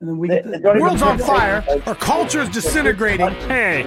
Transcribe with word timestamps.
and 0.00 0.08
then 0.08 0.18
we 0.18 0.28
They- 0.28 0.36
get 0.36 0.44
they 0.50 0.58
the 0.58 0.78
world's 0.80 1.02
on 1.02 1.18
fire. 1.18 1.64
Our 1.86 1.94
culture 1.96 2.40
is 2.42 2.48
disintegrating. 2.50 3.30
Hey, 3.48 3.84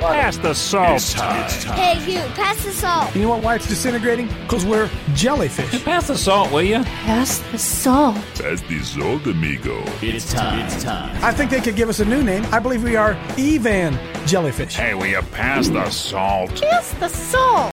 pass 0.00 0.36
the 0.38 0.54
salt. 0.54 0.96
It's 0.96 1.12
time. 1.14 1.44
It's 1.44 1.62
time. 1.64 1.76
Hey, 1.76 2.12
you, 2.12 2.20
pass 2.34 2.64
the 2.64 2.72
salt. 2.72 3.14
You 3.14 3.22
know 3.22 3.28
what? 3.28 3.42
Why 3.44 3.54
it's 3.54 3.68
disintegrating? 3.68 4.26
Because 4.42 4.64
we're 4.64 4.90
jellyfish. 5.14 5.84
Pass 5.92 6.08
the 6.08 6.16
salt, 6.16 6.50
will 6.50 6.62
you? 6.62 6.82
Pass 6.82 7.38
the 7.52 7.58
salt. 7.58 8.16
Pass 8.34 8.60
the 8.62 8.80
salt, 8.80 9.26
amigo. 9.26 9.82
It's 10.00 10.32
time. 10.32 10.58
It's 10.66 10.82
time. 10.82 11.16
I 11.24 11.32
think 11.32 11.50
they 11.50 11.60
could 11.60 11.76
give 11.76 11.88
us 11.88 12.00
a 12.00 12.04
new 12.04 12.22
name. 12.22 12.44
I 12.52 12.58
believe 12.58 12.82
we 12.82 12.96
are 12.96 13.12
Evan 13.38 13.98
jellyfish. 14.26 14.74
Hey, 14.74 14.94
will 14.94 15.06
you 15.06 15.20
pass 15.32 15.68
the 15.68 15.88
salt? 15.90 16.60
Pass 16.60 16.92
the 16.94 17.08
salt. 17.08 17.71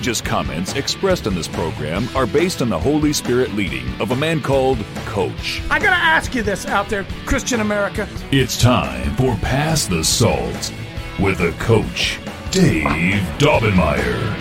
Outrageous 0.00 0.22
comments 0.22 0.74
expressed 0.76 1.26
in 1.26 1.34
this 1.34 1.46
program 1.46 2.08
are 2.16 2.26
based 2.26 2.62
on 2.62 2.70
the 2.70 2.78
Holy 2.78 3.12
Spirit 3.12 3.52
leading 3.52 3.86
of 4.00 4.12
a 4.12 4.16
man 4.16 4.40
called 4.40 4.78
Coach. 5.04 5.60
I 5.68 5.78
gotta 5.78 5.94
ask 5.94 6.34
you 6.34 6.42
this 6.42 6.64
out 6.64 6.88
there, 6.88 7.04
Christian 7.26 7.60
America. 7.60 8.08
It's 8.32 8.58
time 8.58 9.14
for 9.16 9.36
Pass 9.42 9.86
the 9.88 10.02
Salt 10.02 10.72
with 11.18 11.40
a 11.40 11.52
coach, 11.58 12.18
Dave 12.50 13.20
Daubenmire. 13.36 14.32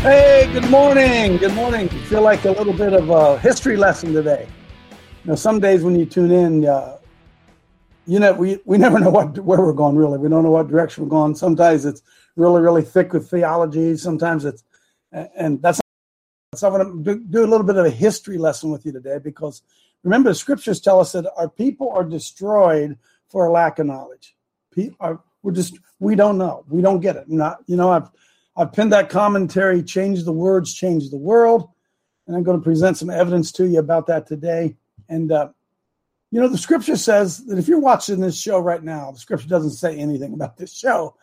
Hey, 0.00 0.50
good 0.52 0.68
morning. 0.68 1.36
Good 1.36 1.54
morning. 1.54 1.88
Feel 1.88 2.22
like 2.22 2.44
a 2.44 2.50
little 2.50 2.72
bit 2.72 2.92
of 2.92 3.08
a 3.10 3.38
history 3.38 3.76
lesson 3.76 4.12
today. 4.12 4.48
You 5.22 5.30
know, 5.30 5.36
some 5.36 5.60
days 5.60 5.84
when 5.84 5.94
you 5.94 6.06
tune 6.06 6.32
in, 6.32 6.66
uh, 6.66 6.98
you 8.04 8.18
know, 8.18 8.32
we, 8.32 8.58
we 8.64 8.78
never 8.78 8.98
know 8.98 9.10
what 9.10 9.38
where 9.38 9.60
we're 9.60 9.72
going. 9.72 9.94
Really, 9.94 10.18
we 10.18 10.28
don't 10.28 10.42
know 10.42 10.50
what 10.50 10.66
direction 10.66 11.04
we're 11.04 11.10
going. 11.10 11.36
Sometimes 11.36 11.84
it's 11.84 12.02
really, 12.36 12.60
really 12.60 12.82
thick 12.82 13.12
with 13.12 13.28
theology. 13.28 13.96
Sometimes 13.96 14.44
it's, 14.44 14.64
and 15.12 15.60
that's. 15.62 15.80
So 16.54 16.68
I'm 16.68 17.02
going 17.02 17.04
to 17.04 17.24
do 17.30 17.44
a 17.44 17.48
little 17.48 17.64
bit 17.64 17.76
of 17.76 17.86
a 17.86 17.90
history 17.90 18.36
lesson 18.36 18.70
with 18.70 18.84
you 18.84 18.92
today 18.92 19.18
because 19.18 19.62
remember, 20.02 20.28
the 20.28 20.34
scriptures 20.34 20.80
tell 20.80 21.00
us 21.00 21.12
that 21.12 21.30
our 21.36 21.48
people 21.48 21.90
are 21.90 22.04
destroyed 22.04 22.98
for 23.28 23.46
a 23.46 23.50
lack 23.50 23.78
of 23.78 23.86
knowledge. 23.86 24.36
We're 25.42 25.52
just 25.52 25.78
we 25.98 26.14
don't 26.14 26.38
know. 26.38 26.64
We 26.68 26.82
don't 26.82 27.00
get 27.00 27.16
it. 27.16 27.28
Not 27.28 27.58
you 27.66 27.76
know 27.76 27.90
I've 27.90 28.10
I've 28.56 28.72
pinned 28.72 28.92
that 28.92 29.08
commentary, 29.08 29.82
change 29.82 30.24
the 30.24 30.32
words, 30.32 30.74
change 30.74 31.10
the 31.10 31.16
world, 31.16 31.70
and 32.26 32.36
I'm 32.36 32.42
going 32.42 32.58
to 32.58 32.64
present 32.64 32.98
some 32.98 33.10
evidence 33.10 33.50
to 33.52 33.66
you 33.66 33.78
about 33.78 34.06
that 34.08 34.26
today. 34.26 34.76
And 35.08 35.32
uh, 35.32 35.48
you 36.30 36.40
know 36.40 36.48
the 36.48 36.58
scripture 36.58 36.96
says 36.96 37.44
that 37.46 37.58
if 37.58 37.66
you're 37.66 37.80
watching 37.80 38.20
this 38.20 38.40
show 38.40 38.58
right 38.58 38.82
now, 38.82 39.10
the 39.10 39.18
scripture 39.18 39.48
doesn't 39.48 39.70
say 39.70 39.96
anything 39.96 40.34
about 40.34 40.56
this 40.56 40.74
show. 40.74 41.16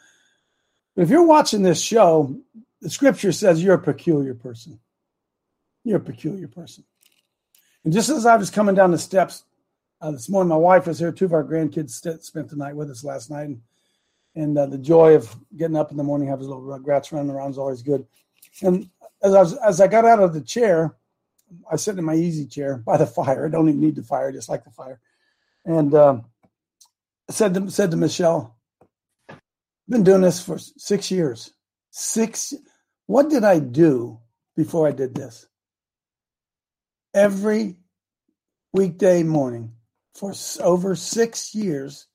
But 1.00 1.04
if 1.04 1.12
you're 1.12 1.24
watching 1.24 1.62
this 1.62 1.82
show, 1.82 2.36
the 2.82 2.90
scripture 2.90 3.32
says 3.32 3.64
you're 3.64 3.76
a 3.76 3.82
peculiar 3.82 4.34
person. 4.34 4.82
You're 5.86 6.00
a 6.00 6.02
peculiar 6.02 6.50
person. 6.50 6.84
And 7.86 7.94
just 7.94 8.10
as 8.10 8.26
I 8.26 8.36
was 8.36 8.50
coming 8.50 8.76
down 8.76 8.92
the 8.92 8.98
steps 8.98 9.46
uh, 10.02 10.12
this 10.12 10.28
morning, 10.28 10.50
my 10.50 10.58
wife 10.58 10.88
was 10.88 11.00
here. 11.00 11.14
Two 11.14 11.24
of 11.24 11.32
our 11.32 11.46
grandkids 11.46 11.92
st- 11.92 12.26
spent 12.26 12.50
the 12.50 12.58
night 12.58 12.76
with 12.76 12.92
us 12.92 13.06
last 13.06 13.32
night, 13.32 13.48
and, 13.48 13.62
and 14.36 14.58
uh, 14.58 14.66
the 14.66 14.78
joy 14.78 15.16
of 15.16 15.34
getting 15.56 15.78
up 15.78 15.90
in 15.90 15.96
the 15.96 16.04
morning, 16.04 16.28
have 16.28 16.40
his 16.40 16.50
little 16.50 16.64
rugrats 16.64 17.14
running 17.14 17.32
around 17.32 17.52
is 17.52 17.58
always 17.58 17.82
good. 17.82 18.06
And 18.62 18.90
as 19.24 19.34
I 19.34 19.40
was, 19.40 19.54
as 19.54 19.80
I 19.80 19.88
got 19.88 20.04
out 20.04 20.20
of 20.20 20.34
the 20.34 20.42
chair, 20.42 20.98
I 21.72 21.78
sit 21.78 21.98
in 21.98 22.04
my 22.04 22.16
easy 22.16 22.46
chair 22.46 22.76
by 22.76 22.98
the 22.98 23.08
fire. 23.08 23.46
I 23.46 23.50
don't 23.50 23.70
even 23.70 23.80
need 23.80 23.96
the 23.96 24.04
fire, 24.04 24.34
just 24.34 24.50
like 24.50 24.66
the 24.66 24.72
fire. 24.72 25.00
And 25.64 25.96
um, 25.96 26.26
said 27.30 27.54
to 27.54 27.72
said 27.72 27.90
to 27.92 27.96
Michelle, 27.96 28.54
"I've 28.54 28.59
been 29.90 30.04
doing 30.04 30.22
this 30.22 30.42
for 30.42 30.58
six 30.58 31.12
years. 31.12 31.54
Six. 31.92 32.54
What 33.08 33.30
did 33.30 33.44
I 33.44 33.60
do 33.60 34.20
before 34.56 34.88
I 34.88 34.92
did 34.92 35.16
this? 35.16 35.48
Every 37.14 37.78
weekday 38.72 39.24
morning 39.24 39.74
for 40.14 40.34
over 40.62 40.96
six 40.96 41.56
years. 41.56 42.08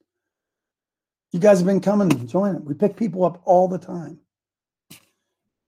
You 1.32 1.40
guys 1.40 1.58
have 1.58 1.66
been 1.66 1.80
coming 1.80 2.12
and 2.12 2.28
joining. 2.28 2.64
We 2.64 2.74
pick 2.74 2.96
people 2.96 3.24
up 3.24 3.42
all 3.44 3.66
the 3.66 3.78
time. 3.78 4.20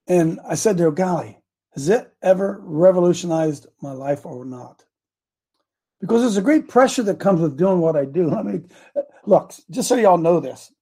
And 0.06 0.38
I 0.48 0.54
said 0.54 0.78
to 0.78 0.92
golly, 0.92 1.38
has 1.74 1.88
it 1.88 2.12
ever 2.22 2.60
revolutionized 2.62 3.66
my 3.82 3.92
life 3.92 4.24
or 4.24 4.44
not? 4.44 4.84
Because 6.00 6.20
there's 6.20 6.36
a 6.36 6.42
great 6.42 6.68
pressure 6.68 7.02
that 7.02 7.18
comes 7.18 7.40
with 7.40 7.56
doing 7.56 7.80
what 7.80 7.96
I 7.96 8.04
do. 8.04 8.32
I 8.34 8.42
mean, 8.42 8.70
look, 9.24 9.52
just 9.70 9.88
so 9.88 9.96
y'all 9.96 10.18
know 10.18 10.38
this, 10.38 10.72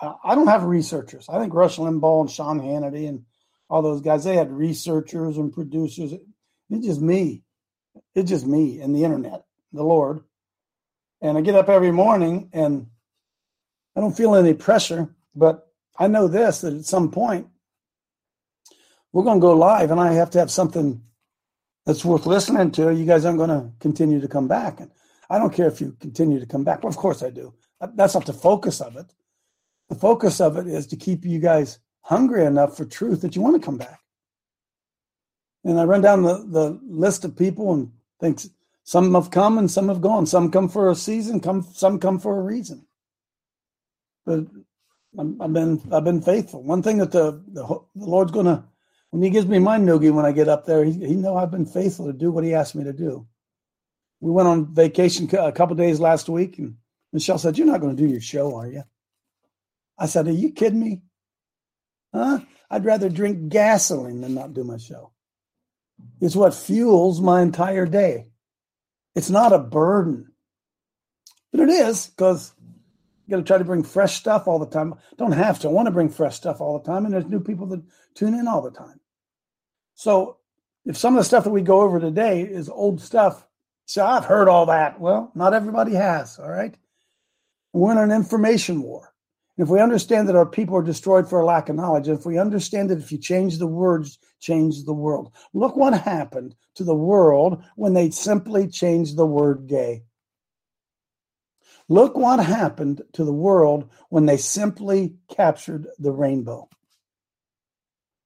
Uh, 0.00 0.14
I 0.24 0.34
don't 0.34 0.46
have 0.46 0.64
researchers. 0.64 1.28
I 1.28 1.38
think 1.38 1.52
Rush 1.52 1.76
Limbaugh 1.76 2.22
and 2.22 2.30
Sean 2.30 2.60
Hannity 2.60 3.08
and 3.08 3.24
all 3.68 3.82
those 3.82 4.00
guys, 4.00 4.24
they 4.24 4.36
had 4.36 4.50
researchers 4.50 5.36
and 5.36 5.52
producers. 5.52 6.12
It's 6.70 6.86
just 6.86 7.00
me. 7.00 7.42
It's 8.14 8.30
just 8.30 8.46
me 8.46 8.80
and 8.80 8.94
the 8.94 9.04
internet, 9.04 9.44
the 9.72 9.82
Lord. 9.82 10.20
And 11.20 11.36
I 11.36 11.40
get 11.40 11.54
up 11.54 11.68
every 11.68 11.92
morning 11.92 12.48
and 12.52 12.86
I 13.94 14.00
don't 14.00 14.16
feel 14.16 14.34
any 14.34 14.54
pressure, 14.54 15.14
but 15.34 15.68
I 15.98 16.08
know 16.08 16.28
this 16.28 16.62
that 16.62 16.74
at 16.74 16.84
some 16.84 17.10
point 17.10 17.48
we're 19.12 19.24
going 19.24 19.38
to 19.38 19.42
go 19.42 19.54
live 19.54 19.90
and 19.90 20.00
I 20.00 20.12
have 20.14 20.30
to 20.30 20.38
have 20.38 20.50
something 20.50 21.02
that's 21.84 22.04
worth 22.04 22.26
listening 22.26 22.70
to. 22.72 22.94
You 22.94 23.04
guys 23.04 23.24
aren't 23.24 23.38
going 23.38 23.50
to 23.50 23.70
continue 23.80 24.20
to 24.20 24.28
come 24.28 24.48
back. 24.48 24.80
And 24.80 24.90
I 25.28 25.38
don't 25.38 25.52
care 25.52 25.68
if 25.68 25.80
you 25.80 25.96
continue 26.00 26.40
to 26.40 26.46
come 26.46 26.64
back. 26.64 26.82
Well, 26.82 26.90
of 26.90 26.96
course 26.96 27.22
I 27.22 27.30
do. 27.30 27.54
That's 27.94 28.14
not 28.14 28.26
the 28.26 28.32
focus 28.32 28.80
of 28.80 28.96
it. 28.96 29.12
The 29.90 29.96
focus 29.96 30.40
of 30.40 30.56
it 30.56 30.68
is 30.68 30.86
to 30.86 30.96
keep 30.96 31.26
you 31.26 31.40
guys 31.40 31.80
hungry 32.02 32.46
enough 32.46 32.76
for 32.76 32.84
truth 32.84 33.20
that 33.20 33.36
you 33.36 33.42
want 33.42 33.60
to 33.60 33.64
come 33.64 33.76
back. 33.76 34.00
And 35.64 35.78
I 35.78 35.84
run 35.84 36.00
down 36.00 36.22
the, 36.22 36.46
the 36.48 36.80
list 36.88 37.24
of 37.24 37.36
people 37.36 37.74
and 37.74 37.92
think 38.20 38.40
some 38.84 39.12
have 39.14 39.30
come 39.30 39.58
and 39.58 39.70
some 39.70 39.88
have 39.88 40.00
gone. 40.00 40.26
Some 40.26 40.50
come 40.50 40.68
for 40.68 40.90
a 40.90 40.94
season, 40.94 41.40
come 41.40 41.62
some 41.74 41.98
come 41.98 42.18
for 42.20 42.38
a 42.38 42.42
reason. 42.42 42.86
But 44.24 44.46
I'm, 45.18 45.42
I've 45.42 45.52
been 45.52 45.82
I've 45.92 46.04
been 46.04 46.22
faithful. 46.22 46.62
One 46.62 46.82
thing 46.82 46.98
that 46.98 47.10
the 47.10 47.42
the, 47.48 47.66
the 47.96 48.06
Lord's 48.06 48.32
to 48.32 48.64
when 49.10 49.22
He 49.22 49.30
gives 49.30 49.46
me 49.46 49.58
my 49.58 49.76
noogie 49.76 50.14
when 50.14 50.24
I 50.24 50.32
get 50.32 50.48
up 50.48 50.66
there, 50.66 50.84
He, 50.84 50.92
he 50.92 51.14
know 51.16 51.36
I've 51.36 51.50
been 51.50 51.66
faithful 51.66 52.06
to 52.06 52.12
do 52.12 52.30
what 52.30 52.44
He 52.44 52.54
asked 52.54 52.76
me 52.76 52.84
to 52.84 52.92
do. 52.92 53.26
We 54.20 54.30
went 54.30 54.48
on 54.48 54.72
vacation 54.72 55.28
a 55.36 55.50
couple 55.52 55.74
days 55.74 55.98
last 55.98 56.28
week, 56.28 56.58
and 56.58 56.76
Michelle 57.12 57.38
said, 57.38 57.58
"You're 57.58 57.66
not 57.66 57.80
going 57.80 57.96
to 57.96 58.02
do 58.02 58.08
your 58.08 58.20
show, 58.20 58.54
are 58.54 58.68
you?" 58.68 58.84
I 60.00 60.06
said, 60.06 60.26
"Are 60.26 60.32
you 60.32 60.50
kidding 60.50 60.80
me? 60.80 61.02
Huh? 62.12 62.40
I'd 62.70 62.84
rather 62.84 63.08
drink 63.08 63.48
gasoline 63.48 64.20
than 64.20 64.34
not 64.34 64.54
do 64.54 64.64
my 64.64 64.78
show. 64.78 65.12
It's 66.20 66.36
what 66.36 66.54
fuels 66.54 67.20
my 67.20 67.42
entire 67.42 67.86
day. 67.86 68.28
It's 69.14 69.30
not 69.30 69.52
a 69.52 69.58
burden, 69.58 70.32
but 71.52 71.60
it 71.60 71.68
is 71.68 72.06
because 72.06 72.52
you 73.26 73.32
got 73.32 73.36
to 73.38 73.42
try 73.42 73.58
to 73.58 73.64
bring 73.64 73.82
fresh 73.82 74.16
stuff 74.16 74.46
all 74.46 74.58
the 74.58 74.66
time. 74.66 74.94
Don't 75.18 75.32
have 75.32 75.58
to. 75.60 75.68
I 75.68 75.72
want 75.72 75.86
to 75.86 75.92
bring 75.92 76.08
fresh 76.08 76.36
stuff 76.36 76.60
all 76.60 76.78
the 76.78 76.84
time, 76.84 77.04
and 77.04 77.12
there's 77.12 77.26
new 77.26 77.40
people 77.40 77.66
that 77.68 77.82
tune 78.14 78.34
in 78.34 78.46
all 78.46 78.62
the 78.62 78.70
time. 78.70 79.00
So 79.94 80.38
if 80.84 80.96
some 80.96 81.14
of 81.14 81.20
the 81.20 81.24
stuff 81.24 81.44
that 81.44 81.50
we 81.50 81.62
go 81.62 81.80
over 81.82 82.00
today 82.00 82.42
is 82.42 82.68
old 82.68 83.00
stuff, 83.00 83.46
so 83.84 84.06
I've 84.06 84.24
heard 84.24 84.48
all 84.48 84.66
that. 84.66 85.00
Well, 85.00 85.32
not 85.34 85.54
everybody 85.54 85.94
has. 85.94 86.38
All 86.38 86.48
right, 86.48 86.74
we're 87.72 87.92
in 87.92 87.98
an 87.98 88.12
information 88.12 88.82
war. 88.82 89.09
And 89.56 89.66
if 89.66 89.70
we 89.70 89.80
understand 89.80 90.28
that 90.28 90.36
our 90.36 90.46
people 90.46 90.76
are 90.76 90.82
destroyed 90.82 91.28
for 91.28 91.40
a 91.40 91.44
lack 91.44 91.68
of 91.68 91.76
knowledge, 91.76 92.08
if 92.08 92.24
we 92.24 92.38
understand 92.38 92.90
that 92.90 92.98
if 92.98 93.12
you 93.12 93.18
change 93.18 93.58
the 93.58 93.66
words, 93.66 94.18
change 94.40 94.84
the 94.84 94.92
world. 94.92 95.32
Look 95.52 95.76
what 95.76 95.92
happened 95.92 96.54
to 96.76 96.84
the 96.84 96.94
world 96.94 97.62
when 97.76 97.92
they 97.92 98.10
simply 98.10 98.68
changed 98.68 99.16
the 99.16 99.26
word 99.26 99.66
gay. 99.66 100.04
Look 101.88 102.16
what 102.16 102.38
happened 102.38 103.02
to 103.14 103.24
the 103.24 103.32
world 103.32 103.90
when 104.10 104.24
they 104.24 104.36
simply 104.36 105.16
captured 105.28 105.88
the 105.98 106.12
rainbow. 106.12 106.68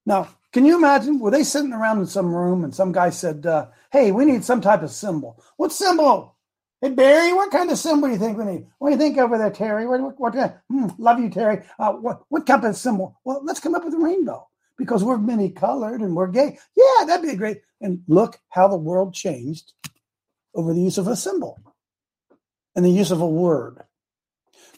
Now, 0.04 0.28
can 0.52 0.66
you 0.66 0.76
imagine? 0.76 1.18
Were 1.18 1.30
they 1.30 1.42
sitting 1.42 1.72
around 1.72 1.98
in 1.98 2.06
some 2.06 2.32
room 2.32 2.62
and 2.62 2.74
some 2.74 2.92
guy 2.92 3.10
said, 3.10 3.46
uh, 3.46 3.68
Hey, 3.90 4.12
we 4.12 4.24
need 4.24 4.44
some 4.44 4.60
type 4.60 4.82
of 4.82 4.90
symbol. 4.90 5.42
What 5.56 5.72
symbol? 5.72 6.33
Hey, 6.84 6.90
Barry, 6.90 7.32
what 7.32 7.50
kind 7.50 7.70
of 7.70 7.78
symbol 7.78 8.08
do 8.08 8.12
you 8.12 8.20
think 8.20 8.36
we 8.36 8.44
need? 8.44 8.66
What 8.76 8.90
do 8.90 8.92
you 8.92 8.98
think 8.98 9.16
over 9.16 9.38
there, 9.38 9.50
Terry? 9.50 9.86
What, 9.86 10.02
what, 10.02 10.34
what, 10.34 10.60
hmm, 10.68 10.88
love 10.98 11.18
you, 11.18 11.30
Terry. 11.30 11.64
Uh, 11.78 11.92
what, 11.92 12.20
what 12.28 12.46
type 12.46 12.62
of 12.62 12.76
symbol? 12.76 13.18
Well, 13.24 13.40
let's 13.42 13.58
come 13.58 13.74
up 13.74 13.86
with 13.86 13.94
a 13.94 13.98
rainbow 13.98 14.46
because 14.76 15.02
we're 15.02 15.16
many 15.16 15.48
colored 15.48 16.02
and 16.02 16.14
we're 16.14 16.26
gay. 16.26 16.58
Yeah, 16.76 17.06
that'd 17.06 17.26
be 17.26 17.36
great. 17.36 17.62
And 17.80 18.02
look 18.06 18.38
how 18.50 18.68
the 18.68 18.76
world 18.76 19.14
changed 19.14 19.72
over 20.54 20.74
the 20.74 20.82
use 20.82 20.98
of 20.98 21.08
a 21.08 21.16
symbol 21.16 21.58
and 22.76 22.84
the 22.84 22.90
use 22.90 23.10
of 23.10 23.22
a 23.22 23.26
word. 23.26 23.82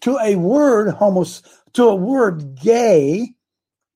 To 0.03 0.17
a 0.19 0.37
word, 0.37 0.91
homos, 0.91 1.43
to 1.73 1.89
a 1.89 1.95
word 1.97 2.55
gay, 2.55 3.31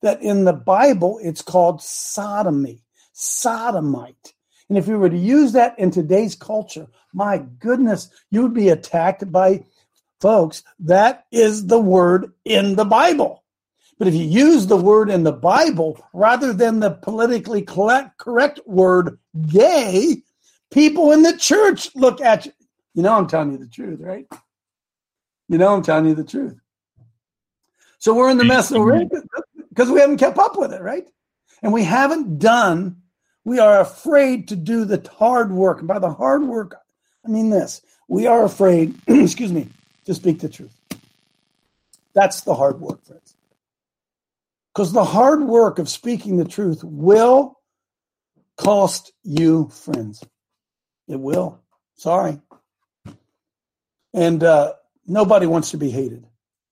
that 0.01 0.21
in 0.21 0.43
the 0.43 0.51
Bible 0.51 1.17
it's 1.23 1.41
called 1.41 1.81
sodomy, 1.81 2.83
sodomite. 3.13 4.33
And 4.71 4.77
if 4.77 4.87
you 4.87 4.97
were 4.97 5.09
to 5.09 5.17
use 5.17 5.51
that 5.51 5.77
in 5.77 5.91
today's 5.91 6.33
culture, 6.33 6.87
my 7.13 7.39
goodness, 7.59 8.09
you 8.29 8.41
would 8.41 8.53
be 8.53 8.69
attacked 8.69 9.29
by 9.29 9.65
Folks, 10.21 10.63
that 10.79 11.25
is 11.29 11.65
the 11.65 11.79
word 11.79 12.31
in 12.45 12.75
the 12.75 12.85
Bible. 12.85 13.43
But 13.99 14.07
if 14.07 14.13
you 14.13 14.23
use 14.23 14.67
the 14.67 14.77
word 14.77 15.09
in 15.09 15.23
the 15.23 15.33
Bible 15.33 15.99
rather 16.13 16.53
than 16.53 16.79
the 16.79 16.91
politically 16.91 17.63
correct, 17.63 18.61
word 18.65 19.17
gay, 19.47 20.21
people 20.69 21.11
in 21.11 21.23
the 21.23 21.35
church 21.35 21.93
look 21.95 22.21
at 22.21 22.45
you. 22.45 22.53
You 22.93 23.03
know, 23.03 23.13
I'm 23.13 23.27
telling 23.27 23.51
you 23.51 23.57
the 23.57 23.67
truth, 23.67 23.99
right? 23.99 24.25
You 25.49 25.57
know, 25.57 25.73
I'm 25.73 25.81
telling 25.81 26.05
you 26.05 26.15
the 26.15 26.23
truth. 26.23 26.55
So 27.97 28.13
we're 28.13 28.29
in 28.29 28.37
the 28.37 28.45
mess 28.45 28.69
because 28.69 29.91
we 29.91 29.99
haven't 29.99 30.17
kept 30.17 30.37
up 30.37 30.57
with 30.57 30.71
it, 30.71 30.81
right? 30.81 31.07
And 31.61 31.73
we 31.73 31.83
haven't 31.83 32.39
done, 32.39 33.01
we 33.43 33.59
are 33.59 33.79
afraid 33.79 34.47
to 34.49 34.55
do 34.55 34.85
the 34.85 35.07
hard 35.17 35.51
work. 35.51 35.79
And 35.79 35.87
by 35.87 35.99
the 35.99 36.13
hard 36.13 36.43
work, 36.43 36.75
I 37.25 37.29
mean 37.29 37.49
this 37.49 37.81
we 38.07 38.27
are 38.27 38.43
afraid, 38.43 38.95
excuse 39.07 39.53
me, 39.53 39.69
to 40.05 40.13
speak 40.13 40.39
the 40.39 40.49
truth. 40.49 40.75
That's 42.13 42.41
the 42.41 42.55
hard 42.55 42.81
work, 42.81 43.03
friends. 43.05 43.35
Because 44.73 44.91
the 44.91 45.05
hard 45.05 45.43
work 45.43 45.79
of 45.79 45.89
speaking 45.89 46.37
the 46.37 46.45
truth 46.45 46.83
will 46.83 47.57
cost 48.57 49.11
you 49.23 49.69
friends. 49.69 50.23
It 51.07 51.19
will. 51.19 51.61
Sorry. 51.95 52.39
And 54.13 54.43
uh, 54.43 54.73
nobody 55.07 55.45
wants 55.45 55.71
to 55.71 55.77
be 55.77 55.89
hated. 55.89 56.25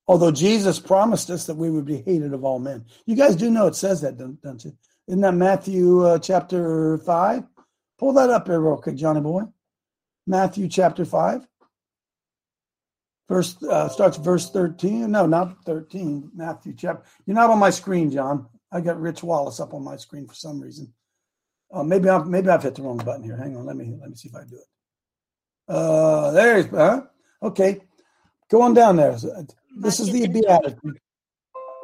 Although 0.08 0.32
Jesus 0.32 0.80
promised 0.80 1.30
us 1.30 1.46
that 1.46 1.56
we 1.56 1.70
would 1.70 1.86
be 1.86 2.02
hated 2.02 2.34
of 2.34 2.44
all 2.44 2.60
men. 2.60 2.86
You 3.06 3.16
guys 3.16 3.36
do 3.36 3.50
know 3.50 3.68
it 3.68 3.76
says 3.76 4.02
that, 4.02 4.18
don't, 4.18 4.42
don't 4.42 4.64
you? 4.66 4.76
Isn't 5.10 5.22
that 5.22 5.34
Matthew 5.34 6.06
uh, 6.06 6.20
chapter 6.20 7.00
5? 7.00 7.44
Pull 7.98 8.14
that 8.14 8.30
up 8.30 8.46
here 8.46 8.60
real 8.60 8.78
quick, 8.78 8.96
Johnny 8.96 9.22
boy. 9.22 9.42
Matthew 10.28 10.68
chapter 10.68 11.04
5. 11.04 11.48
Verse 13.28 13.58
uh, 13.64 13.90
starts 13.90 14.18
verse 14.18 14.52
13. 14.52 15.10
No, 15.10 15.26
not 15.26 15.66
13. 15.66 16.30
Matthew 16.36 16.76
chapter. 16.78 17.10
You're 17.26 17.34
not 17.34 17.50
on 17.50 17.58
my 17.58 17.72
screen, 17.72 18.12
John. 18.12 18.46
I 18.72 18.82
got 18.82 19.02
Rich 19.02 19.24
Wallace 19.24 19.60
up 19.60 19.74
on 19.74 19.84
my 19.84 19.98
screen 19.98 20.28
for 20.28 20.36
some 20.36 20.62
reason. 20.62 20.94
Uh, 21.74 21.82
maybe 21.82 22.08
I've 22.08 22.28
maybe 22.28 22.50
I've 22.50 22.62
hit 22.62 22.76
the 22.76 22.84
wrong 22.84 22.98
button 22.98 23.24
here. 23.24 23.36
Hang 23.36 23.58
on, 23.58 23.66
let 23.66 23.78
me 23.78 23.96
let 24.00 24.12
me 24.12 24.16
see 24.16 24.30
if 24.30 24.36
I 24.36 24.44
do 24.44 24.58
it. 24.58 24.68
Uh, 25.68 26.32
there's 26.32 26.68
huh? 26.68 27.02
Okay, 27.42 27.82
go 28.52 28.62
on 28.62 28.76
down 28.76 28.98
there. 28.98 29.18
This 29.76 30.00
is 30.00 30.12
the 30.12 30.28
beatitude. 30.28 31.00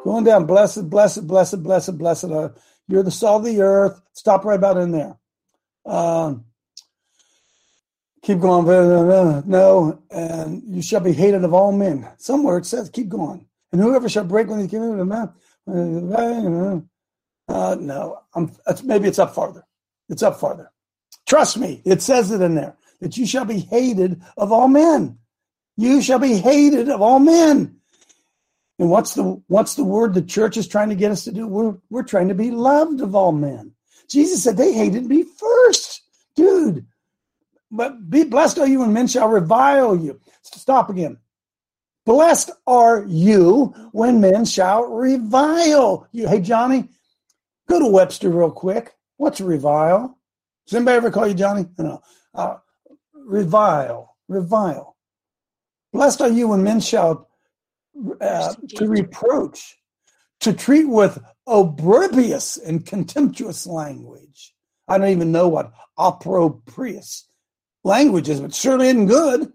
Going 0.03 0.23
down, 0.23 0.45
blessed, 0.45 0.87
blessed, 0.87 1.25
blessed, 1.25 1.63
blessed, 1.63 1.97
blessed. 1.97 2.25
Uh, 2.25 2.49
you're 2.87 3.03
the 3.03 3.11
salt 3.11 3.41
of 3.41 3.45
the 3.45 3.61
earth. 3.61 4.01
Stop 4.13 4.45
right 4.45 4.55
about 4.59 4.77
in 4.77 4.91
there. 4.91 5.17
Um, 5.85 6.45
keep 8.23 8.39
going. 8.39 8.65
No, 9.47 10.01
and 10.11 10.63
you 10.67 10.81
shall 10.81 11.01
be 11.01 11.13
hated 11.13 11.43
of 11.43 11.53
all 11.53 11.71
men. 11.71 12.07
Somewhere 12.17 12.57
it 12.57 12.65
says, 12.65 12.89
keep 12.89 13.09
going. 13.09 13.47
And 13.71 13.81
whoever 13.81 14.07
shall 14.07 14.23
break 14.23 14.47
when 14.47 14.59
he 14.59 14.67
came 14.67 14.83
into 14.83 14.97
the 14.97 15.05
mouth. 15.05 15.31
Uh, 17.47 17.75
no, 17.79 18.19
I'm, 18.33 18.51
maybe 18.83 19.07
it's 19.07 19.19
up 19.19 19.35
farther. 19.35 19.65
It's 20.09 20.23
up 20.23 20.39
farther. 20.39 20.71
Trust 21.25 21.57
me, 21.57 21.81
it 21.85 22.01
says 22.01 22.31
it 22.31 22.41
in 22.41 22.55
there 22.55 22.77
that 23.01 23.17
you 23.17 23.25
shall 23.25 23.45
be 23.45 23.59
hated 23.59 24.21
of 24.37 24.51
all 24.51 24.67
men. 24.67 25.17
You 25.75 26.01
shall 26.01 26.19
be 26.19 26.37
hated 26.37 26.89
of 26.89 27.01
all 27.01 27.19
men. 27.19 27.77
And 28.77 28.89
what's 28.89 29.13
the 29.13 29.41
what's 29.47 29.75
the 29.75 29.83
word 29.83 30.13
the 30.13 30.21
church 30.21 30.57
is 30.57 30.67
trying 30.67 30.89
to 30.89 30.95
get 30.95 31.11
us 31.11 31.23
to 31.25 31.31
do? 31.31 31.47
We're 31.47 31.75
we're 31.89 32.03
trying 32.03 32.27
to 32.27 32.35
be 32.35 32.51
loved 32.51 33.01
of 33.01 33.15
all 33.15 33.31
men. 33.31 33.73
Jesus 34.09 34.43
said 34.43 34.57
they 34.57 34.73
hated 34.73 35.05
me 35.05 35.23
first, 35.23 36.03
dude. 36.35 36.85
But 37.71 38.09
be 38.09 38.23
blessed 38.23 38.59
are 38.59 38.67
you 38.67 38.79
when 38.79 38.93
men 38.93 39.07
shall 39.07 39.27
revile 39.29 39.97
you. 39.97 40.19
Stop 40.41 40.89
again. 40.89 41.17
Blessed 42.05 42.51
are 42.67 43.03
you 43.07 43.73
when 43.91 44.21
men 44.21 44.45
shall 44.45 44.83
revile 44.83 46.07
you. 46.11 46.27
Hey 46.27 46.41
Johnny, 46.41 46.89
go 47.67 47.79
to 47.79 47.87
Webster 47.87 48.29
real 48.29 48.51
quick. 48.51 48.93
What's 49.17 49.41
revile? 49.41 50.17
Does 50.67 50.75
anybody 50.75 50.97
ever 50.97 51.11
call 51.11 51.27
you 51.27 51.33
Johnny? 51.33 51.65
No. 51.77 52.01
Uh, 52.33 52.57
revile, 53.13 54.15
revile. 54.27 54.95
Blessed 55.93 56.21
are 56.21 56.29
you 56.29 56.49
when 56.49 56.63
men 56.63 56.81
shall 56.81 57.29
uh, 58.21 58.53
to 58.75 58.87
reproach, 58.87 59.77
to 60.41 60.53
treat 60.53 60.85
with 60.85 61.21
opprobrious 61.47 62.57
and 62.57 62.85
contemptuous 62.85 63.65
language. 63.67 64.53
I 64.87 64.97
don't 64.97 65.09
even 65.09 65.31
know 65.31 65.47
what 65.47 65.73
opprobrious 65.97 67.27
language 67.83 68.29
is, 68.29 68.41
but 68.41 68.53
certainly 68.53 68.87
isn't 68.87 69.07
good. 69.07 69.51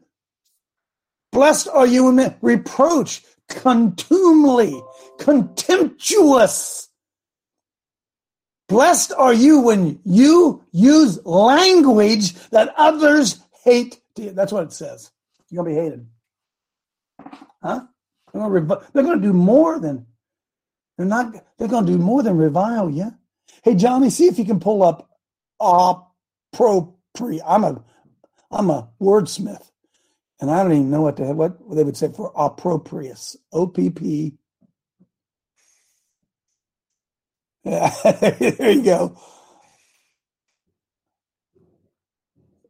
Blessed 1.33 1.69
are 1.69 1.87
you 1.87 2.05
when 2.05 2.17
men 2.17 2.37
reproach, 2.41 3.23
contumely, 3.49 4.81
contemptuous. 5.19 6.89
Blessed 8.69 9.13
are 9.17 9.35
you 9.35 9.61
when 9.61 10.01
you 10.05 10.65
use 10.73 11.25
language 11.25 12.35
that 12.51 12.73
others 12.77 13.41
hate. 13.65 14.01
That's 14.17 14.53
what 14.53 14.65
it 14.65 14.73
says. 14.73 15.11
You're 15.51 15.65
going 15.65 15.75
to 15.75 15.81
be 15.81 15.85
hated. 15.85 16.07
Huh? 17.63 17.87
They're 18.33 18.43
going, 18.43 18.69
to 18.69 18.83
they're 18.93 19.03
going 19.03 19.21
to 19.21 19.27
do 19.27 19.33
more 19.33 19.79
than 19.81 20.07
they're 20.97 21.07
not. 21.07 21.35
They're 21.59 21.69
going 21.69 21.87
to 21.87 21.93
do 21.93 21.99
more 21.99 22.23
than 22.23 22.37
revile 22.37 22.91
you. 22.91 23.13
Hey, 23.63 23.75
Johnny, 23.75 24.11
see 24.11 24.27
if 24.27 24.39
you 24.39 24.45
can 24.45 24.61
pull 24.61 24.83
up 24.83 25.11
appropriate. 25.61 27.43
I'm 27.47 27.65
a 27.65 27.85
I'm 28.51 28.71
a 28.71 28.91
wordsmith, 29.01 29.71
and 30.41 30.51
I 30.51 30.63
don't 30.63 30.73
even 30.73 30.91
know 30.91 31.03
what 31.03 31.17
the, 31.17 31.25
what 31.35 31.59
they 31.75 31.85
would 31.85 31.97
say 31.97 32.13
for 32.13 32.33
approprious. 32.37 33.37
O 33.53 33.67
P 33.67 33.91
P. 33.91 34.35
Yeah, 37.65 37.93
there 38.21 38.71
you 38.71 38.83
go. 38.83 39.19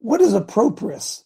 What 0.01 0.21
is 0.21 0.33
approprious? 0.35 1.25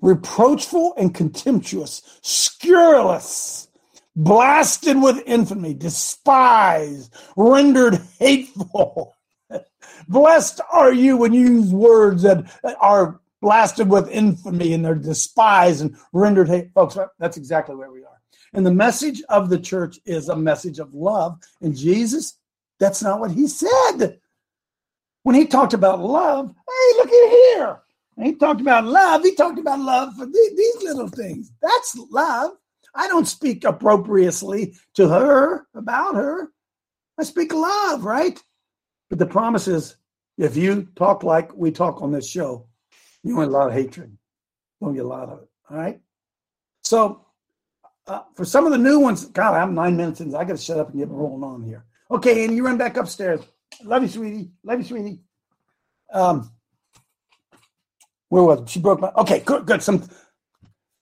Reproachful 0.00 0.94
and 0.96 1.14
contemptuous, 1.14 2.02
scurrilous 2.22 3.65
blasted 4.16 5.00
with 5.00 5.22
infamy, 5.26 5.74
despised, 5.74 7.14
rendered 7.36 8.00
hateful. 8.18 9.14
Blessed 10.08 10.60
are 10.72 10.92
you 10.92 11.16
when 11.16 11.32
you 11.32 11.46
use 11.46 11.72
words 11.72 12.22
that 12.22 12.50
are 12.80 13.20
blasted 13.42 13.88
with 13.88 14.08
infamy 14.10 14.72
and 14.72 14.84
they're 14.84 14.94
despised 14.94 15.82
and 15.82 15.96
rendered 16.12 16.48
hate. 16.48 16.72
Folks, 16.74 16.96
that's 17.18 17.36
exactly 17.36 17.76
where 17.76 17.92
we 17.92 18.02
are. 18.02 18.20
And 18.54 18.64
the 18.64 18.72
message 18.72 19.22
of 19.28 19.50
the 19.50 19.58
church 19.58 19.98
is 20.06 20.28
a 20.28 20.36
message 20.36 20.78
of 20.78 20.94
love. 20.94 21.38
And 21.60 21.76
Jesus, 21.76 22.38
that's 22.80 23.02
not 23.02 23.20
what 23.20 23.30
he 23.30 23.46
said. 23.46 24.18
When 25.24 25.34
he 25.34 25.46
talked 25.46 25.74
about 25.74 26.00
love, 26.00 26.48
hey, 26.48 26.96
look 26.96 27.08
at 27.08 27.30
here. 27.30 27.80
he 28.22 28.34
talked 28.34 28.60
about 28.60 28.84
love. 28.84 29.22
He 29.22 29.34
talked 29.34 29.58
about 29.58 29.80
love 29.80 30.14
for 30.14 30.24
these 30.26 30.82
little 30.82 31.08
things. 31.08 31.52
That's 31.60 31.98
love. 32.10 32.52
I 32.96 33.08
don't 33.08 33.26
speak 33.26 33.64
appropriately 33.64 34.74
to 34.94 35.08
her 35.08 35.66
about 35.74 36.14
her. 36.14 36.50
I 37.18 37.24
speak 37.24 37.52
love, 37.52 38.04
right? 38.04 38.42
But 39.10 39.18
the 39.18 39.26
promise 39.26 39.68
is 39.68 39.96
if 40.38 40.56
you 40.56 40.88
talk 40.96 41.22
like 41.22 41.54
we 41.54 41.70
talk 41.70 42.02
on 42.02 42.12
this 42.12 42.28
show, 42.28 42.66
you 43.22 43.36
want 43.36 43.50
a 43.50 43.52
lot 43.52 43.68
of 43.68 43.74
hatred. 43.74 44.16
Don't 44.80 44.94
get 44.94 45.04
a 45.04 45.08
lot 45.08 45.28
of 45.28 45.42
it. 45.42 45.48
All 45.70 45.76
right. 45.76 46.00
So 46.82 47.26
uh, 48.06 48.22
for 48.34 48.44
some 48.44 48.66
of 48.66 48.72
the 48.72 48.78
new 48.78 49.00
ones, 49.00 49.26
God, 49.26 49.54
I'm 49.54 49.74
nine 49.74 49.96
minutes 49.96 50.20
in. 50.20 50.34
I 50.34 50.44
got 50.44 50.56
to 50.56 50.62
shut 50.62 50.78
up 50.78 50.90
and 50.90 50.98
get 50.98 51.08
rolling 51.08 51.42
on 51.42 51.62
here. 51.62 51.84
Okay, 52.10 52.44
and 52.44 52.54
you 52.54 52.64
run 52.64 52.78
back 52.78 52.96
upstairs. 52.96 53.40
Love 53.82 54.02
you, 54.02 54.08
sweetie. 54.08 54.50
Love 54.62 54.78
you, 54.78 54.84
sweetie. 54.84 55.20
Um, 56.12 56.52
where 58.28 58.44
was 58.44 58.60
it? 58.60 58.68
She 58.68 58.80
broke 58.80 59.00
my. 59.00 59.10
Okay, 59.16 59.40
good, 59.40 59.66
good. 59.66 59.82
Some. 59.82 60.08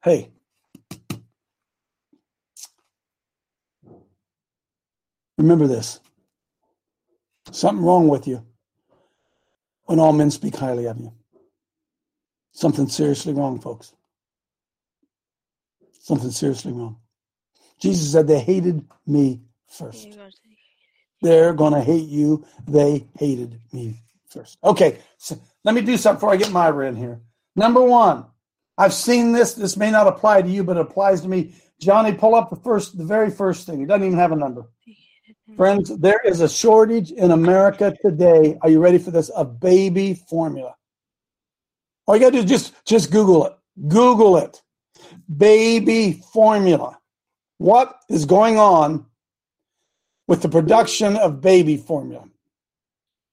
Hey, 0.03 0.31
Remember 5.39 5.67
this 5.67 6.01
something 7.51 7.85
wrong 7.85 8.09
with 8.09 8.27
you 8.27 8.45
when 9.85 9.99
all 9.99 10.13
men 10.13 10.31
speak 10.31 10.57
highly 10.57 10.87
of 10.87 10.99
you. 10.99 11.13
Something 12.53 12.89
seriously 12.89 13.33
wrong, 13.33 13.61
folks. 13.61 13.93
Something 16.01 16.31
seriously 16.31 16.73
wrong. 16.73 16.99
Jesus 17.81 18.13
said 18.13 18.27
they 18.27 18.41
hated 18.41 18.85
me 19.07 19.43
first. 19.69 20.17
They're 21.21 21.53
going 21.53 21.73
to 21.73 21.81
hate 21.81 22.09
you. 22.09 22.47
They 22.67 23.07
hated 23.19 23.61
me 23.73 24.01
first. 24.29 24.59
Okay, 24.63 24.99
so 25.17 25.39
let 25.65 25.75
me 25.75 25.81
do 25.81 25.97
something 25.97 26.17
before 26.17 26.33
I 26.33 26.37
get 26.37 26.53
Myra 26.53 26.89
in 26.89 26.97
here. 26.97 27.21
Number 27.57 27.83
one, 27.83 28.27
I've 28.77 28.93
seen 28.93 29.33
this. 29.33 29.55
This 29.55 29.77
may 29.77 29.91
not 29.91 30.07
apply 30.07 30.43
to 30.43 30.49
you, 30.49 30.65
but 30.65 30.77
it 30.77 30.81
applies 30.83 31.23
to 31.23 31.29
me. 31.29 31.55
Johnny, 31.81 32.13
pull 32.13 32.35
up 32.35 32.51
the 32.51 32.57
first, 32.57 32.97
the 32.97 33.05
very 33.05 33.31
first 33.31 33.67
thing. 33.67 33.83
It 33.83 33.89
doesn't 33.89 34.07
even 34.07 34.19
have 34.19 34.33
a 34.33 34.37
number. 34.37 34.67
Friends, 35.57 35.97
there 35.99 36.21
is 36.25 36.41
a 36.41 36.49
shortage 36.49 37.13
in 37.13 37.31
America 37.31 37.95
today. 38.03 38.59
Are 38.63 38.71
you 38.71 38.81
ready 38.81 38.99
for 38.99 39.11
this? 39.11 39.29
Of 39.29 39.61
baby 39.61 40.15
formula. 40.15 40.75
All 42.07 42.17
you 42.17 42.21
got 42.23 42.31
to 42.31 42.39
do 42.39 42.45
is 42.45 42.51
just, 42.51 42.75
just 42.87 43.11
Google 43.11 43.47
it. 43.47 43.53
Google 43.89 44.39
it. 44.39 44.63
baby 45.37 46.23
formula. 46.33 46.99
What 47.59 47.97
is 48.09 48.25
going 48.25 48.59
on 48.59 49.07
with 50.27 50.43
the 50.43 50.49
production 50.49 51.17
of 51.17 51.41
baby 51.41 51.77
formula? 51.77 52.29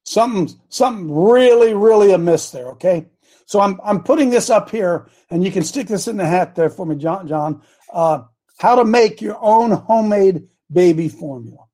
Something, 0.06 0.50
something 0.70 1.14
really, 1.14 1.74
really 1.74 2.12
amiss 2.12 2.52
there. 2.52 2.68
Okay, 2.70 3.08
so 3.46 3.60
I'm 3.62 3.80
I'm 3.84 4.04
putting 4.04 4.30
this 4.30 4.50
up 4.50 4.70
here, 4.70 5.08
and 5.30 5.44
you 5.44 5.52
can 5.52 5.64
stick 5.64 5.88
this 5.88 6.08
in 6.08 6.18
the 6.18 6.26
hat 6.26 6.56
there 6.56 6.70
for 6.70 6.86
me, 6.86 6.96
John. 6.96 7.28
John, 7.28 7.62
uh, 7.94 8.24
how 8.58 8.76
to 8.76 8.86
make 8.86 9.22
your 9.22 9.38
own 9.42 9.72
homemade 9.72 10.48
baby 10.72 11.08
formula. 11.08 11.66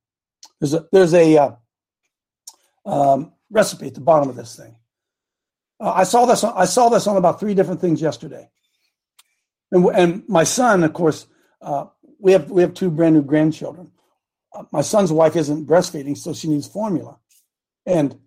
There's 0.60 0.74
a 0.74 0.88
there's 0.92 1.14
a 1.14 1.38
uh, 1.38 1.52
um, 2.86 3.34
recipe 3.50 3.88
at 3.88 3.94
the 3.94 4.02
bottom 4.02 4.30
of 4.30 4.36
this 4.36 4.56
thing. 4.56 4.76
Uh, 5.80 5.92
I 5.92 6.04
saw 6.04 6.26
this. 6.26 6.44
I 6.44 6.66
saw 6.66 6.90
this 6.90 7.08
on 7.08 7.18
about 7.18 7.40
three 7.40 7.54
different 7.54 7.82
things 7.82 8.02
yesterday, 8.02 8.50
and 9.72 9.86
and 9.88 10.28
my 10.28 10.44
son, 10.44 10.84
of 10.84 10.94
course, 10.94 11.28
uh, 11.62 11.86
we 12.20 12.32
have 12.32 12.50
we 12.50 12.62
have 12.62 12.74
two 12.74 12.90
brand 12.90 13.16
new 13.16 13.22
grandchildren. 13.22 13.92
Uh, 14.54 14.64
my 14.72 14.82
son's 14.82 15.12
wife 15.12 15.36
isn't 15.36 15.68
breastfeeding, 15.68 16.18
so 16.18 16.34
she 16.34 16.48
needs 16.48 16.68
formula, 16.68 17.18
and 17.86 18.18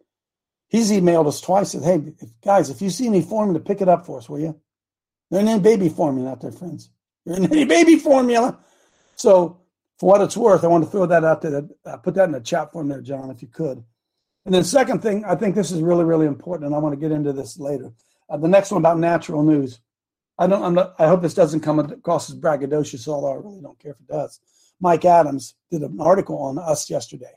he's 0.69 0.91
emailed 0.93 1.27
us 1.27 1.41
twice. 1.41 1.73
Said, 1.73 1.83
"Hey 1.83 2.13
guys, 2.45 2.71
if 2.71 2.81
you 2.81 2.91
see 2.91 3.07
any 3.07 3.23
formula, 3.23 3.59
pick 3.59 3.81
it 3.81 3.89
up 3.89 4.07
for 4.07 4.19
us, 4.19 4.29
will 4.29 4.39
you?" 4.39 4.61
There 5.31 5.41
ain't 5.41 5.49
any 5.49 5.61
baby 5.61 5.89
formula 5.89 6.33
out 6.33 6.41
there, 6.41 6.53
friends. 6.53 6.91
There 7.25 7.37
ain't 7.37 7.51
any 7.53 7.65
baby 7.65 7.97
formula. 7.97 8.59
So, 9.17 9.60
for 10.01 10.07
what 10.09 10.23
it's 10.23 10.37
worth, 10.37 10.65
I 10.65 10.69
want 10.69 10.83
to 10.83 10.91
throw 10.91 11.05
that 11.05 11.25
out 11.25 11.43
there. 11.43 11.63
Uh, 11.85 11.97
put 11.99 12.15
that 12.15 12.25
in 12.25 12.33
the 12.33 12.41
chat 12.41 12.73
form 12.73 12.89
there, 12.89 13.03
John, 13.03 13.31
if 13.31 13.43
you 13.43 13.49
could. 13.49 13.85
And 14.47 14.55
then 14.55 14.65
second 14.65 15.03
thing, 15.03 15.27
I 15.27 15.35
think 15.35 15.55
this 15.55 15.71
is 15.71 15.83
really, 15.83 16.05
really 16.05 16.27
important, 16.27 16.67
and 16.67 16.75
I 16.75 16.79
want 16.79 16.95
to 16.95 17.01
get 17.01 17.13
into 17.13 17.35
this 17.35 17.59
later. 17.59 17.93
Uh, 18.31 18.39
the 18.39 18.49
next 18.49 18.71
one 18.71 18.81
about 18.81 18.99
natural 18.99 19.43
news. 19.43 19.81
I 20.39 20.47
don't. 20.47 20.63
I'm 20.63 20.75
not, 20.75 20.95
I 20.99 21.07
hope 21.07 21.21
this 21.21 21.35
doesn't 21.35 21.61
come 21.61 21.79
across 21.79 22.31
as 22.31 22.37
braggadocious, 22.37 23.07
although 23.07 23.33
I 23.33 23.35
really 23.35 23.61
don't 23.61 23.79
care 23.79 23.93
if 23.93 24.01
it 24.01 24.09
does. 24.09 24.41
Mike 24.81 25.05
Adams 25.05 25.55
did 25.71 25.83
an 25.83 26.01
article 26.01 26.39
on 26.39 26.59
us 26.59 26.89
yesterday. 26.89 27.35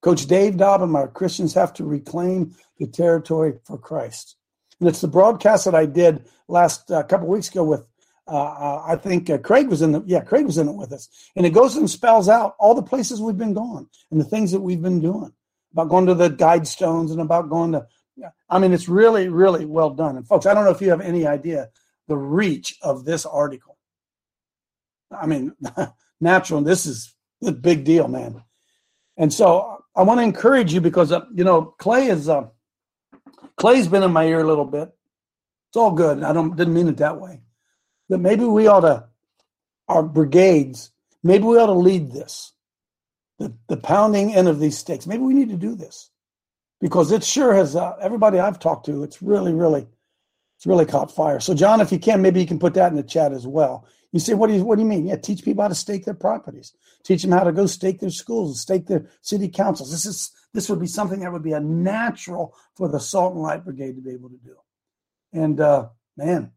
Coach 0.00 0.26
Dave 0.26 0.54
Daubenmire, 0.54 1.12
Christians 1.12 1.52
have 1.52 1.74
to 1.74 1.84
reclaim 1.84 2.54
the 2.78 2.86
territory 2.86 3.58
for 3.64 3.76
Christ. 3.76 4.36
And 4.80 4.88
it's 4.88 5.02
the 5.02 5.08
broadcast 5.08 5.66
that 5.66 5.74
I 5.74 5.84
did 5.84 6.24
last 6.48 6.90
uh, 6.90 7.02
couple 7.02 7.28
weeks 7.28 7.50
ago 7.50 7.62
with, 7.62 7.86
uh, 8.26 8.30
uh, 8.30 8.84
I 8.86 8.96
think 8.96 9.28
uh, 9.28 9.38
Craig 9.38 9.68
was 9.68 9.82
in 9.82 9.92
the, 9.92 10.02
yeah, 10.06 10.20
Craig 10.20 10.46
was 10.46 10.58
in 10.58 10.68
it 10.68 10.74
with 10.74 10.92
us. 10.92 11.08
And 11.36 11.44
it 11.44 11.50
goes 11.50 11.76
and 11.76 11.88
spells 11.90 12.28
out 12.28 12.56
all 12.58 12.74
the 12.74 12.82
places 12.82 13.20
we've 13.20 13.36
been 13.36 13.54
going 13.54 13.86
and 14.10 14.20
the 14.20 14.24
things 14.24 14.50
that 14.52 14.60
we've 14.60 14.80
been 14.80 15.00
doing 15.00 15.32
about 15.72 15.90
going 15.90 16.06
to 16.06 16.14
the 16.14 16.30
guide 16.30 16.66
stones 16.66 17.10
and 17.10 17.20
about 17.20 17.50
going 17.50 17.72
to, 17.72 17.86
Yeah, 18.16 18.30
I 18.48 18.58
mean, 18.58 18.72
it's 18.72 18.88
really, 18.88 19.28
really 19.28 19.66
well 19.66 19.90
done. 19.90 20.16
And 20.16 20.26
folks, 20.26 20.46
I 20.46 20.54
don't 20.54 20.64
know 20.64 20.70
if 20.70 20.80
you 20.80 20.90
have 20.90 21.00
any 21.00 21.26
idea 21.26 21.68
the 22.08 22.16
reach 22.16 22.78
of 22.82 23.04
this 23.04 23.26
article. 23.26 23.76
I 25.10 25.26
mean, 25.26 25.54
natural, 26.20 26.60
this 26.62 26.86
is 26.86 27.14
a 27.44 27.52
big 27.52 27.84
deal, 27.84 28.08
man. 28.08 28.42
And 29.16 29.32
so 29.32 29.84
I 29.94 30.02
want 30.02 30.18
to 30.18 30.24
encourage 30.24 30.72
you 30.72 30.80
because, 30.80 31.12
uh, 31.12 31.24
you 31.34 31.44
know, 31.44 31.74
Clay 31.78 32.08
is, 32.08 32.28
uh, 32.28 32.48
Clay's 33.56 33.88
been 33.88 34.02
in 34.02 34.12
my 34.12 34.24
ear 34.24 34.40
a 34.40 34.46
little 34.46 34.64
bit. 34.64 34.90
It's 35.68 35.76
all 35.76 35.92
good. 35.92 36.22
I 36.22 36.32
don't, 36.32 36.56
didn't 36.56 36.74
mean 36.74 36.88
it 36.88 36.96
that 36.98 37.20
way. 37.20 37.40
That 38.08 38.18
maybe 38.18 38.44
we 38.44 38.66
ought 38.66 38.80
to, 38.80 39.04
our 39.88 40.02
brigades, 40.02 40.90
maybe 41.22 41.44
we 41.44 41.58
ought 41.58 41.66
to 41.66 41.72
lead 41.72 42.12
this 42.12 42.52
the, 43.38 43.52
the 43.68 43.76
pounding 43.76 44.30
in 44.30 44.46
of 44.46 44.60
these 44.60 44.78
stakes. 44.78 45.06
Maybe 45.06 45.22
we 45.22 45.34
need 45.34 45.50
to 45.50 45.56
do 45.56 45.74
this 45.74 46.10
because 46.80 47.12
it 47.12 47.24
sure 47.24 47.54
has. 47.54 47.76
Uh, 47.76 47.96
everybody 48.00 48.38
I've 48.38 48.58
talked 48.58 48.86
to, 48.86 49.02
it's 49.02 49.22
really, 49.22 49.52
really, 49.52 49.86
it's 50.56 50.66
really 50.66 50.86
caught 50.86 51.14
fire. 51.14 51.40
So, 51.40 51.54
John, 51.54 51.80
if 51.80 51.92
you 51.92 51.98
can, 51.98 52.22
maybe 52.22 52.40
you 52.40 52.46
can 52.46 52.58
put 52.58 52.74
that 52.74 52.90
in 52.90 52.96
the 52.96 53.02
chat 53.02 53.32
as 53.32 53.46
well. 53.46 53.86
You 54.12 54.20
say, 54.20 54.34
what 54.34 54.46
do 54.46 54.54
you, 54.54 54.64
what 54.64 54.76
do 54.76 54.82
you 54.82 54.88
mean? 54.88 55.06
Yeah, 55.06 55.16
teach 55.16 55.44
people 55.44 55.62
how 55.62 55.68
to 55.68 55.74
stake 55.74 56.04
their 56.04 56.14
properties. 56.14 56.72
Teach 57.02 57.22
them 57.22 57.32
how 57.32 57.42
to 57.42 57.52
go 57.52 57.66
stake 57.66 57.98
their 57.98 58.10
schools, 58.10 58.60
stake 58.60 58.86
their 58.86 59.10
city 59.22 59.48
councils. 59.48 59.90
This 59.90 60.06
is 60.06 60.30
this 60.52 60.70
would 60.70 60.78
be 60.78 60.86
something 60.86 61.20
that 61.20 61.32
would 61.32 61.42
be 61.42 61.52
a 61.52 61.60
natural 61.60 62.54
for 62.76 62.88
the 62.88 63.00
Salt 63.00 63.34
and 63.34 63.42
Light 63.42 63.64
Brigade 63.64 63.96
to 63.96 64.00
be 64.00 64.12
able 64.12 64.28
to 64.28 64.36
do. 64.36 64.54
And 65.32 65.60
uh, 65.60 65.88
man, 66.16 66.52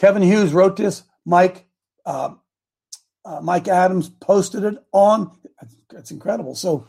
Kevin 0.00 0.22
Hughes 0.22 0.52
wrote 0.52 0.76
this. 0.76 1.02
Mike 1.26 1.66
uh, 2.06 2.34
uh, 3.24 3.40
Mike 3.42 3.68
Adams 3.68 4.08
posted 4.08 4.64
it 4.64 4.78
on 4.92 5.30
it's 5.92 6.10
incredible. 6.10 6.54
So 6.54 6.86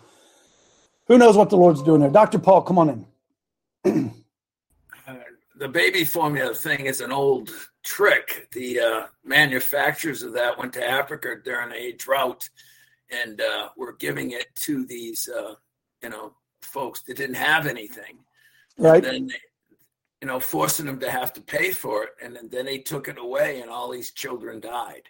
who 1.08 1.18
knows 1.18 1.36
what 1.36 1.50
the 1.50 1.58
Lord's 1.58 1.84
doing 1.84 2.00
there? 2.00 2.10
Dr. 2.10 2.40
Paul, 2.40 2.62
come 2.62 2.78
on 2.78 3.06
in. 3.84 4.14
the 5.58 5.68
baby 5.68 6.06
formula 6.06 6.54
thing 6.54 6.86
is 6.86 7.02
an 7.02 7.12
old 7.12 7.52
trick. 7.84 8.48
The 8.54 8.80
uh, 8.80 9.02
manufacturers 9.26 10.24
of 10.24 10.34
that 10.34 10.58
went 10.58 10.72
to 10.74 10.88
Africa 10.88 11.36
during 11.44 11.74
a 11.74 11.92
drought 11.94 12.50
and 13.12 13.42
uh, 13.42 13.70
were 13.76 13.94
giving 13.94 14.32
it 14.32 14.56
to 14.56 14.86
these, 14.86 15.28
uh, 15.28 15.56
you 16.02 16.10
know, 16.10 16.34
folks 16.62 17.02
that 17.02 17.18
didn't 17.18 17.36
have 17.36 17.68
anything. 17.68 18.20
Right. 18.78 19.04
And 19.04 19.30
then 19.30 19.32
you 20.22 20.28
know, 20.28 20.40
forcing 20.40 20.86
them 20.86 21.00
to 21.00 21.10
have 21.10 21.34
to 21.34 21.42
pay 21.42 21.72
for 21.72 22.04
it. 22.04 22.10
And 22.24 22.36
then, 22.36 22.50
then 22.50 22.66
they 22.66 22.78
took 22.78 23.08
it 23.08 23.18
away 23.18 23.62
and 23.62 23.70
all 23.70 23.90
these 23.90 24.12
children 24.12 24.60
died. 24.60 25.04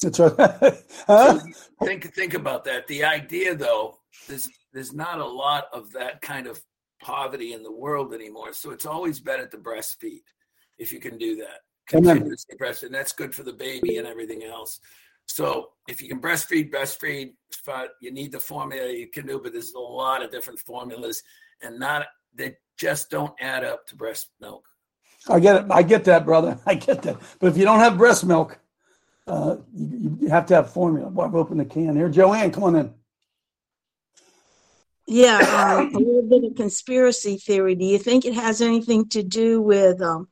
That's 0.00 0.18
right. 0.18 0.34
huh? 1.06 1.38
so 1.38 1.40
think 1.82 2.14
think 2.14 2.34
about 2.34 2.64
that. 2.64 2.86
The 2.86 3.04
idea, 3.04 3.54
though, 3.54 3.98
there's 4.28 4.48
there's 4.72 4.92
not 4.92 5.18
a 5.18 5.26
lot 5.26 5.66
of 5.72 5.92
that 5.92 6.20
kind 6.20 6.46
of 6.46 6.60
poverty 7.00 7.52
in 7.52 7.62
the 7.62 7.72
world 7.72 8.12
anymore. 8.12 8.52
So 8.52 8.70
it's 8.70 8.86
always 8.86 9.20
better 9.20 9.46
to 9.46 9.56
breastfeed 9.56 10.22
if 10.78 10.92
you 10.92 11.00
can 11.00 11.16
do 11.16 11.36
that. 11.36 11.60
Continuously 11.86 12.56
breastfeed, 12.56 12.84
and 12.84 12.94
that's 12.94 13.12
good 13.12 13.34
for 13.34 13.44
the 13.44 13.52
baby 13.52 13.98
and 13.98 14.06
everything 14.06 14.42
else. 14.42 14.80
So 15.26 15.70
if 15.88 16.02
you 16.02 16.08
can 16.08 16.20
breastfeed, 16.20 16.70
breastfeed. 16.72 17.32
But 17.64 17.90
You 18.00 18.10
need 18.10 18.32
the 18.32 18.40
formula 18.40 18.90
you 18.90 19.08
can 19.08 19.26
do, 19.26 19.40
but 19.42 19.52
there's 19.52 19.72
a 19.72 19.78
lot 19.78 20.22
of 20.22 20.30
different 20.30 20.58
formulas, 20.60 21.22
and 21.62 21.78
not 21.78 22.06
they 22.34 22.56
just 22.76 23.10
don't 23.10 23.34
add 23.40 23.64
up 23.64 23.86
to 23.88 23.96
breast 23.96 24.28
milk. 24.40 24.66
I 25.28 25.40
get 25.40 25.56
it. 25.56 25.66
I 25.70 25.82
get 25.82 26.04
that, 26.04 26.24
brother. 26.24 26.58
I 26.66 26.74
get 26.74 27.02
that. 27.02 27.18
But 27.38 27.48
if 27.48 27.56
you 27.56 27.64
don't 27.64 27.80
have 27.80 27.96
breast 27.96 28.24
milk, 28.24 28.58
uh, 29.26 29.56
you, 29.74 30.18
you, 30.20 30.28
have 30.28 30.46
to 30.46 30.54
have 30.54 30.72
formula. 30.72 31.08
Well, 31.08 31.26
I've 31.26 31.34
opened 31.34 31.60
the 31.60 31.64
can 31.64 31.96
here. 31.96 32.08
Joanne, 32.08 32.50
come 32.50 32.64
on 32.64 32.76
in. 32.76 32.94
Yeah, 35.06 35.76
um, 35.78 35.94
a 35.94 35.98
little 35.98 36.22
bit 36.22 36.44
of 36.44 36.56
conspiracy 36.56 37.36
theory. 37.36 37.74
Do 37.74 37.84
you 37.84 37.98
think 37.98 38.24
it 38.24 38.34
has 38.34 38.62
anything 38.62 39.08
to 39.10 39.22
do 39.22 39.60
with 39.60 40.00
um, 40.00 40.28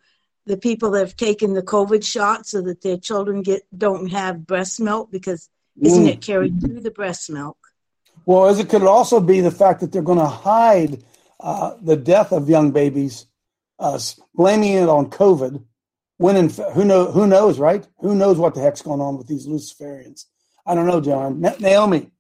the 0.47 0.57
people 0.57 0.93
that 0.93 1.01
have 1.01 1.17
taken 1.17 1.53
the 1.53 1.63
COVID 1.63 2.05
shot 2.05 2.47
so 2.47 2.63
that 2.63 2.81
their 2.83 2.97
children 2.97 3.43
get 3.43 3.63
don't 3.77 4.11
have 4.11 4.47
breast 4.47 4.81
milk 4.81 5.11
because 5.11 5.49
isn't 5.81 6.05
mm. 6.05 6.09
it 6.09 6.23
carried 6.23 6.61
through 6.61 6.81
the 6.81 6.91
breast 6.91 7.31
milk? 7.31 7.59
Well, 8.25 8.47
as 8.47 8.61
it 8.61 8.69
could 8.69 8.83
also 8.83 9.21
be 9.21 9.41
the 9.41 9.51
fact 9.51 9.81
that 9.81 9.93
they're 9.93 10.03
going 10.03 10.19
to 10.19 10.27
hide 10.27 11.03
uh, 11.43 11.77
the 11.83 11.97
death 11.97 12.33
of 12.33 12.49
young 12.49 12.71
babies, 12.71 13.27
uh, 13.79 13.99
blaming 14.35 14.75
it 14.75 14.89
on 14.89 15.11
COVID, 15.11 15.65
when 16.19 16.37
in 16.37 16.49
who 16.75 16.85
know 16.85 17.11
who 17.11 17.27
knows, 17.27 17.59
right? 17.59 17.87
Who 17.99 18.15
knows 18.15 18.39
what 18.39 18.55
the 18.55 18.61
heck's 18.61 18.83
going 18.83 19.01
on 19.01 19.19
with 19.19 19.27
these 19.27 19.47
Luciferians? 19.47 20.27
I 20.65 20.75
don't 20.75 20.87
know, 20.87 21.01
John. 21.01 21.41
Naomi. 21.59 22.11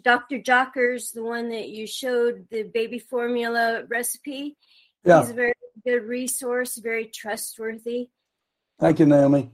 Dr. 0.00 0.38
Jockers, 0.38 1.12
the 1.12 1.22
one 1.22 1.50
that 1.50 1.68
you 1.68 1.86
showed 1.86 2.46
the 2.50 2.64
baby 2.64 2.98
formula 2.98 3.84
recipe. 3.88 4.56
Yeah. 5.04 5.20
He's 5.20 5.30
a 5.30 5.34
very 5.34 5.52
good 5.84 6.02
resource, 6.04 6.76
very 6.76 7.06
trustworthy. 7.06 8.08
Thank 8.78 8.98
you, 8.98 9.06
Naomi. 9.06 9.50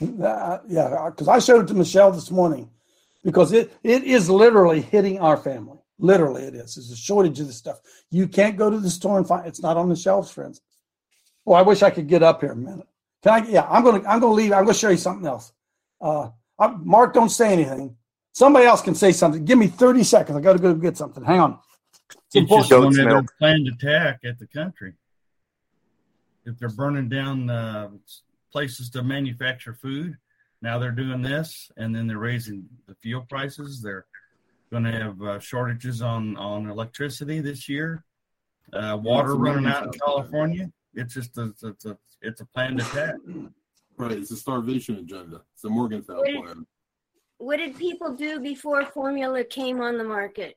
Uh, 0.00 0.58
yeah, 0.68 1.10
because 1.10 1.28
I 1.28 1.40
showed 1.40 1.64
it 1.64 1.68
to 1.68 1.74
Michelle 1.74 2.12
this 2.12 2.30
morning 2.30 2.70
because 3.24 3.52
it, 3.52 3.72
it 3.82 4.04
is 4.04 4.30
literally 4.30 4.80
hitting 4.80 5.18
our 5.18 5.36
family. 5.36 5.77
Literally, 5.98 6.44
it 6.44 6.54
is. 6.54 6.76
There's 6.76 6.90
a 6.90 6.96
shortage 6.96 7.40
of 7.40 7.48
this 7.48 7.56
stuff. 7.56 7.80
You 8.10 8.28
can't 8.28 8.56
go 8.56 8.70
to 8.70 8.78
the 8.78 8.90
store 8.90 9.18
and 9.18 9.26
find 9.26 9.46
it's 9.46 9.62
not 9.62 9.76
on 9.76 9.88
the 9.88 9.96
shelves, 9.96 10.30
friends. 10.30 10.60
Oh, 11.46 11.54
I 11.54 11.62
wish 11.62 11.82
I 11.82 11.90
could 11.90 12.08
get 12.08 12.22
up 12.22 12.40
here 12.40 12.52
a 12.52 12.56
minute. 12.56 12.86
Can 13.22 13.32
I? 13.32 13.48
Yeah, 13.48 13.66
I'm 13.68 13.82
gonna. 13.82 14.06
I'm 14.06 14.20
gonna 14.20 14.32
leave. 14.32 14.52
I'm 14.52 14.64
gonna 14.64 14.74
show 14.74 14.90
you 14.90 14.96
something 14.96 15.26
else. 15.26 15.52
Uh, 16.00 16.28
I, 16.58 16.68
Mark, 16.68 17.14
don't 17.14 17.30
say 17.30 17.52
anything. 17.52 17.96
Somebody 18.32 18.66
else 18.66 18.82
can 18.82 18.94
say 18.94 19.10
something. 19.10 19.44
Give 19.44 19.58
me 19.58 19.66
30 19.66 20.04
seconds. 20.04 20.38
I 20.38 20.40
got 20.40 20.52
to 20.52 20.58
go 20.60 20.72
get 20.74 20.96
something. 20.96 21.24
Hang 21.24 21.40
on. 21.40 21.58
It's, 22.32 22.36
it's 22.50 22.68
just 22.68 22.70
one 22.70 23.26
planned 23.38 23.66
attack 23.66 24.20
at 24.24 24.38
the 24.38 24.46
country. 24.46 24.92
If 26.44 26.58
they're 26.58 26.68
burning 26.68 27.08
down 27.08 27.50
uh, 27.50 27.88
places 28.52 28.90
to 28.90 29.02
manufacture 29.02 29.74
food, 29.74 30.16
now 30.62 30.78
they're 30.78 30.92
doing 30.92 31.20
this, 31.22 31.70
and 31.76 31.94
then 31.94 32.06
they're 32.06 32.18
raising 32.18 32.66
the 32.86 32.94
fuel 33.02 33.26
prices. 33.28 33.82
They're 33.82 34.06
going 34.70 34.84
to 34.84 34.92
have 34.92 35.22
uh, 35.22 35.38
shortages 35.38 36.02
on 36.02 36.36
on 36.36 36.68
electricity 36.68 37.40
this 37.40 37.68
year. 37.68 38.04
Uh, 38.72 38.98
water 39.00 39.34
running 39.34 39.66
out 39.66 39.84
in 39.84 39.92
California. 39.92 40.70
It's 40.94 41.14
just 41.14 41.36
a, 41.38 41.52
it's 41.62 41.84
a 41.84 41.96
it's 42.20 42.40
a 42.40 42.46
planned 42.46 42.80
attack. 42.80 43.14
Right, 43.96 44.12
it's 44.12 44.30
a 44.30 44.36
starvation 44.36 44.96
agenda. 44.96 45.42
It's 45.54 45.64
a 45.64 45.68
Morgenthau 45.68 46.18
what 46.18 46.26
plan. 46.26 46.66
what 47.38 47.56
did 47.56 47.76
people 47.76 48.14
do 48.14 48.40
before 48.40 48.84
formula 48.84 49.42
came 49.44 49.80
on 49.80 49.98
the 49.98 50.04
market? 50.04 50.56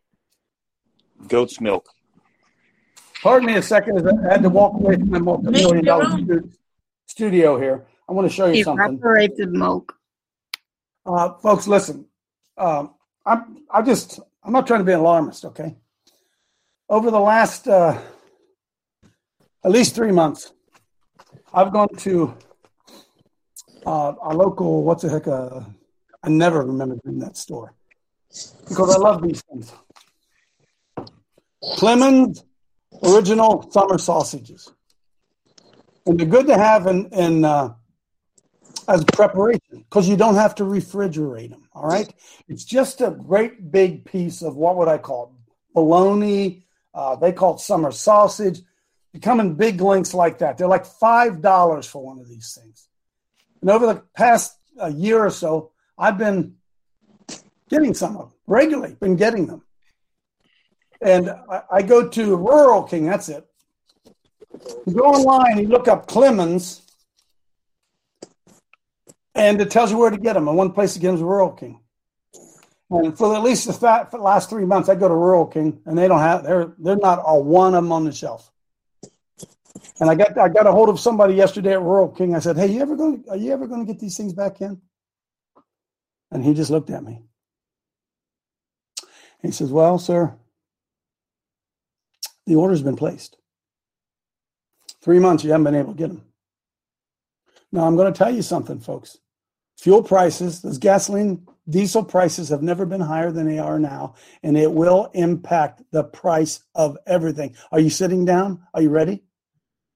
Goat's 1.27 1.61
milk. 1.61 1.87
Pardon 3.21 3.47
me 3.47 3.55
a 3.55 3.61
second. 3.61 4.07
I 4.07 4.31
had 4.31 4.43
to 4.43 4.49
walk 4.49 4.73
away 4.73 4.95
from 4.95 5.09
my 5.09 5.19
multi-million 5.19 5.85
dollar 5.85 6.17
studio 7.05 7.59
here. 7.59 7.85
I 8.09 8.13
want 8.13 8.27
to 8.27 8.33
show 8.33 8.47
you 8.47 8.63
something. 8.63 8.95
Evaporated 8.95 9.51
milk. 9.51 9.95
Uh, 11.05 11.33
folks, 11.35 11.67
listen. 11.67 12.05
Um, 12.57 12.95
I'm 13.25 13.63
I 13.69 13.81
just 13.81 14.19
I'm 14.43 14.53
not 14.53 14.67
trying 14.67 14.79
to 14.79 14.85
be 14.85 14.93
an 14.93 14.99
alarmist, 14.99 15.45
okay? 15.45 15.75
Over 16.89 17.11
the 17.11 17.19
last 17.19 17.67
uh, 17.67 17.99
at 19.63 19.71
least 19.71 19.95
three 19.95 20.11
months, 20.11 20.53
I've 21.53 21.71
gone 21.71 21.93
to 21.97 22.35
uh, 23.85 24.13
our 24.19 24.33
local 24.33 24.83
what's 24.83 25.03
the 25.03 25.09
heck? 25.09 25.27
Uh, 25.27 25.61
I 26.23 26.29
never 26.29 26.63
remember 26.63 26.97
in 27.05 27.19
that 27.19 27.37
store 27.37 27.73
because 28.67 28.93
I 28.93 28.97
love 28.97 29.21
these 29.21 29.41
things. 29.41 29.71
Clemens 31.75 32.43
original 33.03 33.69
summer 33.71 33.97
sausages, 33.97 34.71
and 36.05 36.19
they're 36.19 36.27
good 36.27 36.47
to 36.47 36.57
have 36.57 36.87
in 36.87 37.07
in 37.07 37.45
uh, 37.45 37.73
as 38.87 39.03
preparation 39.05 39.60
because 39.71 40.07
you 40.07 40.17
don't 40.17 40.35
have 40.35 40.55
to 40.55 40.63
refrigerate 40.63 41.49
them. 41.49 41.67
All 41.73 41.87
right, 41.87 42.13
it's 42.47 42.65
just 42.65 43.01
a 43.01 43.11
great 43.11 43.71
big 43.71 44.05
piece 44.05 44.41
of 44.41 44.55
what 44.55 44.77
would 44.77 44.87
I 44.87 44.97
call 44.97 45.25
it? 45.25 45.41
bologna. 45.73 46.65
Uh, 46.93 47.15
they 47.15 47.31
call 47.31 47.55
it 47.55 47.59
summer 47.59 47.91
sausage. 47.91 48.61
They 49.13 49.19
come 49.19 49.39
in 49.39 49.55
big 49.55 49.81
links 49.81 50.13
like 50.13 50.39
that. 50.39 50.57
They're 50.57 50.67
like 50.67 50.85
five 50.85 51.41
dollars 51.41 51.85
for 51.85 52.03
one 52.03 52.19
of 52.19 52.27
these 52.27 52.57
things. 52.59 52.87
And 53.61 53.69
over 53.69 53.85
the 53.85 54.03
past 54.15 54.57
uh, 54.81 54.87
year 54.87 55.23
or 55.23 55.29
so, 55.29 55.71
I've 55.97 56.17
been 56.17 56.55
getting 57.69 57.93
some 57.93 58.17
of 58.17 58.29
them 58.29 58.37
regularly. 58.47 58.95
Been 58.99 59.15
getting 59.15 59.47
them, 59.47 59.63
and 61.01 61.29
I, 61.29 61.61
I 61.71 61.81
go 61.81 62.07
to 62.07 62.35
Rural 62.35 62.83
King. 62.83 63.05
That's 63.05 63.29
it. 63.29 63.45
You 64.85 64.93
go 64.93 65.05
online, 65.05 65.59
you 65.59 65.67
look 65.67 65.87
up 65.87 66.07
Clemens, 66.07 66.80
and 69.41 69.59
it 69.59 69.71
tells 69.71 69.89
you 69.89 69.97
where 69.97 70.11
to 70.11 70.17
get 70.17 70.33
them. 70.33 70.47
And 70.47 70.55
one 70.55 70.71
place 70.71 70.93
to 70.93 70.99
get 70.99 71.07
them 71.07 71.15
is 71.15 71.23
Rural 71.23 71.51
King. 71.51 71.79
And 72.91 73.17
for 73.17 73.35
at 73.35 73.41
least 73.41 73.65
the, 73.65 74.07
the 74.11 74.17
last 74.17 74.49
three 74.51 74.65
months, 74.65 74.87
I 74.87 74.93
go 74.93 75.07
to 75.07 75.15
Rural 75.15 75.47
King, 75.47 75.81
and 75.85 75.97
they 75.97 76.07
don't 76.07 76.19
have 76.19 76.43
they're 76.43 76.73
they're 76.77 76.97
not 76.97 77.23
a 77.25 77.39
one 77.39 77.73
of 77.73 77.83
them 77.83 77.91
on 77.91 78.05
the 78.05 78.11
shelf. 78.11 78.51
And 79.99 80.09
I 80.09 80.15
got 80.15 80.37
I 80.37 80.47
got 80.49 80.67
a 80.67 80.71
hold 80.71 80.89
of 80.89 80.99
somebody 80.99 81.33
yesterday 81.33 81.73
at 81.73 81.81
Rural 81.81 82.09
King. 82.09 82.35
I 82.35 82.39
said, 82.39 82.57
"Hey, 82.57 82.67
you 82.67 82.81
ever 82.81 82.95
going? 82.95 83.23
Are 83.29 83.37
you 83.37 83.51
ever 83.51 83.65
going 83.65 83.85
to 83.85 83.91
get 83.91 83.99
these 83.99 84.15
things 84.15 84.33
back 84.33 84.61
in?" 84.61 84.79
And 86.29 86.43
he 86.43 86.53
just 86.53 86.69
looked 86.69 86.91
at 86.91 87.03
me. 87.03 87.21
He 89.41 89.51
says, 89.51 89.71
"Well, 89.71 89.97
sir, 89.97 90.35
the 92.45 92.55
order's 92.55 92.83
been 92.83 92.97
placed. 92.97 93.37
Three 95.01 95.19
months, 95.19 95.43
you 95.43 95.51
haven't 95.51 95.63
been 95.63 95.75
able 95.75 95.93
to 95.93 95.97
get 95.97 96.09
them. 96.09 96.25
Now, 97.71 97.85
I'm 97.85 97.95
going 97.95 98.11
to 98.11 98.17
tell 98.17 98.33
you 98.33 98.43
something, 98.43 98.79
folks. 98.79 99.17
Fuel 99.81 100.03
prices, 100.03 100.61
those 100.61 100.77
gasoline, 100.77 101.47
diesel 101.67 102.03
prices 102.03 102.49
have 102.49 102.61
never 102.61 102.85
been 102.85 103.01
higher 103.01 103.31
than 103.31 103.47
they 103.47 103.57
are 103.57 103.79
now, 103.79 104.13
and 104.43 104.55
it 104.55 104.71
will 104.71 105.09
impact 105.15 105.81
the 105.89 106.03
price 106.03 106.59
of 106.75 106.99
everything. 107.07 107.55
Are 107.71 107.79
you 107.79 107.89
sitting 107.89 108.23
down? 108.23 108.61
Are 108.75 108.81
you 108.83 108.89
ready? 108.89 109.23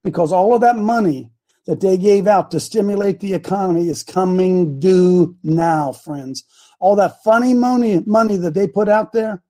Because 0.02 0.32
all 0.32 0.52
of 0.54 0.60
that 0.62 0.76
money 0.76 1.30
that 1.66 1.80
they 1.80 1.96
gave 1.96 2.26
out 2.26 2.50
to 2.50 2.58
stimulate 2.58 3.20
the 3.20 3.34
economy 3.34 3.88
is 3.88 4.02
coming 4.02 4.80
due 4.80 5.36
now, 5.44 5.92
friends. 5.92 6.42
All 6.80 6.96
that 6.96 7.22
funny 7.22 7.54
money, 7.54 8.02
money 8.06 8.36
that 8.38 8.54
they 8.54 8.66
put 8.66 8.88
out 8.88 9.12
there, 9.12 9.44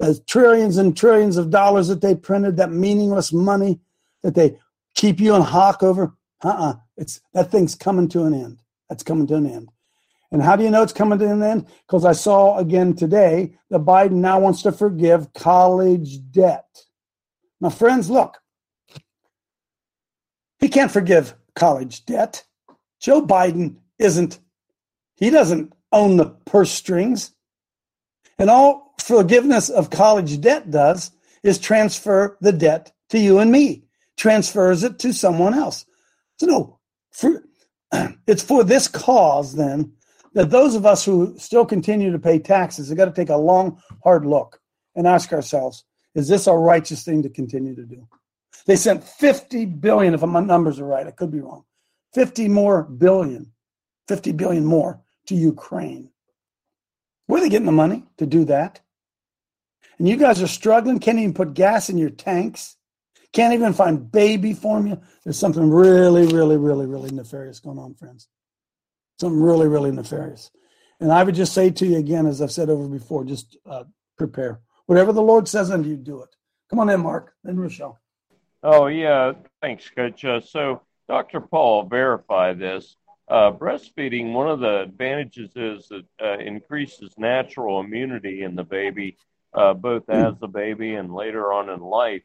the 0.00 0.20
trillions 0.26 0.78
and 0.78 0.96
trillions 0.96 1.36
of 1.36 1.50
dollars 1.50 1.86
that 1.86 2.00
they 2.00 2.16
printed, 2.16 2.56
that 2.56 2.72
meaningless 2.72 3.32
money 3.32 3.78
that 4.24 4.34
they 4.34 4.58
keep 4.96 5.20
you 5.20 5.36
in 5.36 5.42
hock 5.42 5.84
over, 5.84 6.16
uh-uh. 6.42 6.74
It's 6.96 7.20
that 7.34 7.52
thing's 7.52 7.76
coming 7.76 8.08
to 8.08 8.24
an 8.24 8.34
end. 8.34 8.58
That's 8.94 9.02
coming 9.02 9.26
to 9.26 9.34
an 9.34 9.46
end. 9.50 9.70
And 10.30 10.40
how 10.40 10.54
do 10.54 10.62
you 10.62 10.70
know 10.70 10.84
it's 10.84 10.92
coming 10.92 11.18
to 11.18 11.28
an 11.28 11.42
end? 11.42 11.66
Because 11.84 12.04
I 12.04 12.12
saw 12.12 12.58
again 12.58 12.94
today 12.94 13.56
that 13.68 13.80
Biden 13.80 14.20
now 14.20 14.38
wants 14.38 14.62
to 14.62 14.70
forgive 14.70 15.32
college 15.32 16.20
debt. 16.30 16.68
Now, 17.60 17.70
friends, 17.70 18.08
look, 18.08 18.38
he 20.60 20.68
can't 20.68 20.92
forgive 20.92 21.34
college 21.56 22.06
debt. 22.06 22.44
Joe 23.00 23.26
Biden 23.26 23.78
isn't, 23.98 24.38
he 25.16 25.28
doesn't 25.28 25.72
own 25.90 26.16
the 26.16 26.26
purse 26.26 26.70
strings. 26.70 27.34
And 28.38 28.48
all 28.48 28.94
forgiveness 29.00 29.70
of 29.70 29.90
college 29.90 30.40
debt 30.40 30.70
does 30.70 31.10
is 31.42 31.58
transfer 31.58 32.38
the 32.40 32.52
debt 32.52 32.92
to 33.08 33.18
you 33.18 33.40
and 33.40 33.50
me, 33.50 33.86
transfers 34.16 34.84
it 34.84 35.00
to 35.00 35.12
someone 35.12 35.52
else. 35.52 35.84
So, 36.38 36.46
no, 36.46 36.78
for, 37.10 37.42
it's 38.26 38.42
for 38.42 38.64
this 38.64 38.88
cause 38.88 39.54
then 39.54 39.92
that 40.34 40.50
those 40.50 40.74
of 40.74 40.84
us 40.84 41.04
who 41.04 41.34
still 41.38 41.64
continue 41.64 42.10
to 42.12 42.18
pay 42.18 42.38
taxes 42.38 42.88
have 42.88 42.98
got 42.98 43.06
to 43.06 43.12
take 43.12 43.30
a 43.30 43.36
long, 43.36 43.80
hard 44.02 44.26
look 44.26 44.60
and 44.94 45.06
ask 45.06 45.32
ourselves, 45.32 45.84
is 46.14 46.28
this 46.28 46.46
a 46.46 46.52
righteous 46.52 47.04
thing 47.04 47.22
to 47.22 47.28
continue 47.28 47.74
to 47.74 47.84
do? 47.84 48.06
They 48.66 48.76
sent 48.76 49.04
50 49.04 49.66
billion, 49.66 50.14
if 50.14 50.22
my 50.22 50.40
numbers 50.40 50.80
are 50.80 50.86
right, 50.86 51.06
I 51.06 51.10
could 51.10 51.30
be 51.30 51.40
wrong, 51.40 51.64
50 52.14 52.48
more 52.48 52.82
billion, 52.82 53.52
50 54.08 54.32
billion 54.32 54.64
more 54.64 55.00
to 55.26 55.34
Ukraine. 55.34 56.10
Where 57.26 57.40
are 57.40 57.44
they 57.44 57.50
getting 57.50 57.66
the 57.66 57.72
money 57.72 58.04
to 58.18 58.26
do 58.26 58.44
that? 58.46 58.80
And 59.98 60.08
you 60.08 60.16
guys 60.16 60.42
are 60.42 60.48
struggling, 60.48 60.98
can't 60.98 61.18
even 61.18 61.34
put 61.34 61.54
gas 61.54 61.88
in 61.88 61.98
your 61.98 62.10
tanks. 62.10 62.76
Can't 63.34 63.52
even 63.52 63.72
find 63.72 64.10
baby 64.10 64.52
formula. 64.54 65.00
There's 65.24 65.38
something 65.38 65.68
really, 65.68 66.24
really, 66.26 66.56
really, 66.56 66.86
really 66.86 67.10
nefarious 67.10 67.58
going 67.58 67.78
on, 67.78 67.94
friends. 67.94 68.28
Something 69.20 69.42
really, 69.42 69.66
really 69.66 69.90
nefarious. 69.90 70.52
And 71.00 71.12
I 71.12 71.24
would 71.24 71.34
just 71.34 71.52
say 71.52 71.70
to 71.70 71.86
you 71.86 71.98
again, 71.98 72.26
as 72.26 72.40
I've 72.40 72.52
said 72.52 72.70
over 72.70 72.86
before, 72.86 73.24
just 73.24 73.56
uh, 73.66 73.84
prepare. 74.16 74.60
Whatever 74.86 75.12
the 75.12 75.20
Lord 75.20 75.48
says 75.48 75.72
unto 75.72 75.88
you, 75.88 75.96
do 75.96 76.22
it. 76.22 76.28
Come 76.70 76.78
on 76.78 76.88
in, 76.88 77.00
Mark. 77.00 77.34
Then 77.42 77.58
Rochelle. 77.58 77.98
Oh, 78.62 78.86
yeah. 78.86 79.32
Thanks, 79.60 79.90
Coach. 79.90 80.24
Uh, 80.24 80.40
so, 80.40 80.82
Dr. 81.08 81.40
Paul, 81.40 81.84
verify 81.86 82.52
this. 82.52 82.96
Uh, 83.26 83.50
breastfeeding, 83.50 84.32
one 84.32 84.48
of 84.48 84.60
the 84.60 84.82
advantages 84.82 85.50
is 85.56 85.88
it 85.90 86.04
uh, 86.22 86.38
increases 86.38 87.12
natural 87.18 87.80
immunity 87.80 88.42
in 88.42 88.54
the 88.54 88.62
baby, 88.62 89.16
uh, 89.54 89.74
both 89.74 90.08
as 90.08 90.34
a 90.42 90.48
baby 90.48 90.94
and 90.94 91.12
later 91.12 91.52
on 91.52 91.68
in 91.68 91.80
life. 91.80 92.22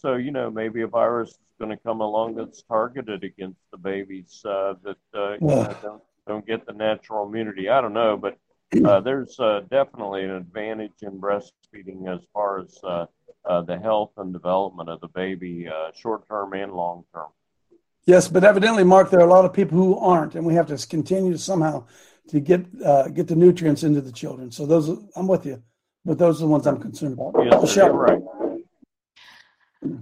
So, 0.00 0.14
you 0.14 0.30
know, 0.30 0.50
maybe 0.50 0.82
a 0.82 0.86
virus 0.86 1.30
is 1.30 1.38
going 1.58 1.70
to 1.70 1.82
come 1.82 2.00
along 2.00 2.36
that's 2.36 2.62
targeted 2.62 3.24
against 3.24 3.58
the 3.72 3.78
babies 3.78 4.40
uh, 4.44 4.74
that 4.84 4.96
uh, 5.12 5.32
you 5.32 5.38
know, 5.40 5.76
don't, 5.82 6.02
don't 6.26 6.46
get 6.46 6.66
the 6.66 6.72
natural 6.72 7.26
immunity. 7.26 7.68
I 7.68 7.80
don't 7.80 7.94
know, 7.94 8.16
but 8.16 8.38
uh, 8.84 9.00
there's 9.04 9.38
uh, 9.40 9.62
definitely 9.70 10.22
an 10.24 10.30
advantage 10.30 11.02
in 11.02 11.20
breastfeeding 11.20 12.06
as 12.14 12.20
far 12.32 12.60
as 12.60 12.78
uh, 12.84 13.06
uh, 13.44 13.62
the 13.62 13.76
health 13.78 14.12
and 14.18 14.32
development 14.32 14.88
of 14.88 15.00
the 15.00 15.08
baby, 15.08 15.66
uh, 15.68 15.90
short 15.96 16.28
term 16.28 16.52
and 16.52 16.72
long 16.72 17.04
term. 17.12 17.28
Yes, 18.06 18.28
but 18.28 18.44
evidently, 18.44 18.84
Mark, 18.84 19.10
there 19.10 19.20
are 19.20 19.26
a 19.26 19.30
lot 19.30 19.44
of 19.44 19.52
people 19.52 19.76
who 19.76 19.98
aren't, 19.98 20.34
and 20.34 20.46
we 20.46 20.54
have 20.54 20.68
to 20.68 20.86
continue 20.86 21.36
somehow 21.36 21.86
to 22.28 22.40
get 22.40 22.66
uh, 22.84 23.08
get 23.08 23.26
the 23.26 23.34
nutrients 23.34 23.82
into 23.82 24.00
the 24.00 24.12
children. 24.12 24.52
So 24.52 24.64
those, 24.64 24.88
I'm 25.16 25.26
with 25.26 25.44
you, 25.44 25.62
but 26.04 26.18
those 26.18 26.38
are 26.38 26.44
the 26.44 26.50
ones 26.50 26.66
I'm 26.66 26.80
concerned 26.80 27.14
about. 27.14 27.34
Yes, 27.44 27.60
Michelle. 27.60 27.90
right. 27.90 28.22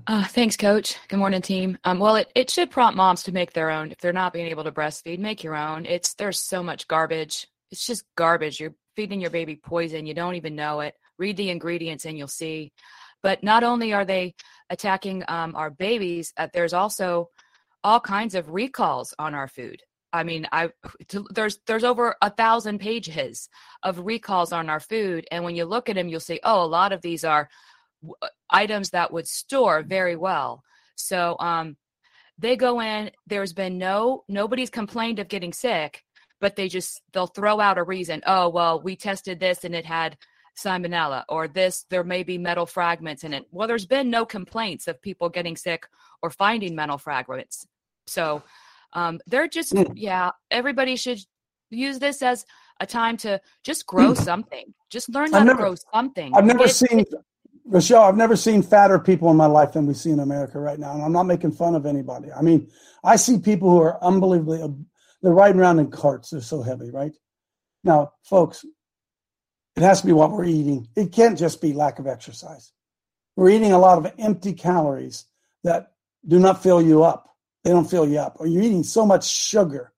Uh, 0.06 0.24
thanks, 0.24 0.56
Coach. 0.56 0.96
Good 1.08 1.18
morning, 1.18 1.42
team. 1.42 1.78
Um, 1.84 1.98
well, 1.98 2.16
it, 2.16 2.30
it 2.34 2.50
should 2.50 2.70
prompt 2.70 2.96
moms 2.96 3.24
to 3.24 3.32
make 3.32 3.52
their 3.52 3.70
own. 3.70 3.92
If 3.92 3.98
they're 3.98 4.12
not 4.12 4.32
being 4.32 4.46
able 4.46 4.64
to 4.64 4.72
breastfeed, 4.72 5.18
make 5.18 5.44
your 5.44 5.54
own. 5.54 5.84
It's 5.84 6.14
there's 6.14 6.40
so 6.40 6.62
much 6.62 6.88
garbage. 6.88 7.46
It's 7.70 7.86
just 7.86 8.04
garbage. 8.16 8.58
You're 8.58 8.74
feeding 8.94 9.20
your 9.20 9.30
baby 9.30 9.56
poison. 9.56 10.06
You 10.06 10.14
don't 10.14 10.36
even 10.36 10.56
know 10.56 10.80
it. 10.80 10.94
Read 11.18 11.36
the 11.36 11.50
ingredients 11.50 12.06
and 12.06 12.16
you'll 12.16 12.28
see. 12.28 12.72
But 13.22 13.42
not 13.42 13.64
only 13.64 13.92
are 13.92 14.04
they 14.04 14.34
attacking 14.70 15.24
um, 15.28 15.54
our 15.54 15.70
babies, 15.70 16.32
uh, 16.36 16.48
there's 16.52 16.72
also 16.72 17.30
all 17.84 18.00
kinds 18.00 18.34
of 18.34 18.50
recalls 18.50 19.14
on 19.18 19.34
our 19.34 19.48
food. 19.48 19.82
I 20.12 20.22
mean, 20.22 20.46
I 20.52 20.70
there's 21.30 21.58
there's 21.66 21.84
over 21.84 22.16
a 22.22 22.30
thousand 22.30 22.78
pages 22.78 23.50
of 23.82 24.06
recalls 24.06 24.52
on 24.52 24.70
our 24.70 24.80
food, 24.80 25.26
and 25.30 25.44
when 25.44 25.56
you 25.56 25.66
look 25.66 25.90
at 25.90 25.96
them, 25.96 26.08
you'll 26.08 26.20
see, 26.20 26.40
oh, 26.42 26.64
a 26.64 26.66
lot 26.66 26.92
of 26.92 27.02
these 27.02 27.24
are 27.24 27.50
items 28.50 28.90
that 28.90 29.12
would 29.12 29.26
store 29.26 29.82
very 29.82 30.16
well. 30.16 30.62
So 30.96 31.36
um, 31.40 31.76
they 32.38 32.56
go 32.56 32.80
in. 32.80 33.10
There's 33.26 33.52
been 33.52 33.78
no 33.78 34.24
nobody's 34.28 34.70
complained 34.70 35.18
of 35.18 35.28
getting 35.28 35.52
sick, 35.52 36.02
but 36.40 36.56
they 36.56 36.68
just 36.68 37.02
they'll 37.12 37.26
throw 37.26 37.60
out 37.60 37.78
a 37.78 37.82
reason. 37.82 38.22
Oh 38.26 38.48
well, 38.48 38.80
we 38.80 38.96
tested 38.96 39.40
this 39.40 39.64
and 39.64 39.74
it 39.74 39.86
had 39.86 40.16
salmonella, 40.58 41.24
or 41.28 41.48
this 41.48 41.84
there 41.90 42.04
may 42.04 42.22
be 42.22 42.38
metal 42.38 42.66
fragments 42.66 43.24
in 43.24 43.34
it. 43.34 43.44
Well, 43.50 43.68
there's 43.68 43.86
been 43.86 44.10
no 44.10 44.24
complaints 44.24 44.86
of 44.88 45.00
people 45.02 45.28
getting 45.28 45.56
sick 45.56 45.86
or 46.22 46.30
finding 46.30 46.74
metal 46.74 46.98
fragments. 46.98 47.66
So 48.06 48.42
um, 48.92 49.20
they're 49.26 49.48
just 49.48 49.72
hmm. 49.72 49.92
yeah. 49.94 50.30
Everybody 50.50 50.96
should 50.96 51.18
use 51.70 51.98
this 51.98 52.22
as 52.22 52.44
a 52.80 52.86
time 52.86 53.16
to 53.18 53.40
just 53.64 53.86
grow 53.86 54.14
something. 54.14 54.74
Just 54.90 55.08
learn 55.08 55.32
how 55.32 55.40
I've 55.40 55.46
to 55.46 55.54
grow 55.54 55.74
something. 55.92 56.34
I've 56.34 56.44
never 56.44 56.68
seen. 56.68 57.04
Rochelle, 57.68 58.02
I've 58.02 58.16
never 58.16 58.36
seen 58.36 58.62
fatter 58.62 58.98
people 58.98 59.30
in 59.30 59.36
my 59.36 59.46
life 59.46 59.72
than 59.72 59.86
we 59.86 59.94
see 59.94 60.10
in 60.10 60.20
America 60.20 60.58
right 60.60 60.78
now. 60.78 60.92
And 60.94 61.02
I'm 61.02 61.12
not 61.12 61.24
making 61.24 61.52
fun 61.52 61.74
of 61.74 61.84
anybody. 61.84 62.32
I 62.32 62.40
mean, 62.40 62.70
I 63.02 63.16
see 63.16 63.38
people 63.38 63.70
who 63.70 63.80
are 63.80 64.02
unbelievably, 64.02 64.62
uh, 64.62 64.68
they're 65.22 65.32
riding 65.32 65.60
around 65.60 65.80
in 65.80 65.90
carts. 65.90 66.30
They're 66.30 66.40
so 66.40 66.62
heavy, 66.62 66.90
right? 66.90 67.12
Now, 67.82 68.12
folks, 68.22 68.64
it 69.76 69.82
has 69.82 70.00
to 70.00 70.06
be 70.06 70.12
what 70.12 70.30
we're 70.30 70.44
eating. 70.44 70.88
It 70.96 71.12
can't 71.12 71.38
just 71.38 71.60
be 71.60 71.72
lack 71.72 71.98
of 71.98 72.06
exercise. 72.06 72.72
We're 73.34 73.50
eating 73.50 73.72
a 73.72 73.78
lot 73.78 73.98
of 73.98 74.12
empty 74.18 74.52
calories 74.52 75.26
that 75.64 75.92
do 76.26 76.38
not 76.38 76.62
fill 76.62 76.80
you 76.80 77.02
up. 77.04 77.36
They 77.64 77.70
don't 77.70 77.90
fill 77.90 78.08
you 78.08 78.18
up. 78.18 78.36
Or 78.38 78.46
you're 78.46 78.62
eating 78.62 78.84
so 78.84 79.04
much 79.04 79.28
sugar. 79.28 79.92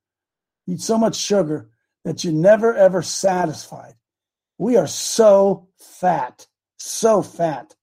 You 0.66 0.74
eat 0.74 0.80
so 0.80 0.98
much 0.98 1.16
sugar 1.16 1.70
that 2.04 2.24
you're 2.24 2.32
never 2.32 2.74
ever 2.74 3.02
satisfied. 3.02 3.94
We 4.56 4.76
are 4.76 4.86
so 4.86 5.68
fat, 5.76 6.46
so 6.78 7.22
fat. 7.22 7.74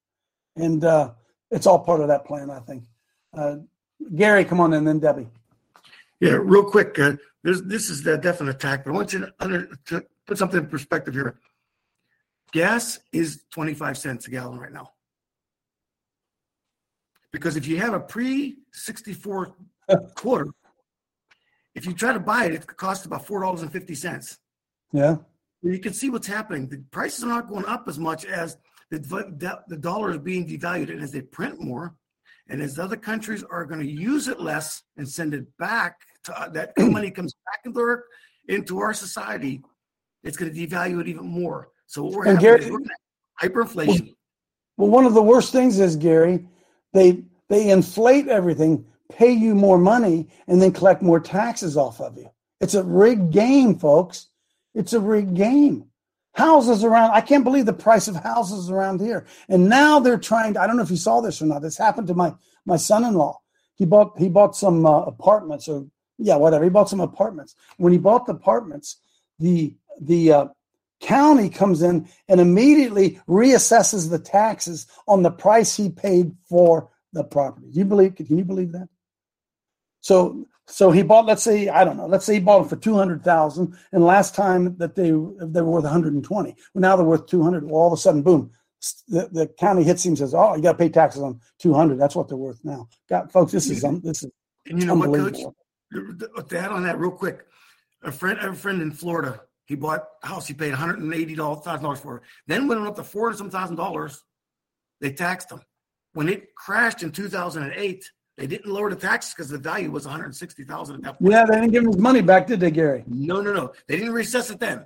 And 0.55 0.83
uh, 0.83 1.11
it's 1.51 1.67
all 1.67 1.79
part 1.79 2.01
of 2.01 2.07
that 2.07 2.25
plan, 2.25 2.49
I 2.49 2.59
think. 2.59 2.85
Uh, 3.35 3.57
Gary, 4.15 4.45
come 4.45 4.59
on, 4.59 4.73
in, 4.73 4.85
then 4.85 4.99
Debbie. 4.99 5.27
Yeah, 6.19 6.37
real 6.41 6.63
quick. 6.63 6.97
Uh, 6.97 7.13
this 7.43 7.89
is 7.89 8.05
a 8.07 8.17
definite 8.17 8.55
attack, 8.55 8.83
but 8.83 8.91
I 8.91 8.93
want 8.93 9.13
you 9.13 9.19
to, 9.19 9.33
under, 9.39 9.67
to 9.87 10.03
put 10.25 10.37
something 10.37 10.59
in 10.59 10.67
perspective 10.67 11.13
here. 11.13 11.39
Gas 12.51 12.99
is 13.11 13.43
25 13.51 13.97
cents 13.97 14.27
a 14.27 14.31
gallon 14.31 14.57
right 14.59 14.71
now. 14.71 14.91
Because 17.31 17.57
if 17.57 17.67
you 17.67 17.77
have 17.77 17.93
a 17.93 17.99
pre 17.99 18.55
64 18.71 19.55
quarter, 20.15 20.51
if 21.75 21.85
you 21.85 21.93
try 21.93 22.13
to 22.13 22.19
buy 22.19 22.45
it, 22.45 22.53
it 22.53 22.65
costs 22.77 23.05
about 23.05 23.25
$4.50. 23.27 24.37
Yeah. 24.93 25.17
You 25.61 25.79
can 25.79 25.93
see 25.93 26.09
what's 26.09 26.27
happening. 26.27 26.69
The 26.69 26.83
prices 26.91 27.25
are 27.25 27.27
not 27.27 27.49
going 27.49 27.65
up 27.65 27.87
as 27.87 27.99
much 27.99 28.23
as 28.23 28.57
the, 28.91 29.59
the, 29.67 29.77
dollar 29.77 30.11
is 30.11 30.19
being 30.19 30.47
devalued. 30.47 30.91
And 30.91 31.01
as 31.01 31.11
they 31.11 31.21
print 31.21 31.61
more, 31.61 31.95
and 32.47 32.61
as 32.61 32.77
other 32.77 32.95
countries 32.95 33.43
are 33.49 33.65
going 33.65 33.79
to 33.79 33.91
use 33.91 34.27
it 34.27 34.39
less 34.39 34.83
and 34.97 35.07
send 35.07 35.33
it 35.33 35.45
back 35.57 35.99
to 36.25 36.39
uh, 36.39 36.49
that 36.49 36.73
money 36.77 37.09
comes 37.11 37.33
back 37.45 37.61
into 37.65 37.79
our, 37.79 38.05
into 38.47 38.79
our 38.79 38.93
society, 38.93 39.63
it's 40.23 40.37
going 40.37 40.53
to 40.53 40.67
devalue 40.67 41.01
it 41.01 41.07
even 41.07 41.27
more. 41.27 41.69
So 41.87 42.03
what 42.03 42.13
we're 42.13 42.25
having 42.25 42.41
Gary, 42.41 42.65
is 42.65 42.77
hyperinflation. 43.41 44.15
Well, 44.77 44.89
one 44.89 45.05
of 45.05 45.13
the 45.13 45.21
worst 45.21 45.51
things 45.51 45.79
is 45.79 45.95
Gary, 45.95 46.45
they 46.93 47.23
they 47.47 47.69
inflate 47.69 48.27
everything, 48.27 48.85
pay 49.09 49.31
you 49.31 49.55
more 49.55 49.77
money, 49.77 50.27
and 50.47 50.61
then 50.61 50.71
collect 50.71 51.01
more 51.01 51.19
taxes 51.19 51.77
off 51.77 52.01
of 52.01 52.17
you. 52.17 52.29
It's 52.59 52.73
a 52.73 52.83
rigged 52.83 53.31
game, 53.31 53.77
folks. 53.77 54.27
It's 54.73 54.93
a 54.93 54.99
rigged 54.99 55.35
game. 55.35 55.85
Houses 56.35 56.83
around, 56.83 57.11
I 57.11 57.21
can't 57.21 57.45
believe 57.45 57.65
the 57.65 57.73
price 57.73 58.09
of 58.09 58.17
houses 58.17 58.69
around 58.69 58.99
here. 58.99 59.25
And 59.47 59.69
now 59.69 59.99
they're 59.99 60.17
trying 60.17 60.53
to, 60.53 60.61
I 60.61 60.67
don't 60.67 60.75
know 60.75 60.83
if 60.83 60.91
you 60.91 60.97
saw 60.97 61.21
this 61.21 61.41
or 61.41 61.45
not. 61.45 61.61
This 61.61 61.77
happened 61.77 62.07
to 62.07 62.13
my 62.13 62.33
my 62.65 62.75
son-in-law. 62.75 63.39
He 63.75 63.85
bought 63.85 64.17
he 64.17 64.27
bought 64.27 64.55
some 64.55 64.85
uh, 64.85 65.03
apartments 65.03 65.69
or 65.69 65.87
yeah, 66.17 66.35
whatever. 66.35 66.65
He 66.65 66.69
bought 66.69 66.89
some 66.89 66.99
apartments. 66.99 67.55
When 67.77 67.93
he 67.93 67.99
bought 67.99 68.25
the 68.25 68.33
apartments, 68.33 68.97
the 69.39 69.75
the 70.01 70.33
uh, 70.33 70.45
county 70.99 71.49
comes 71.49 71.81
in 71.81 72.09
and 72.27 72.41
immediately 72.41 73.21
reassesses 73.29 74.09
the 74.09 74.19
taxes 74.19 74.87
on 75.07 75.23
the 75.23 75.31
price 75.31 75.77
he 75.77 75.89
paid 75.89 76.35
for 76.49 76.89
the 77.13 77.23
property. 77.23 77.67
Do 77.71 77.79
you 77.79 77.85
believe? 77.85 78.15
Can 78.15 78.37
you 78.37 78.43
believe 78.43 78.73
that? 78.73 78.89
So 80.01 80.47
so 80.67 80.91
he 80.91 81.03
bought. 81.03 81.25
Let's 81.25 81.43
say 81.43 81.69
I 81.69 81.83
don't 81.83 81.97
know. 81.97 82.07
Let's 82.07 82.25
say 82.25 82.35
he 82.35 82.39
bought 82.39 82.59
them 82.59 82.69
for 82.69 82.75
two 82.75 82.95
hundred 82.95 83.23
thousand, 83.23 83.77
and 83.91 84.03
last 84.03 84.35
time 84.35 84.77
that 84.77 84.95
they 84.95 85.09
they 85.09 85.11
were 85.61 85.71
worth 85.71 85.83
one 85.83 85.91
hundred 85.91 86.13
and 86.13 86.23
twenty. 86.23 86.55
Well, 86.73 86.81
now 86.81 86.95
they're 86.95 87.05
worth 87.05 87.27
two 87.27 87.43
hundred. 87.43 87.65
Well, 87.65 87.75
all 87.75 87.87
of 87.87 87.93
a 87.93 88.01
sudden, 88.01 88.21
boom. 88.21 88.51
The, 89.07 89.29
the 89.31 89.47
county 89.47 89.83
hits 89.83 90.05
him 90.05 90.11
and 90.11 90.17
says, 90.17 90.33
"Oh, 90.33 90.55
you 90.55 90.61
got 90.61 90.73
to 90.73 90.77
pay 90.77 90.89
taxes 90.89 91.21
on 91.21 91.39
two 91.59 91.73
hundred. 91.73 91.99
That's 91.99 92.15
what 92.15 92.27
they're 92.27 92.37
worth 92.37 92.59
now." 92.63 92.87
God, 93.09 93.31
folks, 93.31 93.51
this 93.51 93.69
is 93.69 93.83
um, 93.83 94.01
this 94.01 94.23
is 94.23 94.31
and 94.67 94.79
you 94.79 94.87
know 94.87 94.95
what, 94.95 95.13
Coach? 95.13 95.39
To 95.91 96.57
add 96.57 96.71
on 96.71 96.83
that 96.83 96.99
real 96.99 97.11
quick, 97.11 97.45
a 98.03 98.11
friend, 98.11 98.39
a 98.39 98.53
friend 98.53 98.81
in 98.81 98.91
Florida 98.91 99.41
he 99.65 99.75
bought 99.75 100.07
a 100.23 100.27
house 100.27 100.47
he 100.47 100.53
paid 100.53 100.73
$180,000 100.73 101.97
for. 101.97 102.17
it. 102.17 102.23
Then 102.47 102.67
went 102.67 102.81
up 102.81 102.95
to 102.95 103.03
four 103.03 103.33
some 103.33 103.49
thousand 103.49 103.75
dollars, 103.75 104.23
they 105.01 105.11
taxed 105.11 105.51
him. 105.51 105.61
When 106.13 106.29
it 106.29 106.55
crashed 106.55 107.03
in 107.03 107.11
2008, 107.11 108.09
they 108.37 108.47
didn't 108.47 108.71
lower 108.71 108.89
the 108.89 108.95
taxes 108.95 109.33
because 109.33 109.49
the 109.49 109.57
value 109.57 109.89
was 109.91 110.05
160,000 110.05 110.95
at 110.95 111.01
that 111.03 111.19
point. 111.19 111.31
Yeah, 111.31 111.45
they 111.45 111.55
didn't 111.55 111.71
give 111.71 111.83
him 111.83 111.91
his 111.91 111.97
money 111.97 112.21
back, 112.21 112.47
did 112.47 112.59
they, 112.59 112.71
Gary? 112.71 113.03
No, 113.07 113.41
no, 113.41 113.53
no. 113.53 113.71
They 113.87 113.95
didn't 113.97 114.13
recess 114.13 114.49
it 114.49 114.59
then. 114.59 114.85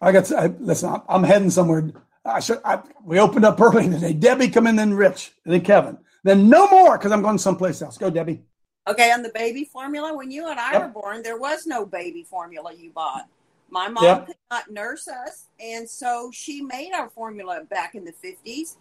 I 0.00 0.12
got. 0.12 0.26
To, 0.26 0.38
I, 0.38 0.46
listen, 0.58 1.00
I'm, 1.08 1.22
heading 1.22 1.50
somewhere. 1.50 1.90
I 2.24 2.40
should. 2.40 2.60
I, 2.64 2.82
we 3.02 3.18
opened 3.18 3.46
up 3.46 3.58
early 3.60 3.88
today. 3.88 4.12
Debbie, 4.12 4.48
come 4.48 4.66
in, 4.66 4.76
then 4.76 4.92
Rich, 4.92 5.32
and 5.44 5.54
then 5.54 5.62
Kevin. 5.62 5.96
Then 6.22 6.50
no 6.50 6.68
more 6.68 6.98
because 6.98 7.12
I'm 7.12 7.22
going 7.22 7.38
someplace 7.38 7.80
else. 7.80 7.96
Go, 7.96 8.10
Debbie. 8.10 8.42
Okay, 8.88 9.10
on 9.10 9.22
the 9.22 9.32
baby 9.34 9.64
formula, 9.64 10.14
when 10.14 10.30
you 10.30 10.48
and 10.50 10.60
I 10.60 10.72
yep. 10.72 10.82
were 10.82 11.00
born, 11.00 11.22
there 11.22 11.38
was 11.38 11.66
no 11.66 11.86
baby 11.86 12.24
formula 12.24 12.72
you 12.74 12.90
bought. 12.90 13.26
My 13.68 13.88
mom 13.88 14.04
yep. 14.04 14.26
could 14.26 14.36
not 14.50 14.70
nurse 14.70 15.08
us, 15.08 15.48
and 15.58 15.88
so 15.88 16.30
she 16.32 16.62
made 16.62 16.92
our 16.92 17.08
formula 17.10 17.64
back 17.68 17.94
in 17.94 18.04
the 18.04 18.12
50s. 18.12 18.76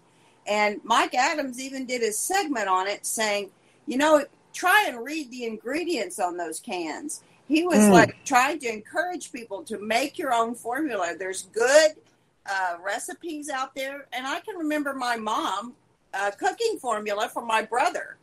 And 0.47 0.79
Mike 0.83 1.15
Adams 1.15 1.59
even 1.59 1.85
did 1.85 2.01
a 2.03 2.11
segment 2.11 2.67
on 2.67 2.87
it 2.87 3.05
saying, 3.05 3.49
you 3.87 3.97
know, 3.97 4.25
try 4.53 4.85
and 4.87 5.03
read 5.03 5.31
the 5.31 5.45
ingredients 5.45 6.19
on 6.19 6.37
those 6.37 6.59
cans. 6.59 7.23
He 7.47 7.65
was 7.65 7.79
mm. 7.79 7.91
like 7.91 8.23
trying 8.25 8.59
to 8.59 8.67
encourage 8.67 9.31
people 9.31 9.63
to 9.63 9.79
make 9.79 10.17
your 10.17 10.33
own 10.33 10.55
formula. 10.55 11.15
There's 11.17 11.43
good 11.43 11.91
uh, 12.49 12.77
recipes 12.83 13.49
out 13.49 13.75
there. 13.75 14.07
And 14.13 14.25
I 14.25 14.39
can 14.39 14.55
remember 14.55 14.93
my 14.93 15.15
mom 15.15 15.73
uh, 16.13 16.31
cooking 16.31 16.77
formula 16.79 17.29
for 17.31 17.45
my 17.45 17.61
brother. 17.61 18.17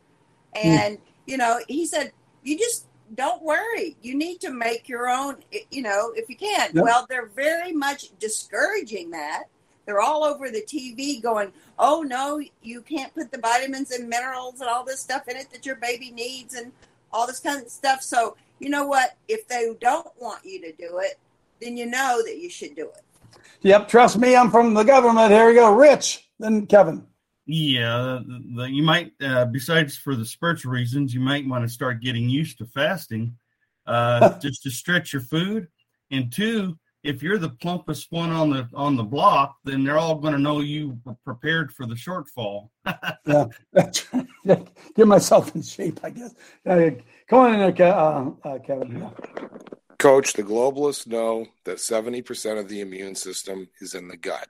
Hmm. 0.55 0.67
And 0.67 0.97
mm 0.97 1.01
you 1.25 1.37
know, 1.37 1.59
he 1.67 1.85
said, 1.85 2.11
you 2.43 2.57
just 2.57 2.85
don't 3.15 3.41
worry. 3.41 3.95
You 4.01 4.15
need 4.15 4.41
to 4.41 4.51
make 4.51 4.89
your 4.89 5.09
own, 5.09 5.37
you 5.71 5.81
know, 5.81 6.11
if 6.15 6.29
you 6.29 6.35
can. 6.35 6.71
Yep. 6.73 6.83
Well, 6.83 7.05
they're 7.09 7.27
very 7.27 7.71
much 7.71 8.17
discouraging 8.19 9.11
that. 9.11 9.43
They're 9.85 10.01
all 10.01 10.23
over 10.23 10.49
the 10.49 10.61
TV 10.61 11.21
going, 11.21 11.51
oh, 11.77 12.01
no, 12.01 12.41
you 12.61 12.81
can't 12.81 13.13
put 13.13 13.31
the 13.31 13.37
vitamins 13.37 13.91
and 13.91 14.07
minerals 14.07 14.61
and 14.61 14.69
all 14.69 14.83
this 14.83 15.01
stuff 15.01 15.27
in 15.27 15.35
it 15.35 15.51
that 15.51 15.65
your 15.65 15.75
baby 15.75 16.11
needs 16.11 16.55
and 16.55 16.71
all 17.11 17.27
this 17.27 17.39
kind 17.39 17.61
of 17.61 17.69
stuff. 17.69 18.01
So, 18.01 18.37
you 18.59 18.69
know 18.69 18.85
what? 18.85 19.17
If 19.27 19.47
they 19.47 19.73
don't 19.81 20.07
want 20.19 20.45
you 20.45 20.61
to 20.61 20.71
do 20.73 20.99
it, 20.99 21.19
then 21.61 21.77
you 21.77 21.85
know 21.85 22.21
that 22.25 22.37
you 22.37 22.49
should 22.49 22.75
do 22.75 22.89
it. 22.89 23.03
Yep. 23.61 23.87
Trust 23.87 24.17
me, 24.17 24.35
I'm 24.35 24.51
from 24.51 24.73
the 24.73 24.83
government. 24.83 25.31
Here 25.31 25.47
we 25.47 25.55
go. 25.55 25.73
Rich, 25.73 26.29
then 26.39 26.65
Kevin. 26.65 27.05
Yeah, 27.45 28.19
the, 28.25 28.43
the, 28.55 28.71
you 28.71 28.83
might, 28.83 29.11
uh, 29.21 29.45
besides 29.45 29.97
for 29.97 30.15
the 30.15 30.25
spiritual 30.25 30.71
reasons, 30.71 31.13
you 31.13 31.19
might 31.19 31.47
want 31.47 31.65
to 31.65 31.73
start 31.73 32.01
getting 32.01 32.29
used 32.29 32.57
to 32.59 32.65
fasting, 32.65 33.35
uh, 33.85 34.37
just 34.39 34.63
to 34.63 34.71
stretch 34.71 35.11
your 35.11 35.21
food. 35.21 35.67
And 36.11 36.31
two, 36.31 36.77
if 37.03 37.21
you're 37.21 37.37
the 37.37 37.49
plumpest 37.49 38.07
one 38.11 38.29
on 38.29 38.49
the 38.49 38.67
on 38.73 38.95
the 38.95 39.03
block, 39.03 39.57
then 39.63 39.83
they're 39.83 39.97
all 39.97 40.15
going 40.15 40.33
to 40.33 40.39
know 40.39 40.61
you 40.61 40.97
were 41.03 41.15
prepared 41.25 41.71
for 41.71 41.85
the 41.85 41.95
shortfall. 41.95 42.69
yeah, 43.25 43.47
get 44.95 45.07
myself 45.07 45.53
in 45.55 45.61
shape, 45.61 45.99
I 46.03 46.09
guess. 46.09 46.33
Uh, 46.65 46.91
come 47.27 47.39
on 47.39 47.53
in 47.53 47.75
there, 47.75 47.93
uh, 47.93 48.29
uh, 48.45 48.59
Kevin. 48.59 49.09
Coach, 49.99 50.33
the 50.33 50.43
globalists 50.43 51.07
know 51.07 51.45
that 51.65 51.77
70% 51.77 52.59
of 52.59 52.67
the 52.67 52.81
immune 52.81 53.15
system 53.15 53.69
is 53.79 53.93
in 53.95 54.07
the 54.07 54.17
gut 54.17 54.47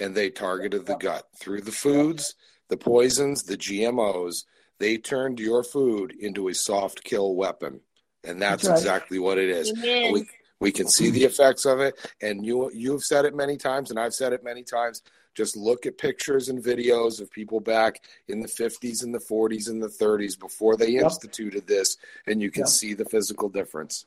and 0.00 0.14
they 0.14 0.30
targeted 0.30 0.86
the 0.86 0.96
gut 0.96 1.26
through 1.38 1.60
the 1.60 1.72
foods, 1.72 2.34
the 2.68 2.76
poisons, 2.76 3.42
the 3.42 3.56
GMOs. 3.56 4.44
They 4.78 4.96
turned 4.96 5.38
your 5.38 5.62
food 5.62 6.14
into 6.18 6.48
a 6.48 6.54
soft 6.54 7.04
kill 7.04 7.34
weapon, 7.36 7.80
and 8.24 8.40
that's, 8.40 8.62
that's 8.62 8.68
right. 8.68 8.78
exactly 8.78 9.18
what 9.18 9.38
it 9.38 9.48
is. 9.48 9.72
We 9.82 10.26
we 10.60 10.72
can 10.72 10.88
see 10.88 11.10
the 11.10 11.24
effects 11.24 11.64
of 11.64 11.80
it, 11.80 11.94
and 12.22 12.44
you 12.44 12.70
you've 12.72 13.04
said 13.04 13.24
it 13.24 13.34
many 13.34 13.56
times, 13.56 13.90
and 13.90 13.98
I've 13.98 14.14
said 14.14 14.32
it 14.32 14.44
many 14.44 14.62
times. 14.62 15.02
Just 15.34 15.56
look 15.56 15.84
at 15.84 15.98
pictures 15.98 16.48
and 16.48 16.62
videos 16.62 17.20
of 17.20 17.28
people 17.30 17.58
back 17.58 18.00
in 18.28 18.40
the 18.40 18.46
50s 18.46 19.02
and 19.02 19.12
the 19.12 19.18
40s 19.18 19.68
and 19.68 19.82
the 19.82 19.88
30s 19.88 20.38
before 20.38 20.76
they 20.76 20.90
yep. 20.90 21.04
instituted 21.04 21.66
this, 21.66 21.96
and 22.28 22.40
you 22.40 22.52
can 22.52 22.62
yep. 22.62 22.68
see 22.68 22.94
the 22.94 23.04
physical 23.04 23.48
difference. 23.48 24.06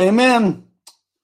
Amen. 0.00 0.64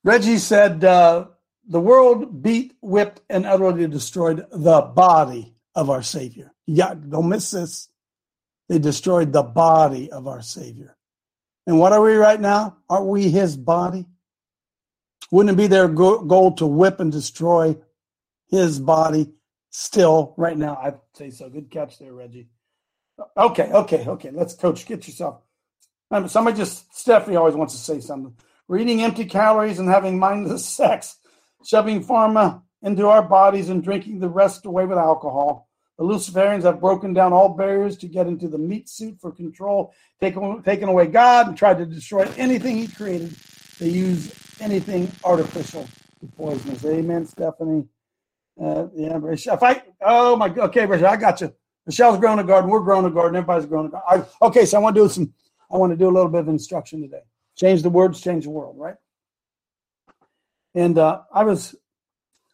Reggie 0.04 0.38
said. 0.38 0.84
Uh, 0.84 1.26
the 1.70 1.80
world 1.80 2.42
beat, 2.42 2.74
whipped, 2.82 3.20
and 3.30 3.46
utterly 3.46 3.86
destroyed 3.86 4.44
the 4.50 4.80
body 4.80 5.54
of 5.76 5.88
our 5.88 6.02
Savior. 6.02 6.52
Yeah, 6.66 6.94
don't 6.94 7.28
miss 7.28 7.52
this. 7.52 7.88
They 8.68 8.80
destroyed 8.80 9.32
the 9.32 9.44
body 9.44 10.10
of 10.10 10.26
our 10.26 10.42
Savior. 10.42 10.96
And 11.70 11.78
what 11.78 11.92
are 11.92 12.02
we 12.02 12.14
right 12.16 12.40
now? 12.40 12.78
Aren't 12.88 13.06
we 13.06 13.30
his 13.30 13.56
body? 13.56 14.04
Wouldn't 15.30 15.52
it 15.52 15.56
be 15.56 15.68
their 15.68 15.86
goal 15.86 16.50
to 16.56 16.66
whip 16.66 16.98
and 16.98 17.12
destroy 17.12 17.76
his 18.48 18.80
body 18.80 19.34
still 19.70 20.34
right 20.36 20.58
now? 20.58 20.80
I'd 20.82 20.98
say 21.14 21.30
so. 21.30 21.48
Good 21.48 21.70
catch 21.70 22.00
there, 22.00 22.12
Reggie. 22.12 22.48
Okay, 23.36 23.70
okay, 23.70 24.04
okay. 24.04 24.30
Let's, 24.32 24.56
coach, 24.56 24.84
get 24.84 25.06
yourself. 25.06 25.42
Um, 26.10 26.26
somebody 26.26 26.56
just, 26.56 26.92
Stephanie 26.92 27.36
always 27.36 27.54
wants 27.54 27.74
to 27.74 27.78
say 27.78 28.00
something. 28.00 28.34
We're 28.66 28.78
eating 28.78 29.04
empty 29.04 29.24
calories 29.24 29.78
and 29.78 29.88
having 29.88 30.18
mindless 30.18 30.64
sex 30.68 31.18
shoving 31.64 32.04
pharma 32.04 32.62
into 32.82 33.06
our 33.06 33.22
bodies 33.22 33.68
and 33.68 33.84
drinking 33.84 34.18
the 34.18 34.28
rest 34.28 34.66
away 34.66 34.86
with 34.86 34.98
alcohol. 34.98 35.69
The 36.00 36.06
Luciferians 36.06 36.62
have 36.62 36.80
broken 36.80 37.12
down 37.12 37.34
all 37.34 37.50
barriers 37.50 37.98
to 37.98 38.08
get 38.08 38.26
into 38.26 38.48
the 38.48 38.56
meat 38.56 38.88
suit 38.88 39.20
for 39.20 39.30
control, 39.30 39.92
taken, 40.18 40.62
taken 40.62 40.88
away 40.88 41.08
God, 41.08 41.48
and 41.48 41.56
tried 41.58 41.76
to 41.76 41.84
destroy 41.84 42.22
anything 42.38 42.78
He 42.78 42.88
created. 42.88 43.36
They 43.78 43.90
use 43.90 44.34
anything 44.62 45.12
artificial 45.24 45.86
to 46.20 46.26
poison 46.38 46.70
us. 46.70 46.86
Amen, 46.86 47.26
Stephanie. 47.26 47.84
Uh, 48.58 48.86
yeah, 48.94 49.18
if 49.22 49.62
I, 49.62 49.82
oh 50.00 50.36
my, 50.36 50.48
okay, 50.48 50.86
Rachel, 50.86 51.06
I 51.06 51.16
got 51.16 51.42
you. 51.42 51.52
Michelle's 51.84 52.18
growing 52.18 52.38
a 52.38 52.44
garden. 52.44 52.70
We're 52.70 52.80
growing 52.80 53.04
a 53.04 53.10
garden. 53.10 53.36
Everybody's 53.36 53.66
growing 53.66 53.88
a 53.88 53.90
garden. 53.90 54.24
I, 54.40 54.46
okay, 54.46 54.64
so 54.64 54.78
I 54.78 54.80
want 54.80 54.96
to 54.96 55.02
do 55.02 55.08
some. 55.10 55.34
I 55.70 55.76
want 55.76 55.92
to 55.92 55.98
do 55.98 56.08
a 56.08 56.10
little 56.10 56.30
bit 56.30 56.40
of 56.40 56.48
instruction 56.48 57.02
today. 57.02 57.24
Change 57.56 57.82
the 57.82 57.90
words, 57.90 58.22
change 58.22 58.44
the 58.44 58.50
world, 58.50 58.76
right? 58.78 58.96
And 60.74 60.96
uh, 60.96 61.20
I 61.30 61.44
was, 61.44 61.74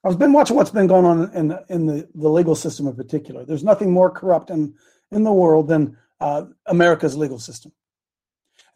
I 0.06 0.08
was 0.08 0.16
been 0.16 0.32
watching 0.32 0.54
what's 0.54 0.70
been 0.70 0.86
going 0.86 1.04
on 1.04 1.34
in 1.34 1.48
the, 1.48 1.64
in 1.68 1.86
the, 1.86 2.08
the 2.14 2.28
legal 2.28 2.54
system 2.54 2.86
in 2.86 2.94
particular. 2.94 3.44
There's 3.44 3.64
nothing 3.64 3.90
more 3.90 4.08
corrupt 4.08 4.50
in 4.50 4.72
in 5.10 5.24
the 5.24 5.32
world 5.32 5.66
than 5.66 5.98
uh, 6.20 6.44
America's 6.66 7.16
legal 7.16 7.40
system. 7.40 7.72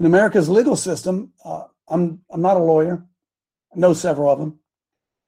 In 0.00 0.06
America's 0.06 0.48
legal 0.48 0.74
system, 0.74 1.32
uh, 1.44 1.66
I'm 1.86 2.20
I'm 2.30 2.42
not 2.42 2.56
a 2.56 2.64
lawyer. 2.64 3.06
I 3.72 3.78
know 3.78 3.92
several 3.92 4.28
of 4.28 4.40
them. 4.40 4.58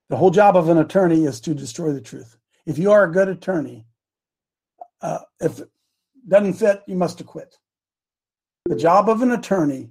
The 0.08 0.16
whole 0.16 0.32
job 0.32 0.56
of 0.56 0.68
an 0.68 0.78
attorney 0.78 1.24
is 1.24 1.40
to 1.42 1.54
destroy 1.54 1.92
the 1.92 2.00
truth. 2.00 2.36
If 2.66 2.78
you 2.78 2.90
are 2.90 3.04
a 3.04 3.12
good 3.12 3.28
attorney, 3.28 3.86
uh, 5.02 5.20
if 5.38 5.60
it 5.60 5.68
doesn't 6.26 6.54
fit, 6.54 6.82
you 6.88 6.96
must 6.96 7.20
acquit. 7.20 7.58
The 8.64 8.74
job 8.74 9.08
of 9.08 9.22
an 9.22 9.30
attorney 9.30 9.90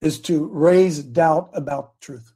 is 0.00 0.18
to 0.20 0.46
raise 0.46 1.02
doubt 1.02 1.50
about 1.52 2.00
truth. 2.00 2.32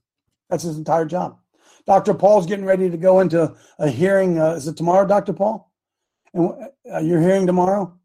That's 0.50 0.64
his 0.64 0.76
entire 0.76 1.06
job. 1.06 1.38
Dr. 1.86 2.14
Paul's 2.14 2.46
getting 2.46 2.64
ready 2.64 2.88
to 2.90 2.96
go 2.96 3.20
into 3.20 3.54
a 3.78 3.88
hearing. 3.88 4.38
Uh, 4.38 4.52
is 4.52 4.66
it 4.66 4.76
tomorrow, 4.76 5.06
Dr. 5.06 5.32
Paul? 5.32 5.70
And 6.32 6.68
uh, 6.92 6.98
you're 6.98 7.20
hearing 7.20 7.46
tomorrow? 7.46 7.96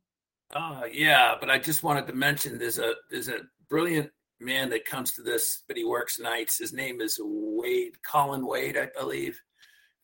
Uh, 0.53 0.83
yeah, 0.91 1.35
but 1.39 1.49
I 1.49 1.59
just 1.59 1.83
wanted 1.83 2.07
to 2.07 2.13
mention 2.13 2.57
there's 2.57 2.79
a 2.79 2.93
there's 3.11 3.29
a 3.29 3.41
brilliant 3.69 4.09
man 4.39 4.69
that 4.69 4.85
comes 4.85 5.13
to 5.13 5.21
this, 5.21 5.63
but 5.67 5.77
he 5.77 5.83
works 5.83 6.19
nights. 6.19 6.57
His 6.57 6.73
name 6.73 7.01
is 7.01 7.19
Wade 7.21 8.01
Colin 8.03 8.45
Wade, 8.45 8.77
I 8.77 8.87
believe. 8.99 9.39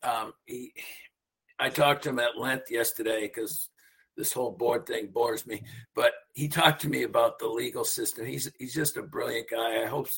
Um, 0.02 0.32
he, 0.44 0.72
I 1.58 1.68
talked 1.68 2.04
to 2.04 2.10
him 2.10 2.18
at 2.18 2.38
length 2.38 2.70
yesterday 2.70 3.22
because 3.22 3.68
this 4.16 4.32
whole 4.32 4.52
board 4.52 4.86
thing 4.86 5.08
bores 5.12 5.46
me. 5.46 5.62
But 5.94 6.12
he 6.34 6.48
talked 6.48 6.82
to 6.82 6.88
me 6.88 7.02
about 7.02 7.38
the 7.38 7.48
legal 7.48 7.84
system. 7.84 8.26
He's 8.26 8.50
he's 8.58 8.74
just 8.74 8.96
a 8.96 9.02
brilliant 9.02 9.50
guy. 9.50 9.82
I 9.82 9.86
hope 9.86 10.08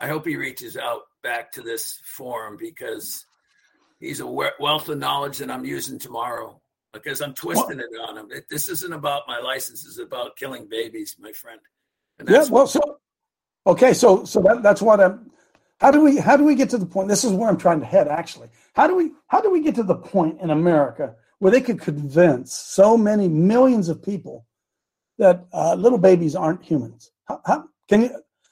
I 0.00 0.08
hope 0.08 0.26
he 0.26 0.36
reaches 0.36 0.76
out 0.76 1.02
back 1.22 1.52
to 1.52 1.62
this 1.62 2.00
forum 2.04 2.56
because 2.58 3.24
he's 4.00 4.20
a 4.20 4.26
wealth 4.26 4.88
of 4.88 4.98
knowledge 4.98 5.38
that 5.38 5.50
I'm 5.50 5.64
using 5.64 5.98
tomorrow 5.98 6.60
because 6.92 7.20
I'm 7.22 7.34
twisting 7.34 7.80
it 7.80 7.86
on 8.06 8.18
him. 8.18 8.30
This 8.50 8.68
isn't 8.68 8.92
about 8.92 9.22
my 9.26 9.38
license; 9.38 9.86
it's 9.86 9.98
about 9.98 10.36
killing 10.36 10.68
babies, 10.68 11.16
my 11.18 11.32
friend. 11.32 11.60
yeah. 12.28 12.44
Well, 12.50 12.66
so 12.66 12.98
Okay, 13.66 13.92
so 13.92 14.24
so 14.24 14.40
that, 14.42 14.62
that's 14.62 14.82
what 14.82 15.00
I'm. 15.00 15.30
How 15.80 15.90
do 15.90 16.00
we 16.00 16.16
how 16.16 16.36
do 16.36 16.44
we 16.44 16.54
get 16.54 16.70
to 16.70 16.78
the 16.78 16.86
point? 16.86 17.08
This 17.08 17.24
is 17.24 17.32
where 17.32 17.48
I'm 17.48 17.56
trying 17.56 17.80
to 17.80 17.86
head. 17.86 18.08
Actually, 18.08 18.48
how 18.74 18.86
do 18.86 18.96
we 18.96 19.12
how 19.28 19.40
do 19.40 19.50
we 19.50 19.60
get 19.60 19.74
to 19.76 19.82
the 19.82 19.94
point 19.94 20.40
in 20.40 20.50
America 20.50 21.14
where 21.38 21.52
they 21.52 21.60
could 21.60 21.80
convince 21.80 22.54
so 22.56 22.96
many 22.96 23.28
millions 23.28 23.88
of 23.88 24.02
people 24.02 24.46
that 25.18 25.46
uh, 25.52 25.74
little 25.74 25.98
babies 25.98 26.34
aren't 26.34 26.62
humans? 26.62 27.10
How, 27.24 27.40
how, 27.46 27.64
can 27.88 28.02
you? 28.02 28.10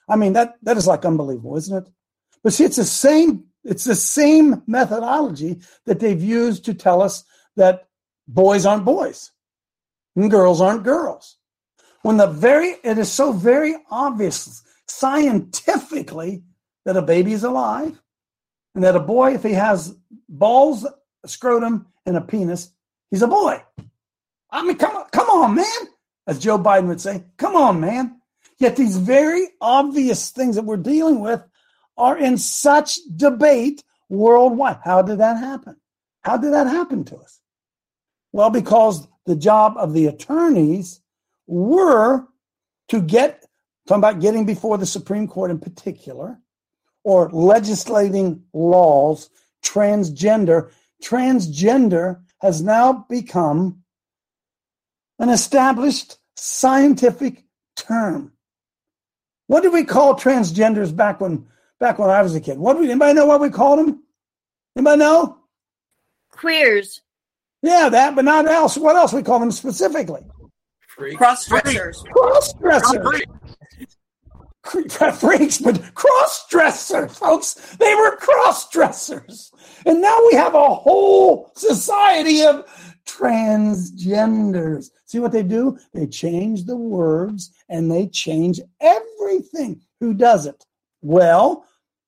I 0.08 0.16
mean 0.16 0.32
that 0.34 0.54
that 0.62 0.76
is 0.76 0.86
like 0.86 1.04
unbelievable, 1.04 1.56
isn't 1.56 1.86
it? 1.86 1.92
But 2.42 2.52
see, 2.52 2.64
it's 2.64 2.76
the 2.76 2.84
same. 2.84 3.44
It's 3.62 3.84
the 3.84 3.94
same 3.94 4.62
methodology 4.66 5.60
that 5.84 6.00
they've 6.00 6.22
used 6.22 6.64
to 6.64 6.74
tell 6.74 7.02
us 7.02 7.24
that 7.56 7.88
boys 8.26 8.64
aren't 8.64 8.86
boys 8.86 9.32
and 10.16 10.30
girls 10.30 10.60
aren't 10.60 10.82
girls. 10.82 11.36
When 12.02 12.16
the 12.16 12.26
very 12.26 12.76
it 12.82 12.96
is 12.96 13.12
so 13.12 13.32
very 13.32 13.76
obvious 13.90 14.62
scientifically 14.88 16.42
that 16.84 16.96
a 16.96 17.02
baby 17.02 17.32
is 17.32 17.44
alive 17.44 18.00
and 18.74 18.84
that 18.84 18.96
a 18.96 19.00
boy, 19.00 19.34
if 19.34 19.42
he 19.42 19.52
has 19.52 19.94
balls, 20.28 20.86
a 21.24 21.28
scrotum, 21.28 21.86
and 22.06 22.16
a 22.16 22.20
penis, 22.20 22.72
he's 23.10 23.22
a 23.22 23.28
boy. 23.28 23.62
I 24.50 24.64
mean, 24.64 24.76
come 24.76 24.96
on, 24.96 25.04
come 25.10 25.28
on, 25.28 25.54
man. 25.54 25.88
As 26.26 26.38
Joe 26.38 26.58
Biden 26.58 26.88
would 26.88 27.00
say, 27.00 27.24
come 27.36 27.56
on, 27.56 27.80
man. 27.80 28.20
Yet 28.58 28.76
these 28.76 28.96
very 28.96 29.48
obvious 29.60 30.30
things 30.30 30.56
that 30.56 30.64
we're 30.64 30.76
dealing 30.76 31.20
with 31.20 31.42
are 32.00 32.18
in 32.18 32.38
such 32.38 32.98
debate 33.16 33.84
worldwide. 34.08 34.78
How 34.82 35.02
did 35.02 35.18
that 35.18 35.36
happen? 35.36 35.76
How 36.22 36.36
did 36.36 36.52
that 36.52 36.66
happen 36.66 37.04
to 37.04 37.16
us? 37.16 37.40
Well, 38.32 38.50
because 38.50 39.06
the 39.26 39.36
job 39.36 39.74
of 39.76 39.92
the 39.92 40.06
attorneys 40.06 41.00
were 41.46 42.26
to 42.88 43.00
get 43.00 43.44
talking 43.86 44.00
about 44.00 44.20
getting 44.20 44.46
before 44.46 44.78
the 44.78 44.86
Supreme 44.86 45.26
Court 45.26 45.50
in 45.50 45.58
particular, 45.58 46.38
or 47.02 47.28
legislating 47.30 48.44
laws, 48.52 49.30
transgender. 49.64 50.70
Transgender 51.02 52.20
has 52.40 52.62
now 52.62 53.04
become 53.08 53.82
an 55.18 55.28
established 55.28 56.18
scientific 56.36 57.44
term. 57.76 58.32
What 59.48 59.62
did 59.62 59.72
we 59.72 59.84
call 59.84 60.14
transgenders 60.14 60.94
back 60.94 61.20
when 61.20 61.46
back 61.80 61.98
when 61.98 62.10
I 62.10 62.22
was 62.22 62.34
a 62.34 62.40
kid? 62.40 62.58
What 62.58 62.74
did 62.74 62.80
we, 62.80 62.90
anybody 62.90 63.14
know 63.14 63.26
what 63.26 63.40
we 63.40 63.50
called 63.50 63.80
them? 63.80 64.04
Anybody 64.76 64.98
know? 64.98 65.38
Queers. 66.30 67.00
Yeah, 67.62 67.88
that, 67.88 68.14
but 68.14 68.24
not 68.24 68.46
else. 68.46 68.76
What 68.76 68.96
else 68.96 69.12
we 69.12 69.22
call 69.22 69.40
them 69.40 69.50
specifically? 69.50 70.22
Cross 71.16 71.46
dressers. 71.46 72.04
Cross 72.12 72.52
dressers. 72.54 73.22
freaks, 75.18 75.58
but 75.58 75.94
cross 75.94 76.46
dressers, 76.48 77.16
folks. 77.16 77.54
They 77.76 77.94
were 77.94 78.16
cross 78.16 78.68
dressers. 78.70 79.50
And 79.86 80.00
now 80.00 80.18
we 80.30 80.36
have 80.36 80.54
a 80.54 80.74
whole 80.74 81.50
society 81.56 82.42
of 82.42 82.66
transgenders. 83.06 84.90
See 85.06 85.18
what 85.18 85.32
they 85.32 85.42
do? 85.42 85.78
They 85.94 86.06
change 86.06 86.64
the 86.64 86.76
words 86.76 87.50
and 87.68 87.90
they 87.90 88.06
change 88.08 88.60
everything. 88.80 89.80
Who 90.00 90.14
does 90.14 90.46
it? 90.46 90.64
Well, 91.02 91.64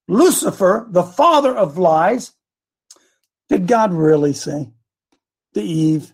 Lucifer, 0.09 0.87
the 0.91 1.03
father 1.03 1.55
of 1.57 1.79
lies, 1.79 2.33
did 3.49 3.67
God 3.67 3.93
really 3.93 4.33
say 4.33 4.71
to 5.55 5.61
Eve? 5.61 6.13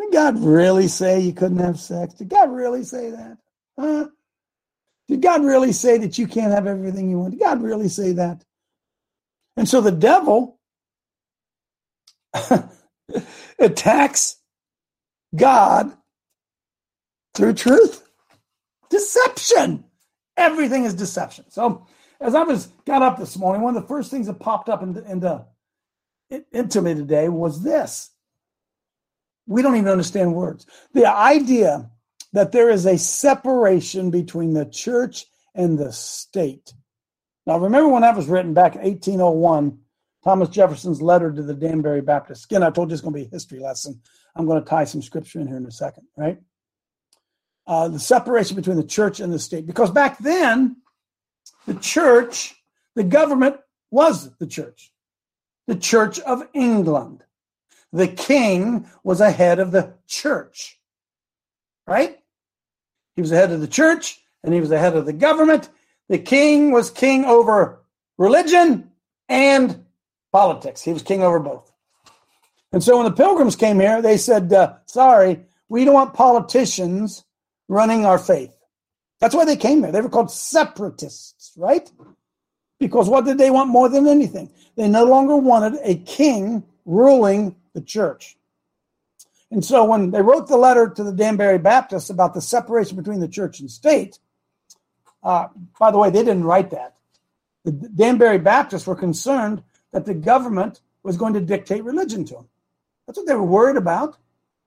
Did 0.00 0.12
God 0.12 0.38
really 0.38 0.88
say 0.88 1.20
you 1.20 1.32
couldn't 1.32 1.58
have 1.58 1.80
sex? 1.80 2.14
Did 2.14 2.28
God 2.28 2.50
really 2.50 2.84
say 2.84 3.10
that? 3.10 3.38
Huh? 3.78 4.08
Did 5.08 5.22
God 5.22 5.44
really 5.44 5.72
say 5.72 5.98
that 5.98 6.18
you 6.18 6.26
can't 6.26 6.52
have 6.52 6.66
everything 6.66 7.10
you 7.10 7.18
want? 7.18 7.32
Did 7.32 7.40
God 7.40 7.62
really 7.62 7.88
say 7.88 8.12
that? 8.12 8.44
And 9.56 9.68
so 9.68 9.80
the 9.80 9.92
devil 9.92 10.58
attacks 13.58 14.36
God 15.34 15.92
through 17.34 17.54
truth. 17.54 18.02
Deception. 18.90 19.84
Everything 20.36 20.84
is 20.84 20.94
deception. 20.94 21.44
So 21.48 21.86
as 22.20 22.34
I 22.34 22.42
was 22.42 22.66
got 22.84 23.02
up 23.02 23.18
this 23.18 23.36
morning, 23.36 23.62
one 23.62 23.76
of 23.76 23.82
the 23.82 23.88
first 23.88 24.10
things 24.10 24.26
that 24.26 24.40
popped 24.40 24.68
up 24.68 24.82
into, 24.82 25.04
into, 25.10 25.44
into 26.52 26.82
me 26.82 26.94
today 26.94 27.28
was 27.28 27.62
this. 27.62 28.10
We 29.46 29.62
don't 29.62 29.76
even 29.76 29.88
understand 29.88 30.34
words. 30.34 30.66
The 30.92 31.06
idea 31.06 31.90
that 32.32 32.52
there 32.52 32.70
is 32.70 32.86
a 32.86 32.98
separation 32.98 34.10
between 34.10 34.54
the 34.54 34.66
church 34.66 35.26
and 35.54 35.78
the 35.78 35.92
state. 35.92 36.72
Now, 37.46 37.58
remember 37.58 37.88
when 37.88 38.02
that 38.02 38.16
was 38.16 38.26
written 38.26 38.54
back 38.54 38.74
in 38.74 38.82
1801, 38.82 39.78
Thomas 40.24 40.48
Jefferson's 40.48 41.00
letter 41.00 41.32
to 41.32 41.42
the 41.42 41.54
Danbury 41.54 42.00
Baptist. 42.00 42.46
Again, 42.46 42.64
I 42.64 42.70
told 42.70 42.90
you 42.90 42.94
it's 42.94 43.02
going 43.02 43.14
to 43.14 43.20
be 43.20 43.26
a 43.26 43.30
history 43.30 43.60
lesson. 43.60 44.00
I'm 44.34 44.46
going 44.46 44.62
to 44.62 44.68
tie 44.68 44.84
some 44.84 45.00
scripture 45.00 45.40
in 45.40 45.46
here 45.46 45.56
in 45.56 45.64
a 45.64 45.70
second, 45.70 46.04
right? 46.16 46.38
Uh, 47.66 47.88
the 47.88 48.00
separation 48.00 48.56
between 48.56 48.76
the 48.76 48.84
church 48.84 49.20
and 49.20 49.32
the 49.32 49.38
state. 49.38 49.66
Because 49.66 49.90
back 49.90 50.18
then, 50.18 50.76
the 51.66 51.74
church, 51.74 52.56
the 52.94 53.04
government 53.04 53.56
was 53.90 54.30
the 54.36 54.46
church, 54.46 54.92
the 55.66 55.76
Church 55.76 56.18
of 56.20 56.46
England. 56.54 57.22
The 57.92 58.08
king 58.08 58.86
was 59.04 59.20
a 59.20 59.30
head 59.30 59.58
of 59.58 59.70
the 59.70 59.94
church, 60.06 60.78
right? 61.86 62.18
He 63.14 63.22
was 63.22 63.30
the 63.30 63.36
head 63.36 63.52
of 63.52 63.60
the 63.60 63.68
church 63.68 64.20
and 64.42 64.52
he 64.52 64.60
was 64.60 64.68
the 64.68 64.78
head 64.78 64.96
of 64.96 65.06
the 65.06 65.12
government. 65.12 65.70
The 66.08 66.18
king 66.18 66.72
was 66.72 66.90
king 66.90 67.24
over 67.24 67.80
religion 68.18 68.90
and 69.28 69.84
politics. 70.32 70.82
He 70.82 70.92
was 70.92 71.02
king 71.02 71.22
over 71.22 71.40
both. 71.40 71.72
And 72.72 72.82
so 72.82 72.96
when 72.96 73.06
the 73.06 73.12
pilgrims 73.12 73.56
came 73.56 73.80
here, 73.80 74.02
they 74.02 74.16
said, 74.16 74.52
uh, 74.52 74.74
sorry, 74.86 75.40
we 75.68 75.84
don't 75.84 75.94
want 75.94 76.14
politicians 76.14 77.24
running 77.68 78.04
our 78.04 78.18
faith. 78.18 78.55
That's 79.20 79.34
why 79.34 79.44
they 79.44 79.56
came 79.56 79.82
here. 79.82 79.92
They 79.92 80.00
were 80.00 80.08
called 80.08 80.30
separatists, 80.30 81.52
right? 81.56 81.90
Because 82.78 83.08
what 83.08 83.24
did 83.24 83.38
they 83.38 83.50
want 83.50 83.70
more 83.70 83.88
than 83.88 84.06
anything? 84.06 84.52
They 84.76 84.88
no 84.88 85.04
longer 85.04 85.36
wanted 85.36 85.78
a 85.82 85.96
king 85.96 86.64
ruling 86.84 87.56
the 87.72 87.80
church. 87.80 88.36
And 89.50 89.64
so 89.64 89.84
when 89.84 90.10
they 90.10 90.22
wrote 90.22 90.48
the 90.48 90.56
letter 90.56 90.88
to 90.88 91.04
the 91.04 91.12
Danbury 91.12 91.58
Baptists 91.58 92.10
about 92.10 92.34
the 92.34 92.40
separation 92.40 92.96
between 92.96 93.20
the 93.20 93.28
church 93.28 93.60
and 93.60 93.70
state, 93.70 94.18
uh, 95.22 95.48
by 95.78 95.90
the 95.90 95.98
way, 95.98 96.10
they 96.10 96.24
didn't 96.24 96.44
write 96.44 96.70
that. 96.70 96.96
The 97.64 97.72
Danbury 97.72 98.38
Baptists 98.38 98.86
were 98.86 98.96
concerned 98.96 99.62
that 99.92 100.04
the 100.04 100.14
government 100.14 100.80
was 101.02 101.16
going 101.16 101.34
to 101.34 101.40
dictate 101.40 101.84
religion 101.84 102.24
to 102.26 102.34
them. 102.34 102.48
That's 103.06 103.18
what 103.18 103.26
they 103.26 103.34
were 103.34 103.42
worried 103.42 103.76
about. 103.76 104.16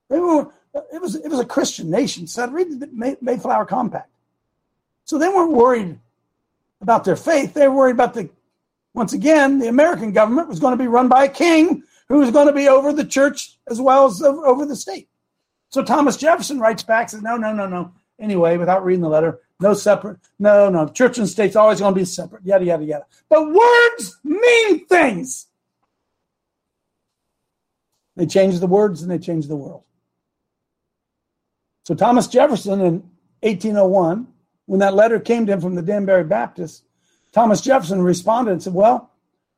They 0.08 0.18
were. 0.18 0.50
It 0.92 1.00
was. 1.00 1.14
It 1.14 1.28
was 1.28 1.40
a 1.40 1.44
Christian 1.44 1.90
nation. 1.90 2.26
So 2.26 2.48
read 2.48 2.80
the 2.80 3.16
Mayflower 3.20 3.64
Compact. 3.64 4.10
So 5.04 5.18
they 5.18 5.28
weren't 5.28 5.52
worried 5.52 5.98
about 6.80 7.04
their 7.04 7.16
faith. 7.16 7.54
They 7.54 7.68
were 7.68 7.74
worried 7.74 7.94
about 7.94 8.14
the. 8.14 8.30
Once 8.92 9.12
again, 9.12 9.58
the 9.60 9.68
American 9.68 10.12
government 10.12 10.48
was 10.48 10.58
going 10.58 10.76
to 10.76 10.82
be 10.82 10.88
run 10.88 11.08
by 11.08 11.24
a 11.24 11.28
king 11.28 11.84
who 12.08 12.18
was 12.18 12.30
going 12.32 12.48
to 12.48 12.52
be 12.52 12.68
over 12.68 12.92
the 12.92 13.04
church 13.04 13.56
as 13.68 13.80
well 13.80 14.06
as 14.06 14.20
over 14.20 14.66
the 14.66 14.74
state. 14.74 15.08
So 15.68 15.84
Thomas 15.84 16.16
Jefferson 16.16 16.58
writes 16.58 16.82
back 16.82 17.08
says, 17.08 17.22
"No, 17.22 17.36
no, 17.36 17.52
no, 17.52 17.66
no. 17.66 17.92
Anyway, 18.18 18.56
without 18.56 18.84
reading 18.84 19.02
the 19.02 19.08
letter, 19.08 19.40
no 19.60 19.74
separate. 19.74 20.18
No, 20.38 20.70
no. 20.70 20.88
Church 20.88 21.18
and 21.18 21.28
state's 21.28 21.56
always 21.56 21.80
going 21.80 21.94
to 21.94 22.00
be 22.00 22.04
separate. 22.04 22.44
Yada 22.44 22.64
yada 22.64 22.84
yada. 22.84 23.06
But 23.28 23.52
words 23.52 24.18
mean 24.24 24.86
things. 24.86 25.46
They 28.16 28.26
changed 28.26 28.60
the 28.60 28.66
words 28.66 29.02
and 29.02 29.10
they 29.10 29.18
changed 29.18 29.48
the 29.48 29.56
world. 29.56 29.84
So 31.84 31.94
Thomas 31.94 32.26
Jefferson 32.26 32.80
in 32.80 32.92
1801, 33.40 34.26
when 34.70 34.78
that 34.78 34.94
letter 34.94 35.18
came 35.18 35.46
to 35.46 35.52
him 35.52 35.60
from 35.60 35.74
the 35.74 35.82
Danbury 35.82 36.22
Baptist, 36.22 36.84
Thomas 37.32 37.60
Jefferson 37.60 38.02
responded 38.02 38.52
and 38.52 38.62
said, 38.62 38.72
"Well, 38.72 39.10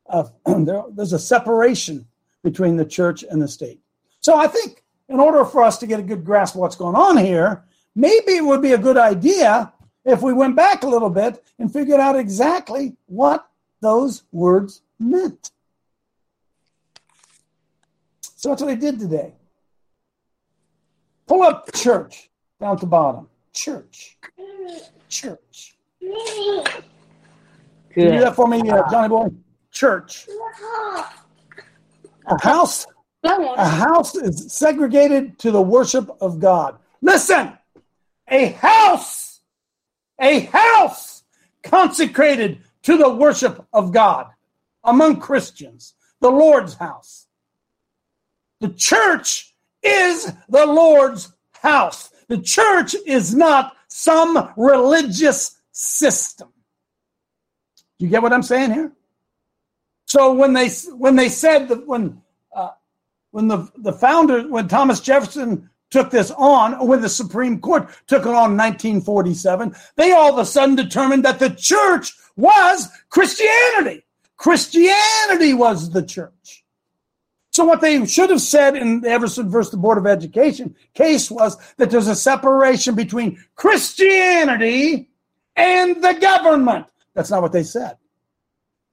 uh, 0.09 0.25
there, 0.46 0.85
there's 0.88 1.12
a 1.12 1.18
separation 1.18 2.07
between 2.42 2.79
the 2.79 2.87
church 2.87 3.22
and 3.22 3.42
the 3.42 3.46
state." 3.46 3.79
So 4.20 4.38
I 4.38 4.46
think 4.46 4.83
in 5.11 5.20
order 5.20 5.44
for 5.44 5.62
us 5.64 5.77
to 5.81 5.87
get 5.87 6.01
a 6.01 6.03
good 6.03 6.25
grasp 6.25 6.55
of 6.55 6.62
what's 6.62 6.77
going 6.77 6.96
on 6.96 7.18
here, 7.18 7.62
maybe 7.94 8.33
it 8.37 8.44
would 8.44 8.62
be 8.62 8.72
a 8.72 8.79
good 8.79 8.96
idea 8.96 9.70
if 10.07 10.22
we 10.22 10.33
went 10.33 10.57
back 10.57 10.83
a 10.83 10.88
little 10.88 11.11
bit 11.11 11.44
and 11.59 11.70
figured 11.70 12.01
out 12.01 12.16
exactly 12.16 12.96
what 13.05 13.46
those 13.83 14.22
words 14.33 14.81
meant. 14.98 15.51
So 18.37 18.48
that's 18.48 18.62
what 18.62 18.70
I 18.70 18.77
did 18.77 18.98
today. 18.98 19.35
Pull 21.27 21.42
up 21.42 21.70
church 21.75 22.31
down 22.59 22.79
to 22.79 22.87
bottom. 22.87 23.29
Church. 23.53 24.19
Church. 25.09 25.77
Good. 26.01 26.69
Can 27.91 28.03
you 28.05 28.12
do 28.12 28.21
that 28.21 28.35
for 28.35 28.49
me, 28.49 28.69
uh, 28.71 28.91
Johnny 28.91 29.09
boy? 29.09 29.29
Church. 29.71 30.27
A 32.27 32.43
house. 32.43 32.87
A 33.25 33.69
house 33.69 34.15
is 34.17 34.53
segregated 34.53 35.38
to 35.41 35.51
the 35.51 35.61
worship 35.61 36.11
of 36.21 36.41
God. 36.41 36.79
Listen, 37.03 37.57
a 38.29 38.47
house, 38.47 39.41
a 40.19 40.41
house 40.41 41.23
consecrated 41.62 42.62
to 42.83 42.97
the 42.97 43.09
worship 43.09 43.67
of 43.73 43.93
God 43.93 44.29
among 44.83 45.21
Christians, 45.21 45.95
the 46.21 46.31
Lord's 46.31 46.75
house. 46.75 47.27
The 48.61 48.71
church 48.71 49.55
is 49.83 50.33
the 50.49 50.67
Lord's 50.67 51.33
house. 51.61 52.12
The 52.33 52.40
church 52.40 52.97
is 53.05 53.35
not 53.35 53.77
some 53.88 54.55
religious 54.57 55.61
system. 55.71 56.49
You 57.99 58.09
get 58.09 58.23
what 58.23 58.33
I'm 58.33 58.42
saying 58.42 58.73
here? 58.73 58.90
So 60.07 60.33
when 60.33 60.55
they 60.55 60.71
when 60.97 61.16
they 61.16 61.29
said 61.29 61.68
that 61.68 61.87
when 61.87 62.23
uh, 62.57 62.71
when 63.33 63.49
the 63.49 63.71
the 63.77 63.92
founder 63.92 64.49
when 64.49 64.66
Thomas 64.66 65.01
Jefferson 65.01 65.68
took 65.90 66.11
this 66.11 66.31
on, 66.31 66.87
when 66.87 67.03
the 67.03 67.09
Supreme 67.11 67.61
Court 67.61 67.90
took 68.07 68.23
it 68.23 68.29
on 68.29 68.53
in 68.53 68.57
1947, 68.57 69.77
they 69.97 70.12
all 70.12 70.33
of 70.33 70.38
a 70.38 70.47
sudden 70.47 70.75
determined 70.75 71.27
that 71.27 71.38
the 71.38 71.51
church 71.51 72.14
was 72.35 72.88
Christianity. 73.11 74.07
Christianity 74.38 75.53
was 75.53 75.90
the 75.90 76.03
church. 76.03 76.62
So 77.53 77.67
what 77.67 77.83
they 77.83 78.05
should 78.07 78.31
have 78.31 78.41
said 78.41 78.77
in 78.77 79.03
the 79.03 79.11
Everson 79.11 79.51
versus 79.51 79.73
the 79.73 79.77
Board 79.77 79.99
of 79.99 80.07
Education 80.07 80.75
case 80.95 81.31
was 81.31 81.59
that 81.77 81.91
there's 81.91 82.09
a 82.09 82.15
separation 82.15 82.95
between 82.95 83.45
Christianity 83.57 85.11
and 85.55 86.03
the 86.03 86.15
government. 86.15 86.87
That's 87.15 87.31
not 87.31 87.43
what 87.43 87.53
they 87.53 87.62
said. 87.62 87.99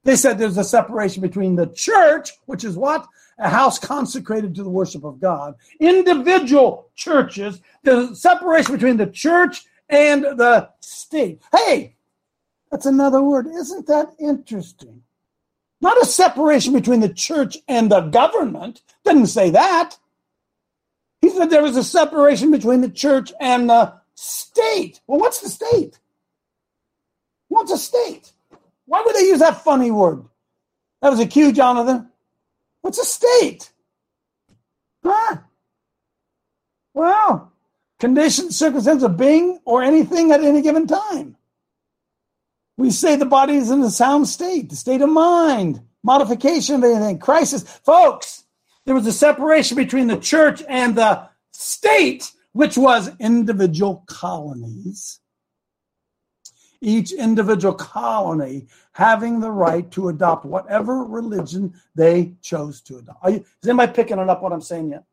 They 0.03 0.17
said 0.17 0.37
there's 0.37 0.57
a 0.57 0.65
separation 0.65 1.21
between 1.21 1.55
the 1.55 1.67
church, 1.67 2.31
which 2.47 2.65
is 2.65 2.75
what? 2.75 3.07
A 3.37 3.47
house 3.47 3.79
consecrated 3.79 4.53
to 4.55 4.63
the 4.63 4.69
worship 4.69 5.05
of 5.05 5.21
God. 5.21 5.55
Individual 5.79 6.89
churches, 6.95 7.61
the 7.83 8.13
separation 8.13 8.73
between 8.73 8.97
the 8.97 9.07
church 9.07 9.63
and 9.87 10.23
the 10.23 10.69
state. 10.81 11.41
Hey, 11.53 11.95
that's 12.69 12.85
another 12.85 13.21
word. 13.21 13.47
Isn't 13.47 13.87
that 13.87 14.15
interesting? 14.19 15.01
Not 15.81 16.01
a 16.01 16.05
separation 16.05 16.73
between 16.73 16.99
the 16.99 17.13
church 17.13 17.57
and 17.67 17.91
the 17.91 18.01
government. 18.01 18.81
Didn't 19.05 19.27
say 19.27 19.49
that. 19.51 19.97
He 21.21 21.29
said 21.29 21.49
there 21.49 21.63
was 21.63 21.77
a 21.77 21.83
separation 21.83 22.51
between 22.51 22.81
the 22.81 22.89
church 22.89 23.31
and 23.39 23.69
the 23.69 23.93
state. 24.15 25.01
Well, 25.07 25.19
what's 25.19 25.41
the 25.41 25.49
state? 25.49 25.99
What's 27.47 27.71
a 27.71 27.77
state? 27.77 28.31
Why 28.85 29.03
would 29.05 29.15
they 29.15 29.27
use 29.27 29.39
that 29.39 29.63
funny 29.63 29.91
word? 29.91 30.23
That 31.01 31.09
was 31.09 31.19
a 31.19 31.25
cue, 31.25 31.51
Jonathan. 31.51 32.09
What's 32.81 32.99
a 32.99 33.05
state? 33.05 33.71
Huh? 35.03 35.37
Well, 36.93 37.51
conditions, 37.99 38.57
circumstance 38.57 39.03
of 39.03 39.17
being 39.17 39.59
or 39.65 39.83
anything 39.83 40.31
at 40.31 40.43
any 40.43 40.61
given 40.61 40.87
time. 40.87 41.37
We 42.79 42.91
say 42.91 43.17
the 43.17 43.25
body 43.25 43.55
is 43.55 43.71
in 43.71 43.81
a 43.81 43.91
sound 43.91 44.29
state, 44.29 44.69
the 44.69 44.75
state 44.77 45.01
of 45.01 45.09
mind, 45.09 45.81
modification 46.01 46.75
of 46.75 46.85
anything, 46.85 47.19
crisis. 47.19 47.63
Folks, 47.63 48.45
there 48.85 48.95
was 48.95 49.05
a 49.05 49.11
separation 49.11 49.75
between 49.75 50.07
the 50.07 50.15
church 50.15 50.63
and 50.65 50.95
the 50.95 51.27
state, 51.51 52.31
which 52.53 52.77
was 52.77 53.11
individual 53.19 54.05
colonies. 54.07 55.19
Each 56.79 57.11
individual 57.11 57.73
colony 57.73 58.67
having 58.93 59.41
the 59.41 59.51
right 59.51 59.91
to 59.91 60.07
adopt 60.07 60.45
whatever 60.45 61.03
religion 61.03 61.73
they 61.95 62.35
chose 62.41 62.79
to 62.83 62.99
adopt. 62.99 63.29
You, 63.29 63.45
is 63.61 63.67
anybody 63.67 63.91
picking 63.91 64.19
it 64.19 64.29
up 64.29 64.41
what 64.41 64.53
I'm 64.53 64.61
saying 64.61 64.91
yet? 64.91 65.03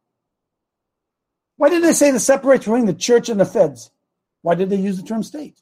Why 1.57 1.69
did 1.69 1.83
they 1.83 1.95
say 1.95 2.13
the 2.13 2.21
separation 2.21 2.61
between 2.61 2.87
the 2.87 2.95
church 2.95 3.29
and 3.29 3.41
the 3.41 3.45
feds? 3.45 3.91
Why 4.43 4.55
did 4.55 4.71
they 4.71 4.77
use 4.77 4.99
the 4.99 5.03
term 5.03 5.25
state? 5.25 5.61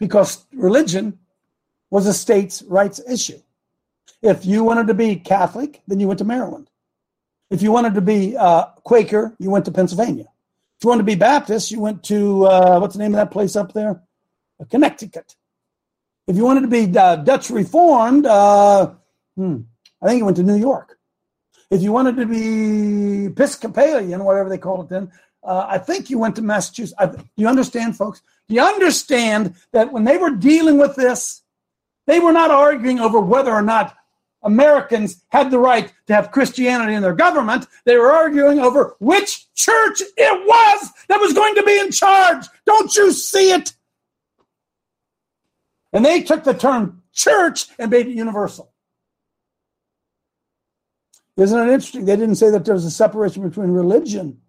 Because 0.00 0.44
religion 0.52 1.18
was 1.90 2.06
a 2.06 2.14
states' 2.14 2.62
rights 2.62 3.00
issue. 3.08 3.40
If 4.22 4.44
you 4.44 4.64
wanted 4.64 4.88
to 4.88 4.94
be 4.94 5.16
Catholic, 5.16 5.82
then 5.86 6.00
you 6.00 6.08
went 6.08 6.18
to 6.18 6.24
Maryland. 6.24 6.68
If 7.50 7.62
you 7.62 7.70
wanted 7.70 7.94
to 7.94 8.00
be 8.00 8.36
uh, 8.36 8.66
Quaker, 8.84 9.36
you 9.38 9.50
went 9.50 9.64
to 9.66 9.70
Pennsylvania. 9.70 10.26
If 10.78 10.84
you 10.84 10.88
wanted 10.88 11.02
to 11.02 11.06
be 11.06 11.14
Baptist, 11.14 11.70
you 11.70 11.80
went 11.80 12.02
to 12.04 12.46
uh, 12.46 12.78
what's 12.80 12.94
the 12.94 13.02
name 13.02 13.12
of 13.14 13.18
that 13.18 13.30
place 13.30 13.54
up 13.54 13.72
there? 13.72 14.02
Connecticut. 14.70 15.36
If 16.26 16.36
you 16.36 16.44
wanted 16.44 16.62
to 16.62 16.68
be 16.68 16.96
uh, 16.96 17.16
Dutch 17.16 17.50
Reformed, 17.50 18.26
uh, 18.26 18.92
hmm, 19.36 19.58
I 20.00 20.08
think 20.08 20.18
you 20.18 20.24
went 20.24 20.36
to 20.36 20.42
New 20.42 20.56
York. 20.56 20.98
If 21.70 21.82
you 21.82 21.92
wanted 21.92 22.16
to 22.16 22.26
be 22.26 23.26
Episcopalian, 23.26 24.24
whatever 24.24 24.48
they 24.48 24.58
call 24.58 24.82
it 24.82 24.88
then, 24.88 25.10
uh, 25.42 25.66
I 25.68 25.78
think 25.78 26.10
you 26.10 26.18
went 26.18 26.36
to 26.36 26.42
Massachusetts. 26.42 26.94
I, 26.98 27.10
you 27.36 27.48
understand, 27.48 27.96
folks? 27.96 28.22
You 28.50 28.62
understand 28.62 29.54
that 29.72 29.92
when 29.92 30.04
they 30.04 30.18
were 30.18 30.30
dealing 30.30 30.76
with 30.76 30.96
this, 30.96 31.42
they 32.06 32.18
were 32.18 32.32
not 32.32 32.50
arguing 32.50 32.98
over 32.98 33.20
whether 33.20 33.52
or 33.52 33.62
not 33.62 33.96
Americans 34.42 35.22
had 35.28 35.52
the 35.52 35.58
right 35.58 35.92
to 36.08 36.14
have 36.14 36.32
Christianity 36.32 36.94
in 36.94 37.02
their 37.02 37.14
government. 37.14 37.66
They 37.84 37.96
were 37.96 38.10
arguing 38.10 38.58
over 38.58 38.96
which 38.98 39.46
church 39.54 40.02
it 40.16 40.46
was 40.46 40.90
that 41.08 41.20
was 41.20 41.32
going 41.32 41.54
to 41.54 41.62
be 41.62 41.78
in 41.78 41.92
charge. 41.92 42.46
Don't 42.66 42.92
you 42.96 43.12
see 43.12 43.52
it? 43.52 43.72
And 45.92 46.04
they 46.04 46.22
took 46.22 46.42
the 46.42 46.54
term 46.54 47.02
church 47.12 47.66
and 47.78 47.90
made 47.90 48.08
it 48.08 48.16
universal. 48.16 48.72
Isn't 51.36 51.68
it 51.68 51.72
interesting? 51.72 52.04
They 52.04 52.16
didn't 52.16 52.34
say 52.34 52.50
that 52.50 52.64
there 52.64 52.74
was 52.74 52.84
a 52.84 52.90
separation 52.90 53.48
between 53.48 53.70
religion 53.70 54.40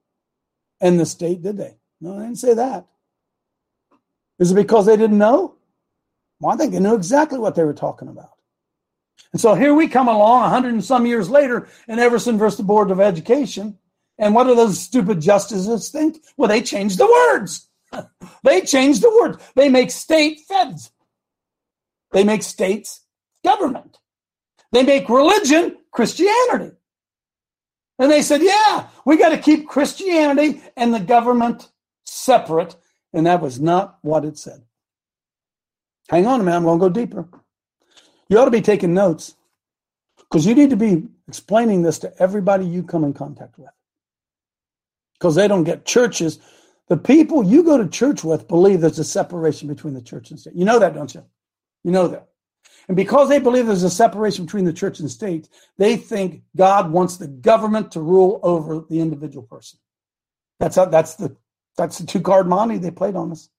and 0.80 1.00
the 1.00 1.06
state, 1.06 1.44
did 1.44 1.58
they? 1.58 1.78
No, 2.00 2.18
they 2.18 2.24
didn't 2.24 2.40
say 2.40 2.56
that. 2.56 2.88
Is 4.42 4.52
it 4.52 4.56
because 4.56 4.88
they 4.88 4.98
didn't 4.98 5.20
know? 5.20 5.56
Well, 6.40 6.54
I 6.54 6.58
think 6.58 6.74
they 6.74 6.80
knew 6.80 6.96
exactly 6.96 7.38
what 7.38 7.54
they 7.54 7.64
were 7.64 7.76
talking 7.76 8.08
about. 8.08 8.32
And 9.32 9.40
so 9.40 9.54
here 9.54 9.76
we 9.76 9.88
come 9.88 10.08
along 10.08 10.44
a 10.44 10.50
hundred 10.50 10.74
and 10.74 10.84
some 10.84 11.06
years 11.06 11.30
later 11.30 11.68
in 11.88 12.00
Everson 12.00 12.40
versus 12.40 12.58
the 12.58 12.64
Board 12.64 12.90
of 12.90 13.00
Education. 13.00 13.78
And 14.18 14.34
what 14.34 14.46
do 14.46 14.56
those 14.56 14.80
stupid 14.80 15.22
justices 15.22 15.90
think? 15.90 16.24
Well, 16.38 16.50
they 16.50 16.64
changed 16.64 16.98
the 16.98 17.06
words. 17.06 17.70
they 18.44 18.62
changed 18.62 19.04
the 19.04 19.12
words. 19.22 19.38
They 19.56 19.70
make 19.70 19.92
state 19.92 20.42
feds. 20.48 20.92
They 22.12 22.24
make 22.24 22.42
states 22.42 23.06
government. 23.46 24.00
They 24.72 24.82
make 24.82 25.08
religion 25.08 25.78
Christianity. 25.92 26.76
And 28.00 28.10
they 28.10 28.24
said, 28.24 28.42
yeah, 28.42 28.88
we 29.06 29.18
got 29.18 29.30
to 29.30 29.38
keep 29.38 29.68
Christianity 29.68 30.62
and 30.76 30.92
the 30.92 31.00
government 31.00 31.70
separate. 32.06 32.76
And 33.14 33.26
that 33.26 33.42
was 33.42 33.60
not 33.60 33.98
what 34.02 34.26
it 34.26 34.38
said. 34.38 34.64
Hang 36.10 36.28
on 36.28 36.42
a 36.42 36.44
minute, 36.44 36.58
I'm 36.58 36.64
going 36.64 36.80
to 36.80 36.86
go 36.88 36.90
deeper. 36.90 37.28
You 38.30 38.40
ought 38.40 38.46
to 38.46 38.52
be 38.52 38.62
taking 38.62 38.94
notes 38.94 39.36
because 40.18 40.46
you 40.46 40.56
need 40.56 40.70
to 40.70 40.78
be 40.78 41.08
explaining 41.28 41.82
this 41.82 42.00
to 42.00 42.14
everybody 42.22 42.66
you 42.66 42.84
come 42.84 43.04
in 43.04 43.14
contact 43.14 43.58
with. 43.58 43.70
Because 45.14 45.36
they 45.36 45.48
don't 45.48 45.64
get 45.64 45.86
churches. 45.86 46.40
The 46.88 46.98
people 46.98 47.44
you 47.44 47.64
go 47.64 47.78
to 47.78 47.88
church 47.88 48.24
with 48.24 48.48
believe 48.48 48.82
there's 48.82 49.00
a 49.00 49.04
separation 49.04 49.68
between 49.68 49.94
the 49.94 50.02
church 50.02 50.32
and 50.32 50.40
state. 50.40 50.56
You 50.56 50.66
know 50.66 50.80
that, 50.80 50.94
don't 50.94 51.14
you? 51.14 51.24
You 51.84 51.92
know 51.92 52.08
that. 52.08 52.28
And 52.88 52.98
because 52.98 53.30
they 53.30 53.40
believe 53.40 53.68
there's 53.68 53.84
a 53.84 53.90
separation 53.90 54.46
between 54.46 54.66
the 54.66 54.74
church 54.74 55.00
and 55.00 55.10
state, 55.10 55.48
they 55.78 55.96
think 55.96 56.42
God 56.56 56.92
wants 56.92 57.18
the 57.18 57.28
government 57.28 57.92
to 57.92 58.02
rule 58.02 58.40
over 58.44 58.84
the 58.90 59.00
individual 59.00 59.44
person. 59.44 59.80
That's 60.60 60.76
how, 60.76 60.86
that's 60.86 61.16
the 61.16 61.36
that's 61.78 61.98
the 61.98 62.06
two 62.06 62.22
card 62.22 62.48
money 62.48 62.78
they 62.78 62.92
played 62.92 63.16
on 63.16 63.32
us. 63.32 63.50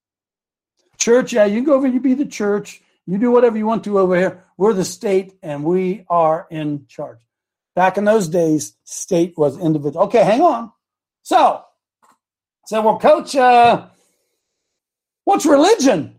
Church, 0.97 1.33
yeah, 1.33 1.45
you 1.45 1.63
go 1.63 1.73
over, 1.73 1.87
you 1.87 1.99
be 1.99 2.13
the 2.13 2.25
church, 2.25 2.81
you 3.05 3.17
do 3.17 3.31
whatever 3.31 3.57
you 3.57 3.65
want 3.65 3.83
to 3.83 3.99
over 3.99 4.15
here. 4.15 4.43
We're 4.57 4.73
the 4.73 4.85
state 4.85 5.33
and 5.41 5.63
we 5.63 6.05
are 6.09 6.47
in 6.49 6.85
charge. 6.87 7.19
Back 7.75 7.97
in 7.97 8.05
those 8.05 8.27
days, 8.27 8.75
state 8.83 9.33
was 9.37 9.57
individual. 9.57 10.05
Okay, 10.05 10.23
hang 10.23 10.41
on. 10.41 10.71
So, 11.23 11.63
so 12.65 12.81
well, 12.81 12.99
coach, 12.99 13.35
uh, 13.35 13.87
what's 15.23 15.45
religion? 15.45 16.15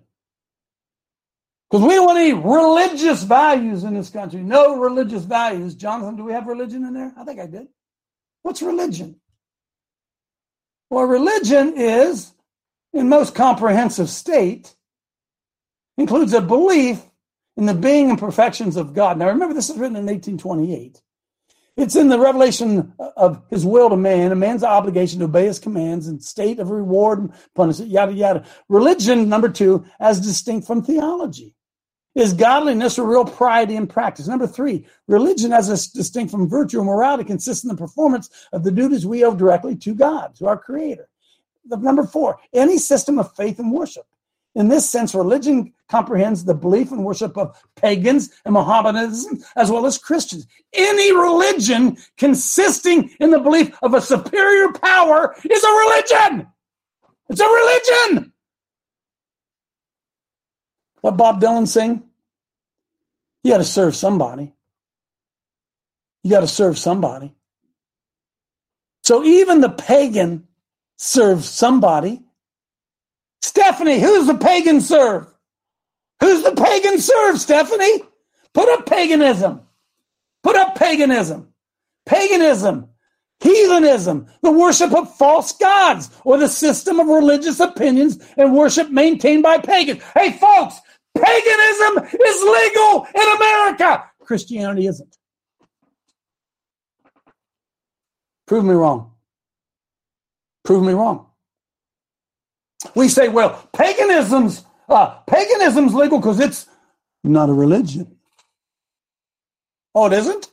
Because 1.71 1.87
we 1.87 1.95
don't 1.95 2.07
want 2.07 2.19
any 2.19 2.33
religious 2.33 3.23
values 3.23 3.85
in 3.85 3.95
this 3.95 4.11
country. 4.11 4.43
No 4.43 4.79
religious 4.79 5.25
values. 5.25 5.75
Jonathan, 5.75 6.17
do 6.17 6.25
we 6.25 6.33
have 6.33 6.47
religion 6.47 6.85
in 6.85 6.95
there? 6.95 7.13
I 7.17 7.25
think 7.25 7.41
I 7.41 7.47
did. 7.47 7.69
What's 8.43 8.63
religion? 8.63 9.17
Well, 10.95 11.07
religion 11.07 11.75
is, 11.77 12.35
in 12.93 13.09
most 13.09 13.35
comprehensive 13.35 14.09
state, 14.09 14.77
includes 15.99 16.33
a 16.33 16.41
belief 16.41 17.03
in 17.57 17.67
the 17.67 17.75
being 17.75 18.11
and 18.11 18.19
perfections 18.19 18.77
of 18.77 18.95
God. 18.95 19.19
Now, 19.19 19.27
remember, 19.27 19.55
this 19.55 19.69
is 19.69 19.77
written 19.77 19.97
in 19.97 20.07
1828. 20.07 21.03
It's 21.77 21.97
in 21.97 22.11
the 22.11 22.21
revelation 22.21 22.95
of 23.17 23.43
his 23.51 23.67
will 23.67 23.91
to 23.91 23.97
man, 23.97 24.31
a 24.31 24.37
man's 24.37 24.63
obligation 24.63 25.19
to 25.19 25.25
obey 25.25 25.47
his 25.47 25.59
commands 25.59 26.07
and 26.07 26.23
state 26.23 26.61
of 26.61 26.71
reward 26.71 27.19
and 27.19 27.33
punishment, 27.57 27.91
yada, 27.91 28.13
yada. 28.13 28.45
Religion, 28.69 29.29
number 29.29 29.49
two, 29.49 29.85
as 29.99 30.21
distinct 30.21 30.65
from 30.65 30.85
theology. 30.85 31.57
Is 32.15 32.33
godliness 32.33 32.99
a 32.99 33.03
real 33.03 33.25
piety 33.25 33.75
in 33.75 33.89
practice? 33.89 34.29
Number 34.29 34.47
three, 34.47 34.87
religion 35.09 35.53
as 35.53 35.89
distinct 35.89 36.31
from 36.31 36.49
virtue 36.49 36.79
or 36.79 36.85
morality 36.85 37.25
consists 37.25 37.65
in 37.65 37.69
the 37.69 37.77
performance 37.77 38.31
of 38.53 38.62
the 38.62 38.71
duties 38.71 39.05
we 39.05 39.25
owe 39.25 39.35
directly 39.35 39.75
to 39.77 39.95
God, 39.95 40.35
to 40.37 40.47
our 40.47 40.57
Creator. 40.57 41.09
Number 41.65 42.05
four, 42.05 42.39
any 42.53 42.79
system 42.79 43.19
of 43.19 43.35
faith 43.35 43.59
and 43.59 43.73
worship. 43.73 44.07
In 44.55 44.69
this 44.69 44.89
sense, 44.89 45.15
religion 45.15 45.73
comprehends 45.89 46.45
the 46.45 46.55
belief 46.55 46.93
and 46.93 47.05
worship 47.05 47.37
of 47.37 47.61
pagans 47.75 48.31
and 48.45 48.55
Mohammedanism 48.55 49.43
as 49.57 49.71
well 49.71 49.85
as 49.85 49.99
Christians. 49.99 50.47
Any 50.73 51.12
religion 51.12 51.97
consisting 52.17 53.11
in 53.19 53.31
the 53.31 53.41
belief 53.41 53.77
of 53.83 53.95
a 53.95 54.01
superior 54.01 54.73
power 54.73 55.35
is 55.43 55.65
a 55.65 55.69
religion. 55.69 56.47
It's 57.29 57.41
a 57.41 57.45
religion. 57.45 58.33
What 61.05 61.19
Bob 61.19 61.39
Dylan 61.39 61.69
sing? 61.69 62.03
You 63.43 63.53
got 63.53 63.59
to 63.59 63.65
serve 63.65 63.95
somebody. 63.95 64.55
You 66.23 66.31
got 66.31 66.41
to 66.41 66.49
serve 66.49 66.79
somebody. 66.79 67.35
So 69.03 69.23
even 69.23 69.61
the 69.61 69.69
pagan 69.69 70.49
serves 70.97 71.47
somebody. 71.47 72.23
Stephanie, 73.43 74.01
who's 74.01 74.27
the 74.27 74.39
pagan 74.39 74.81
serve? 74.81 75.27
Who's 76.21 76.43
the 76.43 76.53
pagan 76.53 76.99
serve, 76.99 77.39
Stephanie? 77.39 78.03
Put 78.55 78.71
up 78.71 78.87
paganism. 78.87 79.61
Put 80.43 80.57
up 80.57 80.75
paganism. 80.75 81.49
Paganism, 82.07 82.89
heathenism, 83.41 84.27
the 84.43 84.53
worship 84.53 84.95
of 84.95 85.15
false 85.17 85.53
gods, 85.53 86.11
or 86.25 86.39
the 86.39 86.49
system 86.49 86.99
of 86.99 87.09
religious 87.09 87.61
opinions 87.61 88.19
and 88.39 88.55
worship 88.55 88.91
maintained 88.91 89.43
by 89.43 89.59
pagans. 89.59 90.03
Hey, 90.15 90.33
folks, 90.33 90.81
Paganism 91.17 92.05
is 92.05 92.43
legal 92.43 93.07
in 93.15 93.37
America. 93.37 94.05
Christianity 94.21 94.87
isn't. 94.87 95.17
Prove 98.47 98.65
me 98.65 98.75
wrong. 98.75 99.12
Prove 100.65 100.85
me 100.85 100.93
wrong. 100.93 101.27
We 102.95 103.09
say, 103.09 103.29
well, 103.29 103.69
paganism's 103.73 104.65
uh, 104.89 105.19
paganism's 105.27 105.95
legal 105.95 106.19
because 106.19 106.41
it's 106.41 106.67
not 107.23 107.49
a 107.49 107.53
religion. 107.53 108.17
Oh, 109.95 110.07
it 110.07 110.12
isn't. 110.12 110.51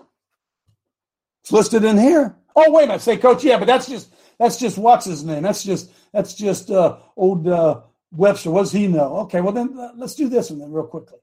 It's 1.44 1.52
listed 1.52 1.84
in 1.84 1.98
here. 1.98 2.36
Oh, 2.56 2.72
wait 2.72 2.86
a 2.86 2.88
minute. 2.88 3.02
Say, 3.02 3.18
Coach, 3.18 3.44
yeah, 3.44 3.58
but 3.58 3.66
that's 3.66 3.88
just 3.88 4.14
that's 4.40 4.58
just 4.58 4.78
what's 4.78 5.06
his 5.06 5.24
name? 5.24 5.44
That's 5.44 5.64
just 5.64 5.92
that's 6.14 6.34
just 6.34 6.72
uh, 6.72 6.98
old 7.18 7.48
uh, 7.48 7.82
Webster, 8.12 8.52
what 8.52 8.62
does 8.62 8.72
he 8.72 8.88
know? 8.88 9.18
Okay, 9.20 9.42
well 9.42 9.54
then 9.54 9.78
uh, 9.78 9.92
let's 9.96 10.16
do 10.16 10.28
this 10.28 10.50
one 10.50 10.60
then 10.60 10.72
real 10.72 10.86
quickly. 10.86 11.20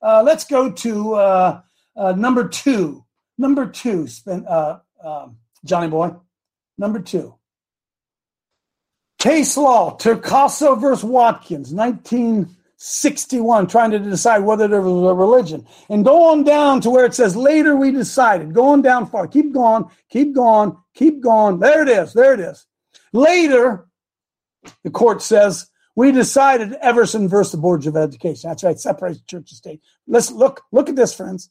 Uh, 0.00 0.22
let's 0.24 0.44
go 0.44 0.70
to 0.70 1.14
uh, 1.14 1.60
uh 1.96 2.12
number 2.12 2.48
two. 2.48 3.04
Number 3.38 3.66
two, 3.66 4.06
uh, 4.26 4.78
um, 5.02 5.36
Johnny 5.64 5.88
Boy. 5.88 6.14
Number 6.78 7.00
two. 7.00 7.34
Case 9.18 9.56
law, 9.56 9.96
Torcaso 9.96 10.80
versus 10.80 11.04
Watkins, 11.04 11.72
1961, 11.72 13.68
trying 13.68 13.92
to 13.92 14.00
decide 14.00 14.40
whether 14.40 14.66
there 14.66 14.82
was 14.82 15.10
a 15.10 15.14
religion. 15.14 15.64
And 15.88 16.04
go 16.04 16.32
on 16.32 16.42
down 16.42 16.80
to 16.80 16.90
where 16.90 17.04
it 17.04 17.14
says 17.14 17.36
later 17.36 17.76
we 17.76 17.92
decided. 17.92 18.52
Go 18.52 18.66
on 18.70 18.82
down 18.82 19.06
far. 19.06 19.28
Keep 19.28 19.52
going, 19.52 19.84
keep 20.10 20.34
going, 20.34 20.76
keep 20.94 21.20
going. 21.20 21.60
There 21.60 21.82
it 21.82 21.88
is, 21.88 22.12
there 22.12 22.34
it 22.34 22.40
is. 22.40 22.66
Later, 23.12 23.86
the 24.82 24.90
court 24.90 25.22
says 25.22 25.68
we 25.94 26.12
decided 26.12 26.74
Everson 26.74 27.28
versus 27.28 27.52
the 27.52 27.58
boards 27.58 27.86
of 27.86 27.96
education. 27.96 28.48
That's 28.48 28.64
right, 28.64 28.78
separates 28.78 29.20
church 29.22 29.50
and 29.50 29.56
state. 29.56 29.80
Let's 30.06 30.30
look 30.30 30.62
look 30.72 30.88
at 30.88 30.96
this, 30.96 31.14
friends. 31.14 31.50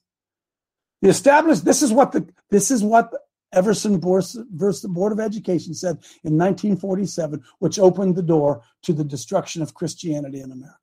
The 1.02 1.10
established 1.10 1.66
this 1.66 1.82
is 1.82 1.92
what 1.92 2.12
the 2.12 2.28
this 2.50 2.72
is 2.72 2.84
what 2.84 3.14
Everson 3.54 4.00
versus 4.00 4.82
the 4.82 4.88
Board 4.88 5.12
of 5.12 5.20
Education 5.20 5.74
said 5.74 5.98
in 6.24 6.38
1947, 6.38 7.44
which 7.60 7.80
opened 7.80 8.16
the 8.16 8.22
door 8.22 8.62
to 8.84 8.94
the 8.94 9.04
destruction 9.04 9.62
of 9.62 9.74
Christianity 9.74 10.40
in 10.40 10.52
America. 10.52 10.78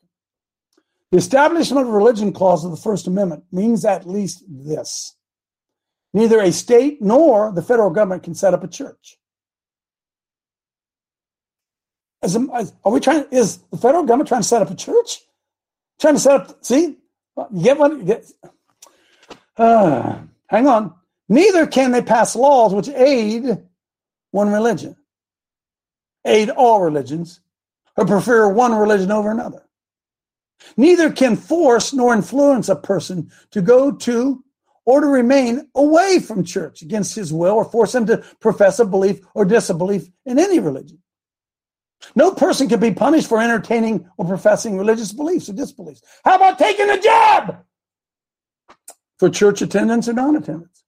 The 1.11 1.19
establishment 1.19 1.87
of 1.87 1.93
religion 1.93 2.33
clause 2.33 2.65
of 2.65 2.71
the 2.71 2.77
First 2.77 3.07
Amendment 3.07 3.45
means 3.51 3.85
at 3.85 4.07
least 4.07 4.45
this. 4.47 5.15
Neither 6.13 6.41
a 6.41 6.53
state 6.53 7.01
nor 7.01 7.53
the 7.53 7.63
federal 7.63 7.91
government 7.91 8.23
can 8.23 8.35
set 8.35 8.53
up 8.53 8.63
a 8.63 8.69
church. 8.69 9.19
Are 12.23 12.93
we 12.93 13.01
trying? 13.01 13.27
Is 13.31 13.59
the 13.71 13.77
federal 13.77 14.05
government 14.05 14.29
trying 14.29 14.43
to 14.43 14.49
set 14.49 14.63
up 14.63 14.71
a 14.71 14.75
church? 14.75 15.21
Trying 16.01 16.15
to 16.15 16.21
set 16.21 16.41
up? 16.41 16.65
See, 16.65 16.97
you 17.53 17.63
get 17.63 17.79
one. 17.79 18.05
Get, 18.05 18.25
uh, 19.57 20.19
hang 20.49 20.67
on. 20.67 20.95
Neither 21.29 21.67
can 21.67 21.93
they 21.93 22.03
pass 22.03 22.35
laws 22.35 22.73
which 22.73 22.89
aid 22.89 23.59
one 24.31 24.51
religion, 24.51 24.97
aid 26.25 26.51
all 26.51 26.81
religions, 26.81 27.41
or 27.97 28.07
prefer 28.07 28.49
one 28.49 28.75
religion 28.75 29.11
over 29.11 29.31
another. 29.31 29.65
Neither 30.77 31.11
can 31.13 31.37
force 31.37 31.93
nor 31.93 32.15
influence 32.15 32.69
a 32.69 32.77
person 32.77 33.31
to 33.51 33.61
go 33.61 33.93
to 33.93 34.43
or 34.85 35.01
to 35.03 35.07
remain 35.07 35.69
away 35.75 36.19
from 36.19 36.45
church 36.45 36.83
against 36.83 37.15
his 37.15 37.33
will 37.33 37.55
or 37.55 37.65
force 37.65 37.95
him 37.95 38.07
to 38.07 38.25
profess 38.41 38.79
a 38.79 38.85
belief 38.87 39.21
or 39.35 39.45
disbelief 39.45 40.09
in 40.25 40.39
any 40.39 40.59
religion. 40.59 40.99
No 42.15 42.33
person 42.33 42.69
can 42.69 42.81
be 42.81 42.93
punished 42.93 43.29
for 43.29 43.41
entertaining 43.41 44.09
or 44.17 44.27
professing 44.27 44.79
religious 44.79 45.13
beliefs 45.13 45.49
or 45.49 45.53
disbeliefs. 45.53 46.03
How 46.25 46.37
about 46.37 46.59
taking 46.59 46.91
a 46.91 47.01
job 47.01 47.59
for 49.19 49.29
church 49.31 49.63
attendance 49.63 50.09
or 50.09 50.13
non 50.13 50.37
attendance? 50.37 50.85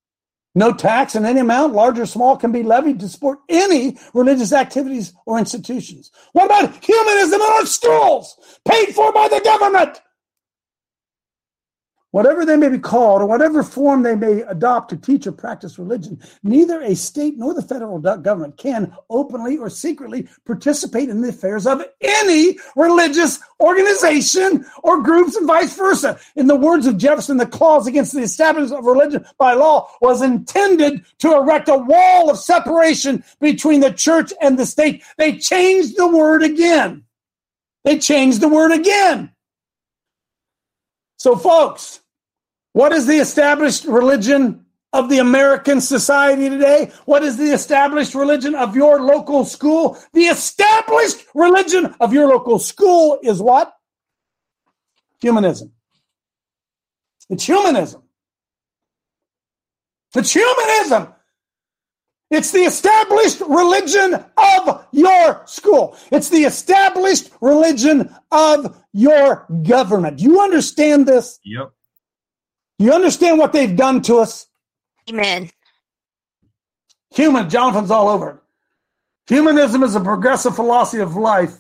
No 0.55 0.73
tax 0.73 1.15
in 1.15 1.25
any 1.25 1.41
amount, 1.41 1.75
large 1.75 1.99
or 1.99 2.07
small, 2.07 2.37
can 2.37 2.51
be 2.51 2.65
levied 2.65 2.99
to 3.01 3.09
support 3.09 3.39
any 3.49 3.97
religious 4.15 4.53
activities 4.53 5.13
or 5.25 5.39
institutions. 5.39 6.11
What 6.33 6.47
about 6.47 6.85
humanism 6.85 7.41
in 7.41 7.47
our 7.53 7.67
schools, 7.67 8.59
paid 8.69 8.93
for 8.95 9.13
by 9.13 9.29
the 9.29 9.41
government? 9.45 10.01
Whatever 12.11 12.45
they 12.45 12.57
may 12.57 12.69
be 12.69 12.79
called, 12.79 13.23
or 13.23 13.27
whatever 13.27 13.63
form 13.63 14.03
they 14.03 14.15
may 14.15 14.43
adopt 14.43 14.91
to 14.91 14.97
teach 14.97 15.27
or 15.27 15.33
practice 15.33 15.79
religion, 15.79 16.21
neither 16.43 16.81
a 16.83 16.95
state 16.95 17.37
nor 17.37 17.55
the 17.55 17.63
federal 17.63 17.99
government 17.99 18.57
can 18.57 18.93
openly 19.09 19.57
or 19.57 19.71
secretly 19.71 20.29
participate 20.45 21.09
in 21.09 21.21
the 21.21 21.29
affairs 21.29 21.67
of 21.67 21.85
any 22.01 22.59
religious 22.77 23.39
organization 23.61 24.65
or 24.83 25.03
groups 25.03 25.37
and 25.37 25.47
vice 25.47 25.77
versa. 25.77 26.19
In 26.37 26.47
the 26.47 26.57
words 26.57 26.87
of 26.87 26.99
Jefferson, 26.99 27.37
the 27.37 27.47
clause 27.47 27.87
against 27.87 28.13
the 28.13 28.23
establishment 28.23 28.79
of 28.79 28.87
religion 28.87 29.25
by 29.39 29.55
law 29.55 29.89
was 30.01 30.23
intended 30.23 31.05
to 31.19 31.37
erect 31.37 31.69
a 31.69 31.77
wall 31.77 32.31
of 32.31 32.39
separation 32.39 33.23
between 33.41 33.81
the 33.81 33.93
church 33.93 34.33
and 34.41 34.59
the 34.59 34.67
state. 34.67 35.03
They 35.17 35.37
changed 35.37 35.97
the 35.97 36.09
word 36.09 36.43
again. 36.43 37.05
They 37.85 37.99
changed 37.99 38.41
the 38.41 38.49
word 38.49 38.73
again. 38.73 39.33
So, 41.21 41.37
folks, 41.37 42.01
what 42.73 42.95
is 42.95 43.07
the 43.07 43.19
established 43.19 43.85
religion 43.85 44.65
of 44.95 45.11
the 45.11 45.19
American 45.19 45.83
society 45.83 46.49
today? 46.49 46.93
What 47.05 47.23
is 47.23 47.37
the 47.37 47.53
established 47.53 48.15
religion 48.15 48.55
of 48.55 48.75
your 48.75 49.03
local 49.03 49.45
school? 49.45 49.99
The 50.15 50.23
established 50.23 51.27
religion 51.35 51.95
of 52.01 52.15
your 52.15 52.27
local 52.27 52.59
school 52.59 53.19
is 53.23 53.43
what? 53.43 53.71
Humanism. 55.21 55.73
It's 57.29 57.45
humanism. 57.45 58.03
It's 60.17 60.33
humanism. 60.33 61.13
It's 62.31 62.51
the 62.51 62.61
established 62.61 63.41
religion 63.41 64.15
of 64.15 64.87
your 64.93 65.43
school. 65.45 65.99
It's 66.11 66.31
the 66.31 66.45
established 66.45 67.31
religion 67.43 68.15
of 68.33 68.80
your 68.93 69.47
government. 69.63 70.19
Do 70.19 70.25
you 70.25 70.41
understand 70.41 71.07
this? 71.07 71.39
Yep. 71.45 71.73
You 72.79 72.93
understand 72.93 73.39
what 73.39 73.53
they've 73.53 73.77
done 73.77 74.03
to 74.03 74.17
us? 74.17 74.47
Amen. 75.09 75.51
Human, 77.15 77.51
Jonathan's 77.51 77.91
all 77.91 78.09
over 78.09 78.31
it. 78.31 78.37
Humanism 79.29 79.83
is 79.83 79.95
a 79.95 80.01
progressive 80.01 80.57
philosophy 80.57 81.03
of 81.03 81.17
life. 81.17 81.57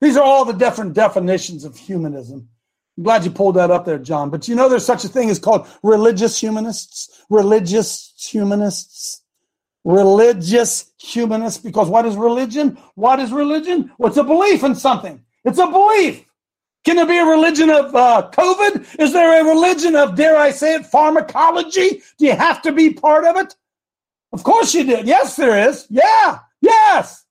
These 0.00 0.16
are 0.16 0.22
all 0.22 0.44
the 0.44 0.52
different 0.52 0.94
definitions 0.94 1.64
of 1.64 1.76
humanism. 1.76 2.48
I'm 2.96 3.04
glad 3.04 3.24
you 3.24 3.30
pulled 3.30 3.56
that 3.56 3.70
up 3.70 3.84
there, 3.84 3.98
John. 3.98 4.30
But 4.30 4.48
you 4.48 4.54
know 4.54 4.68
there's 4.68 4.84
such 4.84 5.04
a 5.04 5.08
thing 5.08 5.30
as 5.30 5.38
called 5.38 5.66
religious 5.82 6.38
humanists, 6.38 7.22
religious 7.30 8.12
humanists 8.18 9.22
religious 9.86 10.90
humanists 10.98 11.62
because 11.62 11.88
what 11.88 12.04
is 12.04 12.16
religion? 12.16 12.76
What 12.96 13.20
is 13.20 13.32
religion? 13.32 13.92
What's 13.96 14.16
a 14.16 14.24
belief 14.24 14.64
in 14.64 14.74
something? 14.74 15.24
It's 15.44 15.58
a 15.58 15.66
belief. 15.68 16.25
Can 16.86 16.94
there 16.94 17.04
be 17.04 17.18
a 17.18 17.24
religion 17.24 17.68
of 17.68 17.96
uh, 17.96 18.30
COVID? 18.32 19.00
Is 19.00 19.12
there 19.12 19.40
a 19.40 19.44
religion 19.44 19.96
of, 19.96 20.14
dare 20.14 20.36
I 20.36 20.52
say 20.52 20.76
it, 20.76 20.86
pharmacology? 20.86 22.00
Do 22.16 22.26
you 22.26 22.36
have 22.36 22.62
to 22.62 22.70
be 22.70 22.94
part 22.94 23.24
of 23.24 23.36
it? 23.36 23.56
Of 24.32 24.44
course 24.44 24.72
you 24.72 24.84
did. 24.84 25.04
Yes, 25.04 25.34
there 25.34 25.68
is. 25.68 25.88
Yeah, 25.90 26.38
yes. 26.60 27.24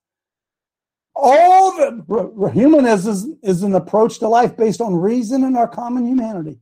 All 1.14 1.72
the 1.74 2.50
humanism 2.52 3.10
is, 3.10 3.28
is 3.42 3.62
an 3.62 3.74
approach 3.74 4.18
to 4.18 4.28
life 4.28 4.58
based 4.58 4.82
on 4.82 4.94
reason 4.94 5.42
and 5.42 5.56
our 5.56 5.68
common 5.68 6.06
humanity. 6.06 6.58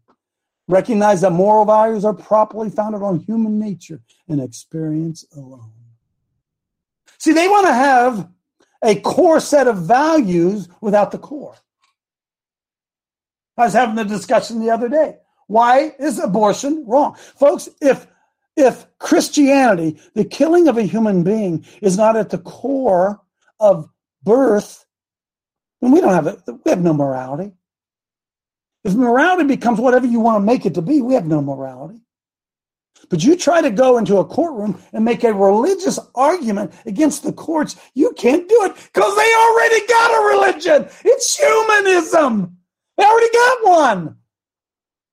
Recognize 0.69 1.23
that 1.23 1.33
moral 1.33 1.65
values 1.65 2.05
are 2.05 2.15
properly 2.15 2.71
founded 2.71 3.03
on 3.03 3.19
human 3.19 3.59
nature 3.59 4.03
and 4.29 4.41
experience 4.41 5.25
alone. 5.37 5.73
See, 7.19 7.33
they 7.33 7.49
want 7.49 7.67
to 7.67 7.75
have 7.75 8.29
a 8.85 9.01
core 9.01 9.41
set 9.41 9.67
of 9.67 9.79
values 9.79 10.69
without 10.81 11.11
the 11.11 11.19
core. 11.19 11.57
I 13.57 13.65
was 13.65 13.73
having 13.73 13.95
the 13.95 14.05
discussion 14.05 14.61
the 14.61 14.71
other 14.71 14.89
day. 14.89 15.19
Why 15.47 15.95
is 15.99 16.19
abortion 16.19 16.85
wrong? 16.87 17.17
Folks, 17.37 17.69
if 17.81 18.07
if 18.57 18.87
Christianity, 18.99 20.01
the 20.15 20.25
killing 20.25 20.69
of 20.69 20.79
a 20.79 20.83
human 20.83 21.25
being, 21.25 21.65
is 21.83 21.97
not 21.97 22.17
at 22.17 22.31
the 22.31 22.39
core 22.39 23.21
of 23.59 23.89
birth, 24.23 24.85
then 25.81 25.91
we 25.91 26.01
don't 26.01 26.15
have 26.15 26.29
it. 26.29 26.39
We 26.65 26.71
have 26.71 26.83
no 26.83 26.95
morality. 26.95 27.53
If 28.85 28.95
morality 28.95 29.45
becomes 29.45 29.81
whatever 29.81 30.07
you 30.07 30.21
want 30.21 30.41
to 30.41 30.47
make 30.47 30.67
it 30.67 30.75
to 30.75 30.83
be, 30.83 31.01
we 31.01 31.15
have 31.15 31.27
no 31.27 31.43
morality. 31.43 32.01
But 33.09 33.25
you 33.25 33.37
try 33.37 33.61
to 33.61 33.71
go 33.71 33.99
into 33.99 34.19
a 34.19 34.25
courtroom 34.25 34.81
and 34.93 35.05
make 35.05 35.25
a 35.25 35.33
religious 35.33 35.99
argument 36.15 36.73
against 36.87 37.23
the 37.23 37.33
courts, 37.33 37.77
you 37.95 38.13
can't 38.13 38.49
do 38.49 38.59
it 38.65 38.75
because 38.75 39.17
they 39.17 39.35
already 39.35 39.87
got 39.87 40.11
a 40.11 40.27
religion. 40.37 40.89
It's 41.05 41.37
humanism. 41.37 42.57
They 42.97 43.05
already 43.05 43.33
got 43.33 43.67
one. 43.67 44.17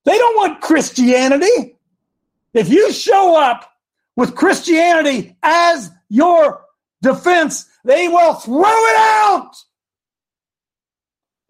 They 0.06 0.18
don't 0.18 0.36
want 0.36 0.62
Christianity. 0.62 1.78
If 2.54 2.70
you 2.70 2.92
show 2.92 3.40
up 3.40 3.72
with 4.16 4.36
Christianity 4.36 5.38
as 5.42 5.92
your 6.10 6.66
defense, 7.02 7.68
they 7.84 8.08
will 8.08 8.34
throw 8.34 8.64
it 8.64 8.98
out. 8.98 9.52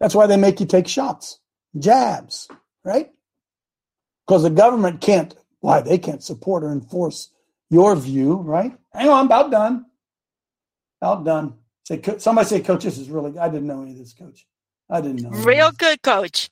That's 0.00 0.14
why 0.14 0.26
they 0.26 0.36
make 0.36 0.60
you 0.60 0.66
take 0.66 0.88
shots, 0.88 1.38
jabs, 1.78 2.48
right? 2.84 3.10
Because 4.26 4.42
the 4.42 4.50
government 4.50 5.00
can't 5.00 5.34
why 5.60 5.80
they 5.80 5.96
can't 5.98 6.22
support 6.22 6.64
or 6.64 6.72
enforce 6.72 7.30
your 7.70 7.94
view, 7.96 8.34
right? 8.34 8.76
Hang 8.92 9.08
on, 9.08 9.26
about 9.26 9.50
done. 9.50 9.86
About 11.00 11.24
done. 11.24 11.54
Say, 11.84 12.00
somebody 12.18 12.48
say, 12.48 12.60
Coach, 12.60 12.84
this 12.84 12.98
is 12.98 13.08
really. 13.08 13.38
I 13.38 13.48
didn't 13.48 13.66
know 13.66 13.82
any 13.82 13.92
of 13.92 13.98
this, 13.98 14.12
Coach. 14.12 14.46
I 14.92 15.00
didn't 15.00 15.22
know. 15.22 15.30
Real 15.30 15.72
good, 15.72 16.02
Coach. 16.02 16.50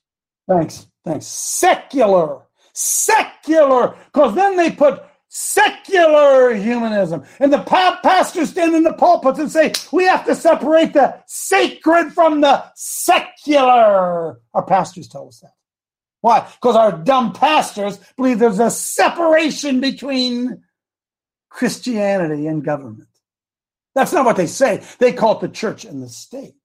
Thanks, 0.49 0.87
thanks. 1.05 1.27
Secular, 1.27 2.41
secular, 2.73 3.95
because 4.11 4.33
then 4.33 4.57
they 4.57 4.71
put 4.71 5.03
secular 5.27 6.53
humanism, 6.55 7.23
and 7.39 7.53
the 7.53 7.59
pa- 7.59 7.99
pastors 8.01 8.49
stand 8.49 8.75
in 8.75 8.83
the 8.83 8.93
pulpits 8.93 9.37
and 9.37 9.51
say 9.51 9.71
we 9.91 10.05
have 10.05 10.25
to 10.25 10.33
separate 10.33 10.93
the 10.93 11.21
sacred 11.27 12.11
from 12.13 12.41
the 12.41 12.65
secular. 12.75 14.41
Our 14.55 14.65
pastors 14.67 15.07
tell 15.07 15.27
us 15.27 15.39
that. 15.41 15.53
Why? 16.21 16.47
Because 16.59 16.75
our 16.75 16.91
dumb 16.91 17.33
pastors 17.33 17.99
believe 18.17 18.39
there's 18.39 18.59
a 18.59 18.71
separation 18.71 19.81
between 19.81 20.63
Christianity 21.49 22.47
and 22.47 22.63
government. 22.63 23.07
That's 23.93 24.13
not 24.13 24.25
what 24.25 24.35
they 24.35 24.47
say. 24.47 24.83
They 24.97 25.13
call 25.13 25.37
it 25.37 25.41
the 25.41 25.49
church 25.49 25.85
and 25.85 26.01
the 26.01 26.09
state. 26.09 26.55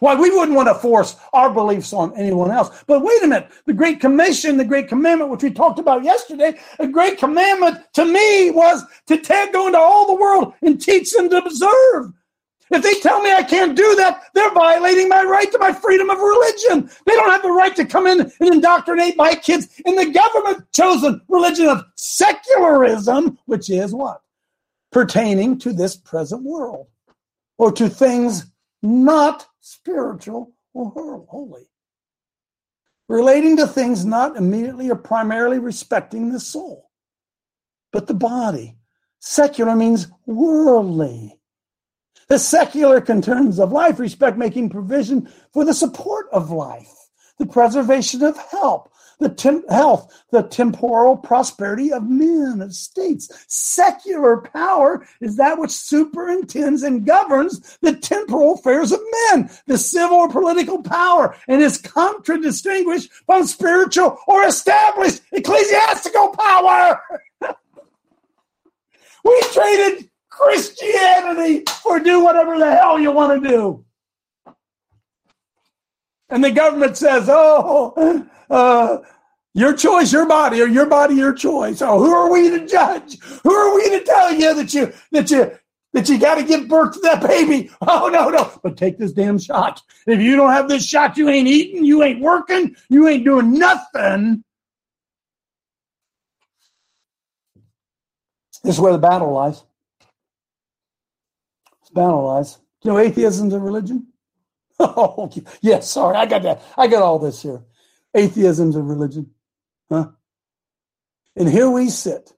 Why 0.00 0.14
we 0.14 0.30
wouldn't 0.30 0.56
want 0.56 0.68
to 0.68 0.74
force 0.74 1.16
our 1.32 1.52
beliefs 1.52 1.92
on 1.92 2.16
anyone 2.16 2.50
else. 2.50 2.84
But 2.86 3.02
wait 3.02 3.22
a 3.22 3.26
minute. 3.26 3.50
The 3.66 3.72
Great 3.72 4.00
Commission, 4.00 4.56
the 4.56 4.64
Great 4.64 4.88
Commandment, 4.88 5.30
which 5.30 5.42
we 5.42 5.50
talked 5.50 5.78
about 5.78 6.04
yesterday, 6.04 6.58
a 6.78 6.86
great 6.86 7.18
commandment 7.18 7.78
to 7.94 8.04
me 8.04 8.50
was 8.50 8.84
to 9.06 9.16
go 9.52 9.66
into 9.66 9.78
all 9.78 10.06
the 10.06 10.20
world 10.20 10.54
and 10.62 10.80
teach 10.80 11.12
them 11.12 11.28
to 11.30 11.38
observe 11.38 12.12
if 12.70 12.82
they 12.82 12.94
tell 13.00 13.20
me 13.20 13.32
I 13.32 13.42
can't 13.42 13.76
do 13.76 13.94
that, 13.96 14.24
they're 14.34 14.52
violating 14.52 15.08
my 15.08 15.22
right 15.24 15.50
to 15.52 15.58
my 15.58 15.72
freedom 15.72 16.10
of 16.10 16.18
religion. 16.18 16.90
They 17.06 17.14
don't 17.14 17.30
have 17.30 17.42
the 17.42 17.50
right 17.50 17.74
to 17.76 17.84
come 17.84 18.06
in 18.06 18.20
and 18.20 18.32
indoctrinate 18.40 19.16
my 19.16 19.34
kids 19.34 19.80
in 19.86 19.96
the 19.96 20.10
government 20.10 20.64
chosen 20.74 21.20
religion 21.28 21.68
of 21.68 21.84
secularism, 21.96 23.38
which 23.46 23.70
is 23.70 23.94
what? 23.94 24.22
Pertaining 24.92 25.58
to 25.60 25.72
this 25.72 25.96
present 25.96 26.42
world 26.42 26.88
or 27.56 27.72
to 27.72 27.88
things 27.88 28.46
not 28.82 29.46
spiritual 29.70 30.52
or 30.74 31.26
holy. 31.28 31.68
Relating 33.08 33.56
to 33.56 33.66
things 33.66 34.04
not 34.04 34.36
immediately 34.36 34.90
or 34.90 34.96
primarily 34.96 35.58
respecting 35.58 36.30
the 36.30 36.40
soul, 36.40 36.90
but 37.92 38.06
the 38.06 38.14
body. 38.14 38.76
Secular 39.20 39.74
means 39.74 40.08
worldly 40.26 41.38
the 42.28 42.38
secular 42.38 43.00
concerns 43.00 43.58
of 43.58 43.72
life 43.72 43.98
respect 43.98 44.36
making 44.36 44.68
provision 44.68 45.28
for 45.52 45.64
the 45.64 45.74
support 45.74 46.28
of 46.30 46.50
life, 46.50 47.08
the 47.38 47.46
preservation 47.46 48.22
of 48.22 48.36
help, 48.36 48.92
the 49.18 49.64
health, 49.68 50.24
the 50.30 50.42
temporal 50.42 51.16
prosperity 51.16 51.92
of 51.92 52.08
men, 52.08 52.60
of 52.60 52.72
states. 52.72 53.28
Secular 53.48 54.38
power 54.38 55.06
is 55.20 55.36
that 55.36 55.58
which 55.58 55.70
superintends 55.70 56.82
and 56.82 57.04
governs 57.04 57.78
the 57.82 57.94
temporal 57.96 58.54
affairs 58.54 58.92
of 58.92 59.00
men, 59.30 59.50
the 59.66 59.78
civil 59.78 60.18
or 60.18 60.28
political 60.28 60.82
power, 60.82 61.36
and 61.48 61.60
is 61.60 61.78
contradistinguished 61.78 63.10
from 63.26 63.46
spiritual 63.46 64.18
or 64.26 64.44
established 64.44 65.22
ecclesiastical 65.32 66.34
power. 66.36 67.00
we 69.24 69.42
traded 69.52 70.08
Christianity 70.30 71.64
or 71.84 71.98
do 71.98 72.22
whatever 72.22 72.58
the 72.58 72.70
hell 72.70 72.98
you 72.98 73.10
want 73.10 73.42
to 73.42 73.48
do. 73.48 73.84
And 76.30 76.44
the 76.44 76.50
government 76.50 76.96
says, 76.96 77.28
oh, 77.28 78.26
uh, 78.50 78.98
your 79.54 79.74
choice, 79.74 80.12
your 80.12 80.26
body, 80.26 80.60
or 80.60 80.68
your 80.68 80.86
body, 80.86 81.14
your 81.14 81.32
choice. 81.32 81.80
Oh, 81.82 81.98
who 81.98 82.12
are 82.12 82.30
we 82.30 82.50
to 82.50 82.66
judge? 82.66 83.18
Who 83.42 83.52
are 83.52 83.74
we 83.74 83.88
to 83.90 84.04
tell 84.04 84.32
you 84.32 84.54
that 84.54 84.74
you 84.74 84.92
that 85.12 85.30
you 85.30 85.58
that 85.94 86.08
you 86.08 86.18
got 86.18 86.34
to 86.36 86.44
give 86.44 86.68
birth 86.68 86.94
to 86.94 87.00
that 87.00 87.26
baby? 87.26 87.70
Oh 87.80 88.08
no, 88.12 88.28
no! 88.28 88.52
But 88.62 88.76
take 88.76 88.98
this 88.98 89.12
damn 89.12 89.38
shot. 89.38 89.82
If 90.06 90.20
you 90.20 90.36
don't 90.36 90.52
have 90.52 90.68
this 90.68 90.86
shot, 90.86 91.16
you 91.16 91.28
ain't 91.28 91.48
eating, 91.48 91.84
you 91.84 92.02
ain't 92.02 92.20
working, 92.20 92.76
you 92.88 93.08
ain't 93.08 93.24
doing 93.24 93.58
nothing. 93.58 94.44
This 98.62 98.74
is 98.74 98.80
where 98.80 98.92
the 98.92 98.98
battle 98.98 99.32
lies. 99.32 99.62
Battle 101.94 102.26
lies. 102.26 102.58
You 102.84 102.92
know, 102.92 102.98
atheism's 102.98 103.54
a 103.54 103.58
religion. 103.58 104.07
Oh, 104.80 105.30
yes. 105.62 105.90
Sorry, 105.90 106.16
I 106.16 106.26
got 106.26 106.42
that. 106.44 106.62
I 106.76 106.88
got 106.88 107.02
all 107.02 107.18
this 107.18 107.42
here. 107.42 107.62
Atheism's 108.16 108.76
a 108.76 108.82
religion, 108.82 109.30
huh? 109.90 110.10
And 111.36 111.48
here 111.48 111.70
we 111.70 111.90
sit, 111.90 112.32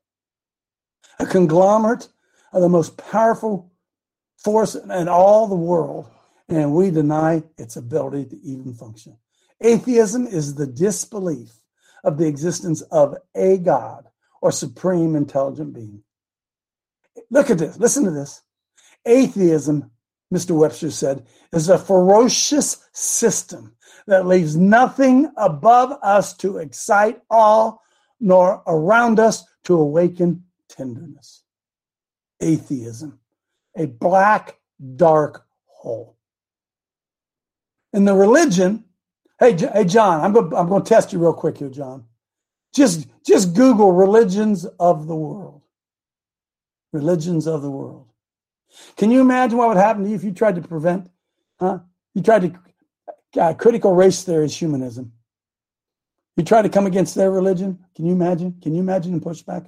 a 1.20 1.26
conglomerate 1.26 2.08
of 2.52 2.62
the 2.62 2.68
most 2.70 2.96
powerful 2.98 3.72
force 4.38 4.74
in 4.76 5.08
all 5.08 5.48
the 5.48 5.56
world, 5.56 6.08
and 6.48 6.74
we 6.74 6.90
deny 6.90 7.42
its 7.58 7.76
ability 7.76 8.26
to 8.26 8.40
even 8.42 8.74
function. 8.74 9.18
Atheism 9.62 10.26
is 10.26 10.54
the 10.56 10.66
disbelief 10.66 11.50
of 12.04 12.18
the 12.18 12.26
existence 12.28 12.82
of 12.92 13.16
a 13.36 13.58
God 13.58 14.08
or 14.42 14.52
supreme 14.52 15.16
intelligent 15.16 15.74
being. 15.74 16.02
Look 17.30 17.50
at 17.50 17.58
this. 17.58 17.78
Listen 17.78 18.04
to 18.04 18.10
this. 18.12 18.42
Atheism, 19.06 19.90
Mr. 20.32 20.52
Webster 20.52 20.90
said, 20.90 21.26
is 21.52 21.68
a 21.68 21.78
ferocious 21.78 22.88
system 22.92 23.74
that 24.06 24.26
leaves 24.26 24.56
nothing 24.56 25.30
above 25.36 25.98
us 26.02 26.36
to 26.36 26.58
excite 26.58 27.20
awe, 27.30 27.76
nor 28.20 28.62
around 28.66 29.18
us 29.18 29.44
to 29.64 29.74
awaken 29.74 30.44
tenderness. 30.68 31.42
Atheism, 32.40 33.18
a 33.76 33.86
black, 33.86 34.58
dark 34.96 35.44
hole. 35.66 36.16
In 37.92 38.04
the 38.04 38.14
religion, 38.14 38.84
hey, 39.38 39.56
hey, 39.56 39.84
John, 39.84 40.20
I'm 40.20 40.32
going, 40.32 40.54
I'm 40.54 40.68
going 40.68 40.82
to 40.82 40.88
test 40.88 41.12
you 41.12 41.18
real 41.18 41.32
quick 41.32 41.58
here, 41.58 41.68
John. 41.68 42.04
Just, 42.74 43.08
just 43.26 43.54
Google 43.54 43.92
religions 43.92 44.64
of 44.78 45.08
the 45.08 45.16
world. 45.16 45.62
Religions 46.92 47.46
of 47.46 47.62
the 47.62 47.70
world. 47.70 48.09
Can 48.96 49.10
you 49.10 49.20
imagine 49.20 49.58
what 49.58 49.68
would 49.68 49.76
happen 49.76 50.04
to 50.04 50.08
you 50.08 50.16
if 50.16 50.24
you 50.24 50.32
tried 50.32 50.56
to 50.56 50.62
prevent, 50.62 51.10
huh? 51.58 51.80
You 52.14 52.22
tried 52.22 52.42
to, 53.34 53.40
uh, 53.40 53.54
critical 53.54 53.94
race 53.94 54.22
theory 54.22 54.46
is 54.46 54.56
humanism. 54.56 55.12
You 56.36 56.44
try 56.44 56.62
to 56.62 56.68
come 56.68 56.86
against 56.86 57.14
their 57.14 57.30
religion. 57.30 57.78
Can 57.94 58.06
you 58.06 58.12
imagine? 58.12 58.58
Can 58.62 58.74
you 58.74 58.80
imagine 58.80 59.12
the 59.12 59.20
pushback? 59.24 59.66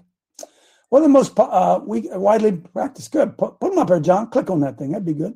One 0.89 1.03
of 1.03 1.05
the 1.05 1.13
most 1.13 1.39
uh, 1.39 1.81
we, 1.85 2.09
widely 2.13 2.53
practiced. 2.53 3.13
Good. 3.13 3.37
Put, 3.37 3.59
put 3.61 3.71
them 3.71 3.79
up 3.79 3.89
there, 3.89 4.01
John. 4.01 4.31
Click 4.31 4.51
on 4.51 4.61
that 4.61 4.79
thing. 4.79 4.93
That'd 4.93 5.07
be 5.07 5.15
good. 5.15 5.35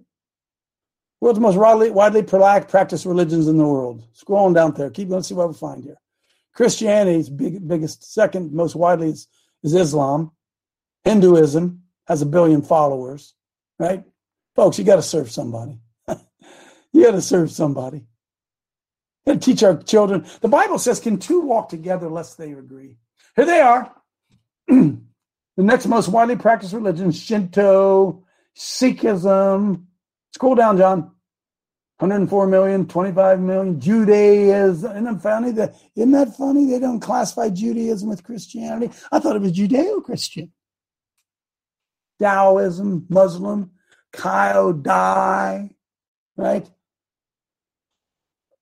World's 1.21 1.41
most 1.41 1.57
widely, 1.57 1.91
widely 1.91 2.23
practiced 2.23 3.07
religions 3.07 3.49
in 3.49 3.57
the 3.57 3.67
world. 3.67 4.05
Scroll 4.13 4.47
on 4.47 4.53
down 4.53 4.73
there. 4.75 4.91
Keep 4.91 5.09
going. 5.09 5.23
See 5.23 5.35
what 5.35 5.49
we 5.49 5.55
find 5.55 5.83
here. 5.83 5.97
Christianity's 6.55 7.29
big, 7.29 7.67
biggest, 7.67 8.13
second 8.13 8.53
most 8.53 8.75
widely 8.75 9.11
is, 9.11 9.29
is 9.63 9.75
Islam. 9.75 10.33
Hinduism 11.05 11.83
has 12.07 12.23
a 12.23 12.27
billion 12.27 12.63
followers, 12.63 13.35
right? 13.79 14.05
Folks, 14.55 14.79
you 14.79 14.85
got 14.85 14.97
to 14.97 15.03
serve 15.03 15.31
somebody. 15.31 15.79
you 16.93 17.05
got 17.05 17.13
to 17.13 17.23
serve 17.23 17.51
somebody. 17.51 18.07
Got 19.27 19.35
to 19.35 19.39
teach 19.39 19.63
our 19.63 19.77
children. 19.83 20.27
The 20.41 20.49
Bible 20.49 20.79
says, 20.79 21.01
"Can 21.01 21.19
two 21.19 21.41
walk 21.41 21.69
together 21.69 22.09
lest 22.09 22.39
they 22.39 22.53
agree?" 22.53 22.99
Here 23.35 23.45
they 23.45 23.61
are. 23.61 23.93
the 24.69 24.99
next 25.57 25.87
most 25.87 26.09
widely 26.09 26.37
practiced 26.37 26.73
religion: 26.73 27.11
Shinto, 27.11 28.25
Sikhism. 28.57 29.85
Scroll 30.33 30.55
down, 30.55 30.79
John. 30.79 31.13
104 31.99 32.47
million, 32.47 32.87
25 32.87 33.41
million. 33.41 33.81
Judaism. 33.81 34.91
Isn't 34.91 35.05
that 35.05 35.23
funny? 35.23 35.51
That, 35.53 35.75
isn't 35.95 36.11
that 36.13 36.37
funny? 36.37 36.67
They 36.67 36.79
don't 36.79 37.01
classify 37.01 37.49
Judaism 37.49 38.09
with 38.09 38.23
Christianity. 38.23 38.93
I 39.11 39.19
thought 39.19 39.37
it 39.37 39.43
was 39.43 39.53
Judeo 39.53 40.03
Christian. 40.05 40.53
Taoism, 42.21 43.07
Muslim, 43.09 43.71
Kyo 44.13 44.73
Dai, 44.73 45.71
right? 46.37 46.67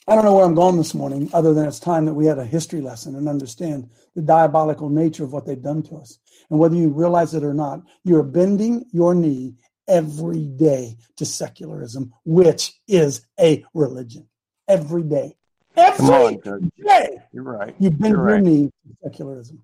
I 0.08 0.14
don't 0.14 0.24
know 0.24 0.34
where 0.34 0.46
I'm 0.46 0.54
going 0.54 0.78
this 0.78 0.94
morning, 0.94 1.28
other 1.34 1.52
than 1.52 1.66
it's 1.66 1.78
time 1.78 2.06
that 2.06 2.14
we 2.14 2.24
had 2.24 2.38
a 2.38 2.44
history 2.44 2.80
lesson 2.80 3.14
and 3.14 3.28
understand 3.28 3.90
the 4.16 4.22
diabolical 4.22 4.88
nature 4.88 5.22
of 5.22 5.34
what 5.34 5.44
they've 5.44 5.60
done 5.60 5.82
to 5.82 5.96
us. 5.96 6.18
And 6.48 6.58
whether 6.58 6.76
you 6.76 6.88
realize 6.88 7.34
it 7.34 7.44
or 7.44 7.52
not, 7.52 7.82
you're 8.04 8.22
bending 8.22 8.86
your 8.90 9.14
knee 9.14 9.56
every 9.86 10.46
day 10.46 10.96
to 11.16 11.26
secularism, 11.26 12.14
which 12.24 12.72
is 12.88 13.26
a 13.38 13.64
religion. 13.74 14.26
Every 14.66 15.02
day. 15.02 15.36
Every 15.76 16.06
on, 16.06 16.62
day. 16.82 17.18
You're 17.30 17.42
right. 17.42 17.74
You 17.78 17.90
bend 17.90 18.14
You're 18.14 18.28
your 18.28 18.34
right. 18.36 18.42
knee 18.42 18.70
to 18.86 18.96
secularism. 19.10 19.62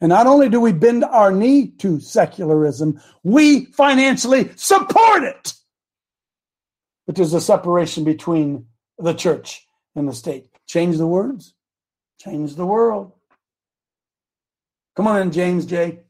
And 0.00 0.10
not 0.10 0.26
only 0.26 0.48
do 0.48 0.60
we 0.60 0.72
bend 0.72 1.04
our 1.04 1.32
knee 1.32 1.68
to 1.78 1.98
secularism, 1.98 3.00
we 3.24 3.66
financially 3.66 4.50
support 4.54 5.24
it. 5.24 5.54
But 7.06 7.16
there's 7.16 7.34
a 7.34 7.40
separation 7.40 8.04
between 8.04 8.66
the 8.98 9.14
church 9.14 9.66
and 9.96 10.08
the 10.08 10.12
state. 10.12 10.48
Change 10.68 10.98
the 10.98 11.06
words, 11.06 11.54
change 12.20 12.54
the 12.54 12.66
world. 12.66 13.12
Come 14.94 15.06
on 15.06 15.22
in, 15.22 15.32
James 15.32 15.64
J. 15.64 16.00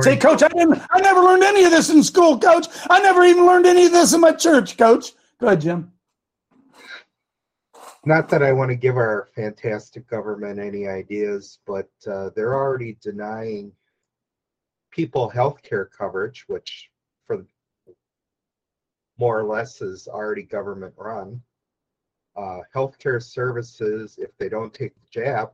Say, 0.00 0.16
Coach, 0.16 0.42
I 0.42 0.48
didn't. 0.48 0.82
I 0.90 1.00
never 1.00 1.20
learned 1.20 1.44
any 1.44 1.64
of 1.64 1.70
this 1.70 1.88
in 1.88 2.02
school, 2.02 2.38
Coach. 2.38 2.66
I 2.90 3.00
never 3.00 3.22
even 3.24 3.46
learned 3.46 3.66
any 3.66 3.86
of 3.86 3.92
this 3.92 4.12
in 4.12 4.20
my 4.20 4.32
church, 4.32 4.76
Coach. 4.76 5.12
Go 5.40 5.46
ahead, 5.46 5.60
Jim. 5.60 5.93
Not 8.06 8.28
that 8.28 8.42
I 8.42 8.52
want 8.52 8.70
to 8.70 8.76
give 8.76 8.96
our 8.96 9.28
fantastic 9.34 10.06
government 10.06 10.58
any 10.58 10.86
ideas, 10.86 11.58
but 11.66 11.88
uh, 12.06 12.30
they're 12.36 12.54
already 12.54 12.98
denying 13.00 13.72
people 14.90 15.28
health 15.28 15.62
care 15.62 15.86
coverage, 15.86 16.44
which 16.46 16.90
for 17.26 17.46
more 19.18 19.38
or 19.38 19.44
less 19.44 19.80
is 19.80 20.06
already 20.06 20.42
government 20.42 20.92
run. 20.96 21.40
Uh, 22.36 22.58
healthcare 22.74 23.22
services, 23.22 24.18
if 24.18 24.36
they 24.38 24.48
don't 24.48 24.74
take 24.74 24.92
the 24.94 25.06
jab, 25.10 25.52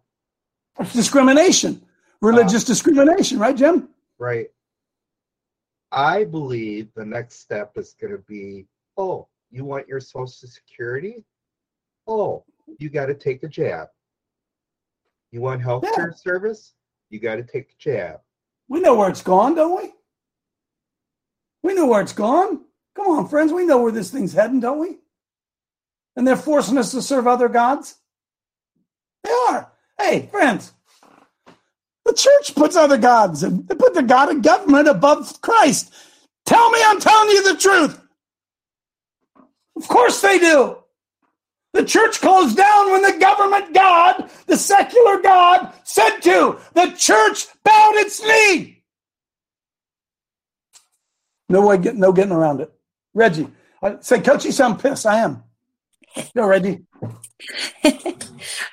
It's 0.78 0.94
discrimination, 0.94 1.82
religious 2.22 2.64
discrimination, 2.64 3.38
right, 3.38 3.54
Jim? 3.56 3.90
right? 4.18 4.46
I 5.92 6.24
believe 6.24 6.88
the 6.94 7.04
next 7.04 7.40
step 7.40 7.72
is 7.76 7.94
going 8.00 8.12
to 8.12 8.22
be 8.26 8.66
oh, 8.96 9.28
you 9.50 9.64
want 9.64 9.88
your 9.88 10.00
Social 10.00 10.26
Security? 10.26 11.24
Oh, 12.10 12.44
you 12.80 12.90
got 12.90 13.06
to 13.06 13.14
take 13.14 13.44
a 13.44 13.48
jab. 13.48 13.86
You 15.30 15.40
want 15.40 15.62
health 15.62 15.84
care 15.94 16.12
service? 16.12 16.74
You 17.08 17.20
got 17.20 17.36
to 17.36 17.44
take 17.44 17.70
a 17.70 17.74
jab. 17.78 18.18
We 18.68 18.80
know 18.80 18.96
where 18.96 19.08
it's 19.08 19.22
gone, 19.22 19.54
don't 19.54 19.80
we? 19.80 19.92
We 21.62 21.74
know 21.74 21.86
where 21.86 22.00
it's 22.00 22.12
gone. 22.12 22.64
Come 22.96 23.06
on, 23.06 23.28
friends. 23.28 23.52
We 23.52 23.64
know 23.64 23.80
where 23.80 23.92
this 23.92 24.10
thing's 24.10 24.32
heading, 24.32 24.58
don't 24.58 24.80
we? 24.80 24.98
And 26.16 26.26
they're 26.26 26.34
forcing 26.36 26.78
us 26.78 26.90
to 26.90 27.00
serve 27.00 27.28
other 27.28 27.48
gods. 27.48 27.96
They 29.22 29.30
are. 29.48 29.70
Hey, 29.96 30.28
friends. 30.32 30.72
The 32.04 32.12
church 32.12 32.56
puts 32.56 32.74
other 32.74 32.98
gods 32.98 33.44
and 33.44 33.68
they 33.68 33.76
put 33.76 33.94
the 33.94 34.02
God 34.02 34.30
of 34.30 34.42
government 34.42 34.88
above 34.88 35.40
Christ. 35.42 35.94
Tell 36.44 36.70
me 36.70 36.80
I'm 36.84 36.98
telling 36.98 37.28
you 37.30 37.52
the 37.52 37.60
truth. 37.60 38.00
Of 39.76 39.86
course 39.86 40.20
they 40.20 40.40
do. 40.40 40.79
The 41.72 41.84
church 41.84 42.20
closed 42.20 42.56
down 42.56 42.90
when 42.90 43.02
the 43.02 43.18
government 43.18 43.72
God, 43.72 44.28
the 44.46 44.56
secular 44.56 45.20
God, 45.20 45.72
said 45.84 46.18
to. 46.20 46.58
The 46.74 46.92
church 46.96 47.46
bowed 47.62 47.94
its 47.94 48.22
knee. 48.22 48.82
No 51.48 51.66
way, 51.66 51.78
get, 51.78 51.96
no 51.96 52.12
getting 52.12 52.32
around 52.32 52.60
it. 52.60 52.72
Reggie, 53.14 53.48
I 53.82 53.96
say, 54.00 54.20
Coach, 54.20 54.44
you 54.44 54.52
sound 54.52 54.80
pissed. 54.80 55.06
I 55.06 55.18
am. 55.20 55.44
Go, 56.36 56.46
Reggie. 56.46 56.80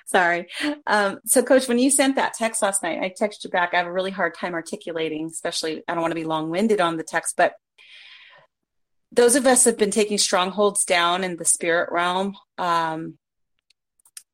Sorry. 0.06 0.48
Um, 0.86 1.20
so, 1.26 1.44
Coach, 1.44 1.68
when 1.68 1.80
you 1.80 1.92
sent 1.92 2.16
that 2.16 2.34
text 2.34 2.62
last 2.62 2.82
night, 2.82 3.00
I 3.00 3.10
texted 3.10 3.44
you 3.44 3.50
back. 3.50 3.74
I 3.74 3.78
have 3.78 3.88
a 3.88 3.92
really 3.92 4.12
hard 4.12 4.34
time 4.36 4.54
articulating, 4.54 5.28
especially 5.28 5.84
I 5.88 5.94
don't 5.94 6.02
want 6.02 6.12
to 6.12 6.16
be 6.16 6.24
long 6.24 6.50
winded 6.50 6.82
on 6.82 6.98
the 6.98 7.04
text, 7.04 7.36
but 7.38 7.54
those 9.18 9.36
of 9.36 9.48
us 9.48 9.66
have 9.66 9.78
been 9.78 9.92
taking 9.92 10.20
strongholds 10.20 10.86
down 10.86 11.24
in 11.24 11.38
the 11.38 11.44
spirit 11.44 11.92
realm. 11.92 12.38
Um, 12.58 13.18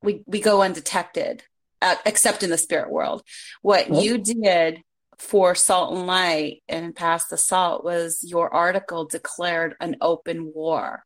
we 0.03 0.23
we 0.27 0.41
go 0.41 0.61
undetected, 0.61 1.41
uh, 1.81 1.95
except 2.05 2.43
in 2.43 2.49
the 2.49 2.57
spirit 2.57 2.91
world. 2.91 3.23
What 3.61 3.89
you 3.93 4.17
did 4.17 4.81
for 5.17 5.55
Salt 5.55 5.93
and 5.93 6.05
Light 6.05 6.63
and 6.67 6.93
Pass 6.93 7.27
the 7.27 7.37
Salt 7.37 7.85
was 7.85 8.19
your 8.23 8.53
article 8.53 9.05
declared 9.05 9.75
an 9.79 9.95
open 10.01 10.51
war, 10.53 11.05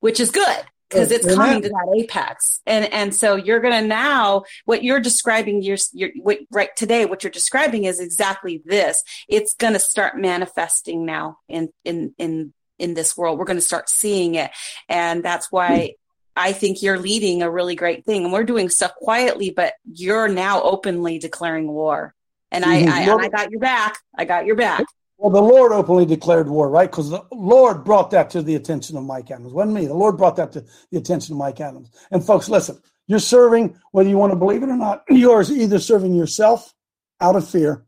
which 0.00 0.18
is 0.18 0.32
good 0.32 0.64
because 0.88 1.12
it's 1.12 1.24
Amen. 1.24 1.36
coming 1.36 1.62
to 1.62 1.68
that 1.68 1.94
apex 1.96 2.60
and 2.66 2.84
and 2.92 3.14
so 3.14 3.34
you're 3.34 3.60
gonna 3.60 3.80
now 3.80 4.42
what 4.66 4.84
you're 4.84 5.00
describing 5.00 5.62
you're, 5.62 5.78
you're 5.94 6.10
what, 6.20 6.40
right 6.50 6.76
today 6.76 7.06
what 7.06 7.24
you're 7.24 7.30
describing 7.30 7.84
is 7.84 7.98
exactly 7.98 8.60
this 8.66 9.02
it's 9.26 9.54
gonna 9.54 9.78
start 9.78 10.18
manifesting 10.18 11.06
now 11.06 11.38
in 11.48 11.70
in 11.86 12.14
in 12.18 12.52
in 12.82 12.94
this 12.94 13.16
world 13.16 13.38
we're 13.38 13.44
gonna 13.44 13.60
start 13.60 13.88
seeing 13.88 14.34
it 14.34 14.50
and 14.88 15.24
that's 15.24 15.50
why 15.50 15.94
I 16.36 16.52
think 16.52 16.82
you're 16.82 16.98
leading 16.98 17.42
a 17.42 17.50
really 17.50 17.74
great 17.74 18.04
thing. 18.04 18.24
And 18.24 18.32
we're 18.32 18.44
doing 18.44 18.68
stuff 18.68 18.94
quietly, 18.94 19.50
but 19.50 19.74
you're 19.84 20.28
now 20.28 20.62
openly 20.62 21.18
declaring 21.18 21.68
war. 21.68 22.14
And 22.50 22.64
I, 22.64 22.82
mm-hmm. 22.82 22.92
I, 22.92 23.00
and 23.00 23.20
I 23.20 23.28
got 23.28 23.50
your 23.50 23.60
back. 23.60 23.98
I 24.16 24.24
got 24.24 24.46
your 24.46 24.56
back. 24.56 24.84
Well, 25.18 25.30
the 25.30 25.40
Lord 25.40 25.72
openly 25.72 26.04
declared 26.04 26.48
war, 26.48 26.68
right? 26.68 26.90
Because 26.90 27.10
the 27.10 27.24
Lord 27.30 27.84
brought 27.84 28.10
that 28.10 28.30
to 28.30 28.42
the 28.42 28.56
attention 28.56 28.96
of 28.96 29.04
Mike 29.04 29.30
Adams. 29.30 29.52
It 29.52 29.54
wasn't 29.54 29.74
me. 29.74 29.86
The 29.86 29.94
Lord 29.94 30.16
brought 30.16 30.36
that 30.36 30.52
to 30.52 30.64
the 30.90 30.98
attention 30.98 31.34
of 31.34 31.38
Mike 31.38 31.60
Adams. 31.60 31.90
And 32.10 32.24
folks, 32.24 32.48
listen, 32.48 32.80
you're 33.06 33.20
serving, 33.20 33.78
whether 33.92 34.08
you 34.08 34.18
want 34.18 34.32
to 34.32 34.38
believe 34.38 34.62
it 34.62 34.68
or 34.68 34.76
not, 34.76 35.04
you're 35.10 35.42
either 35.42 35.78
serving 35.78 36.14
yourself 36.14 36.74
out 37.20 37.36
of 37.36 37.48
fear 37.48 37.84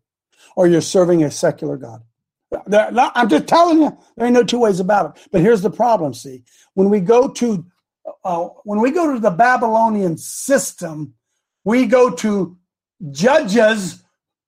or 0.54 0.66
you're 0.66 0.80
serving 0.80 1.24
a 1.24 1.30
secular 1.30 1.76
God. 1.76 2.02
Not, 2.68 3.12
I'm 3.16 3.28
just 3.28 3.46
telling 3.48 3.80
you, 3.82 3.98
there 4.16 4.26
ain't 4.26 4.34
no 4.34 4.44
two 4.44 4.60
ways 4.60 4.80
about 4.80 5.16
it. 5.16 5.28
But 5.32 5.42
here's 5.42 5.62
the 5.62 5.70
problem. 5.70 6.14
See, 6.14 6.44
when 6.74 6.90
we 6.90 7.00
go 7.00 7.28
to 7.28 7.66
uh, 8.24 8.46
when 8.64 8.80
we 8.80 8.90
go 8.92 9.12
to 9.14 9.20
the 9.20 9.30
Babylonian 9.30 10.18
system, 10.18 11.14
we 11.64 11.86
go 11.86 12.10
to 12.10 12.56
judges 13.12 14.04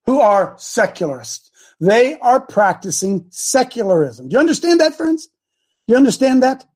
who 0.07 0.21
are 0.21 0.55
secularists. 0.59 1.51
They 1.81 2.19
are 2.21 2.41
practicing 2.41 3.27
secularism. 3.31 4.29
Do 4.29 4.35
you 4.35 4.41
understand 4.41 4.81
that, 4.81 4.97
friends? 4.97 5.27
Do 5.89 5.93
you 5.95 5.97
understand 5.97 6.43
that? 6.43 6.67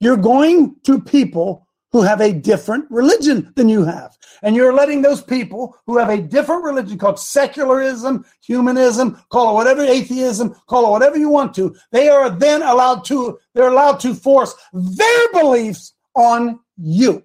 You're 0.00 0.16
going 0.18 0.76
to 0.84 1.00
people 1.00 1.65
who 1.96 2.02
have 2.02 2.20
a 2.20 2.30
different 2.30 2.84
religion 2.90 3.50
than 3.56 3.70
you 3.70 3.82
have. 3.82 4.14
And 4.42 4.54
you're 4.54 4.74
letting 4.74 5.00
those 5.00 5.22
people 5.22 5.78
who 5.86 5.96
have 5.96 6.10
a 6.10 6.20
different 6.20 6.62
religion 6.62 6.98
called 6.98 7.18
secularism, 7.18 8.26
humanism, 8.42 9.18
call 9.30 9.50
it 9.50 9.54
whatever, 9.54 9.80
atheism, 9.80 10.54
call 10.66 10.86
it 10.86 10.90
whatever 10.90 11.16
you 11.16 11.30
want 11.30 11.54
to, 11.54 11.74
they 11.92 12.10
are 12.10 12.28
then 12.28 12.60
allowed 12.60 13.02
to, 13.06 13.38
they're 13.54 13.68
allowed 13.68 13.98
to 14.00 14.12
force 14.12 14.54
their 14.74 15.32
beliefs 15.32 15.94
on 16.14 16.60
you. 16.76 17.24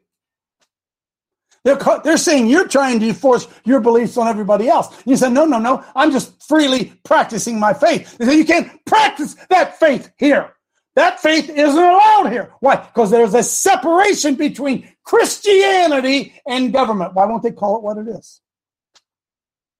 They're, 1.65 1.77
they're 2.05 2.15
saying 2.15 2.47
you're 2.47 2.69
trying 2.69 3.01
to 3.01 3.11
force 3.11 3.49
your 3.65 3.81
beliefs 3.81 4.15
on 4.15 4.29
everybody 4.29 4.69
else. 4.69 4.87
You 5.05 5.17
said, 5.17 5.33
no, 5.33 5.43
no, 5.43 5.59
no, 5.59 5.83
I'm 5.97 6.13
just 6.13 6.41
freely 6.47 6.93
practicing 7.03 7.59
my 7.59 7.73
faith. 7.73 8.17
They 8.17 8.25
say, 8.25 8.37
you 8.37 8.45
can't 8.45 8.85
practice 8.85 9.35
that 9.49 9.77
faith 9.79 10.13
here. 10.17 10.53
That 10.95 11.19
faith 11.19 11.49
isn't 11.49 11.77
allowed 11.77 12.31
here. 12.31 12.53
Why? 12.59 12.75
Because 12.75 13.11
there's 13.11 13.33
a 13.33 13.43
separation 13.43 14.35
between 14.35 14.89
Christianity 15.03 16.41
and 16.45 16.73
government. 16.73 17.13
Why 17.13 17.25
won't 17.25 17.43
they 17.43 17.51
call 17.51 17.77
it 17.77 17.83
what 17.83 17.97
it 17.97 18.07
is? 18.07 18.41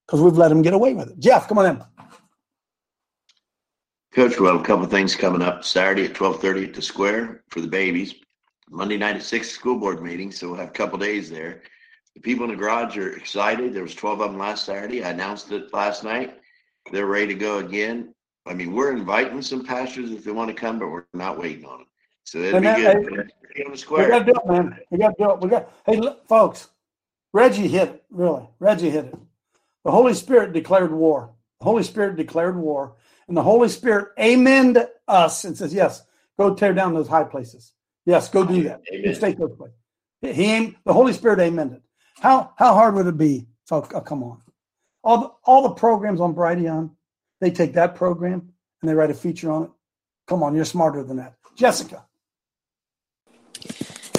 Because 0.08 0.22
we've 0.22 0.38
let 0.38 0.50
them 0.50 0.62
get 0.62 0.74
away 0.74 0.94
with 0.94 1.10
it. 1.10 1.20
Jeff, 1.20 1.48
come 1.48 1.58
on 1.58 1.66
in. 1.66 1.84
Coach, 4.14 4.40
well, 4.40 4.60
a 4.60 4.64
couple 4.64 4.86
things 4.88 5.16
coming 5.16 5.42
up. 5.42 5.64
Saturday 5.64 6.04
at 6.04 6.20
1230 6.20 6.70
at 6.70 6.74
the 6.74 6.82
Square 6.82 7.44
for 7.50 7.62
the 7.62 7.68
babies. 7.68 8.16
Monday 8.70 8.98
night 8.98 9.18
at 9.18 9.24
6 9.24 9.50
school 9.50 9.78
board 9.78 10.02
meeting, 10.02 10.32
so 10.32 10.48
we'll 10.48 10.60
have 10.60 10.70
a 10.70 10.74
couple 10.74 10.98
days 10.98 11.30
there. 11.30 11.62
The 12.16 12.22
people 12.22 12.46
in 12.46 12.52
the 12.52 12.58
garage 12.58 12.98
are 12.98 13.16
excited. 13.16 13.74
There 13.74 13.84
was 13.84 13.96
12 13.96 14.22
of 14.22 14.32
them 14.32 14.40
last 14.40 14.66
Saturday. 14.66 15.04
I 15.04 15.12
announced 15.12 15.52
it 15.52 15.74
last 15.74 16.04
night. 16.04 16.38
They're 16.92 17.06
ready 17.06 17.28
to 17.28 17.36
go 17.36 17.60
again. 17.60 18.14
I 18.46 18.54
mean, 18.54 18.74
we're 18.74 18.92
inviting 18.92 19.42
some 19.42 19.64
pastors 19.64 20.12
if 20.12 20.24
they 20.24 20.32
want 20.32 20.50
to 20.50 20.54
come, 20.54 20.80
but 20.80 20.90
we're 20.90 21.06
not 21.14 21.38
waiting 21.40 21.66
on 21.66 21.80
them. 21.80 21.88
So 22.24 22.40
it'll 22.40 22.62
be 22.62 22.68
good. 22.68 23.30
Hey, 23.56 23.64
on 23.64 23.72
the 23.72 23.78
square. 23.78 24.06
We 24.06 24.12
got 24.12 24.20
to 24.20 24.26
do 24.26 24.40
it, 24.40 24.48
man. 24.48 24.80
We 24.90 24.98
got 24.98 25.18
to 25.18 25.24
do 25.24 25.32
it. 25.32 25.42
We 25.42 25.50
got. 25.50 25.72
Hey, 25.86 25.98
look, 25.98 26.28
folks, 26.28 26.70
Reggie 27.34 27.68
hit 27.68 27.90
it. 27.90 28.04
Really, 28.10 28.48
Reggie 28.60 28.90
hit 28.90 29.06
it. 29.06 29.16
The 29.84 29.92
Holy 29.92 30.14
Spirit 30.14 30.54
declared 30.54 30.92
war. 30.92 31.34
The 31.60 31.66
Holy 31.66 31.84
Spirit 31.84 32.16
declared 32.16 32.56
war, 32.56 32.96
and 33.28 33.36
the 33.38 33.44
Holy 33.44 33.70
Spirit 33.70 34.10
amened 34.18 34.88
us 35.08 35.44
and 35.44 35.58
says, 35.58 35.74
"Yes, 35.74 36.04
go 36.40 36.56
tear 36.56 36.74
down 36.74 36.94
those 36.94 37.08
high 37.08 37.24
places. 37.24 37.74
Yes, 38.06 38.30
go 38.30 38.46
do 38.46 38.64
that. 38.64 38.82
Amen. 38.92 39.16
Stay 39.16 39.34
those 39.34 39.56
places." 39.56 39.78
He 40.22 40.46
aimed, 40.46 40.76
the 40.86 40.94
Holy 40.94 41.14
Spirit 41.14 41.40
amended. 41.40 41.82
How 42.20 42.54
how 42.58 42.74
hard 42.74 42.96
would 42.96 43.08
it 43.08 43.18
be, 43.18 43.48
folks? 43.68 43.90
Oh, 43.94 44.02
come 44.02 44.24
on. 44.24 44.42
All 45.04 45.18
the, 45.18 45.32
all 45.44 45.64
the 45.64 45.74
programs 45.74 46.22
on 46.22 46.36
Brighteon, 46.36 46.92
they 47.42 47.52
take 47.52 47.74
that 47.74 47.96
program 47.96 48.54
and 48.82 48.90
they 48.90 48.94
write 48.94 49.12
a 49.12 49.16
feature 49.16 49.52
on 49.52 49.64
it. 49.64 49.70
Come 50.28 50.44
on, 50.44 50.56
you're 50.56 50.64
smarter 50.64 51.04
than 51.04 51.18
that. 51.18 51.34
Jessica. 51.58 52.06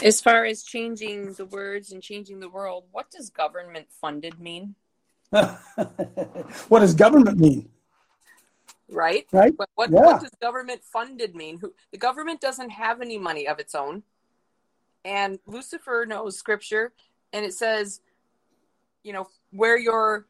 As 0.04 0.20
far 0.20 0.44
as 0.44 0.64
changing 0.64 1.32
the 1.34 1.46
words 1.46 1.92
and 1.92 2.02
changing 2.02 2.40
the 2.40 2.48
world, 2.48 2.84
what 2.90 3.10
does 3.10 3.30
government 3.30 3.86
funded 4.00 4.38
mean? 4.40 4.74
what 5.30 6.80
does 6.80 6.94
government 6.94 7.38
mean? 7.38 7.70
Right? 8.90 9.26
Right? 9.32 9.54
What, 9.56 9.70
what, 9.76 9.90
yeah. 9.90 10.00
what 10.00 10.20
does 10.20 10.34
government 10.40 10.82
funded 10.82 11.34
mean? 11.34 11.58
Who, 11.60 11.72
the 11.92 11.98
government 11.98 12.40
doesn't 12.40 12.70
have 12.70 13.00
any 13.00 13.16
money 13.16 13.46
of 13.46 13.58
its 13.58 13.74
own. 13.74 14.02
And 15.04 15.38
Lucifer 15.46 16.04
knows 16.06 16.36
scripture, 16.36 16.92
and 17.32 17.44
it 17.44 17.54
says, 17.54 18.00
you 19.02 19.12
know, 19.12 19.28
where 19.50 19.78
your 19.78 20.26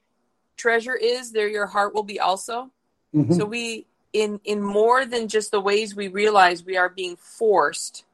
treasure 0.56 0.94
is, 0.94 1.32
there 1.32 1.48
your 1.48 1.66
heart 1.66 1.94
will 1.94 2.04
be 2.04 2.20
also. 2.20 2.70
Mm-hmm. 3.14 3.34
So 3.34 3.44
we 3.44 3.86
in 4.12 4.40
in 4.44 4.62
more 4.62 5.04
than 5.04 5.28
just 5.28 5.50
the 5.50 5.60
ways 5.60 5.94
we 5.94 6.08
realize 6.08 6.64
we 6.64 6.76
are 6.76 6.88
being 6.88 7.16
forced 7.16 8.04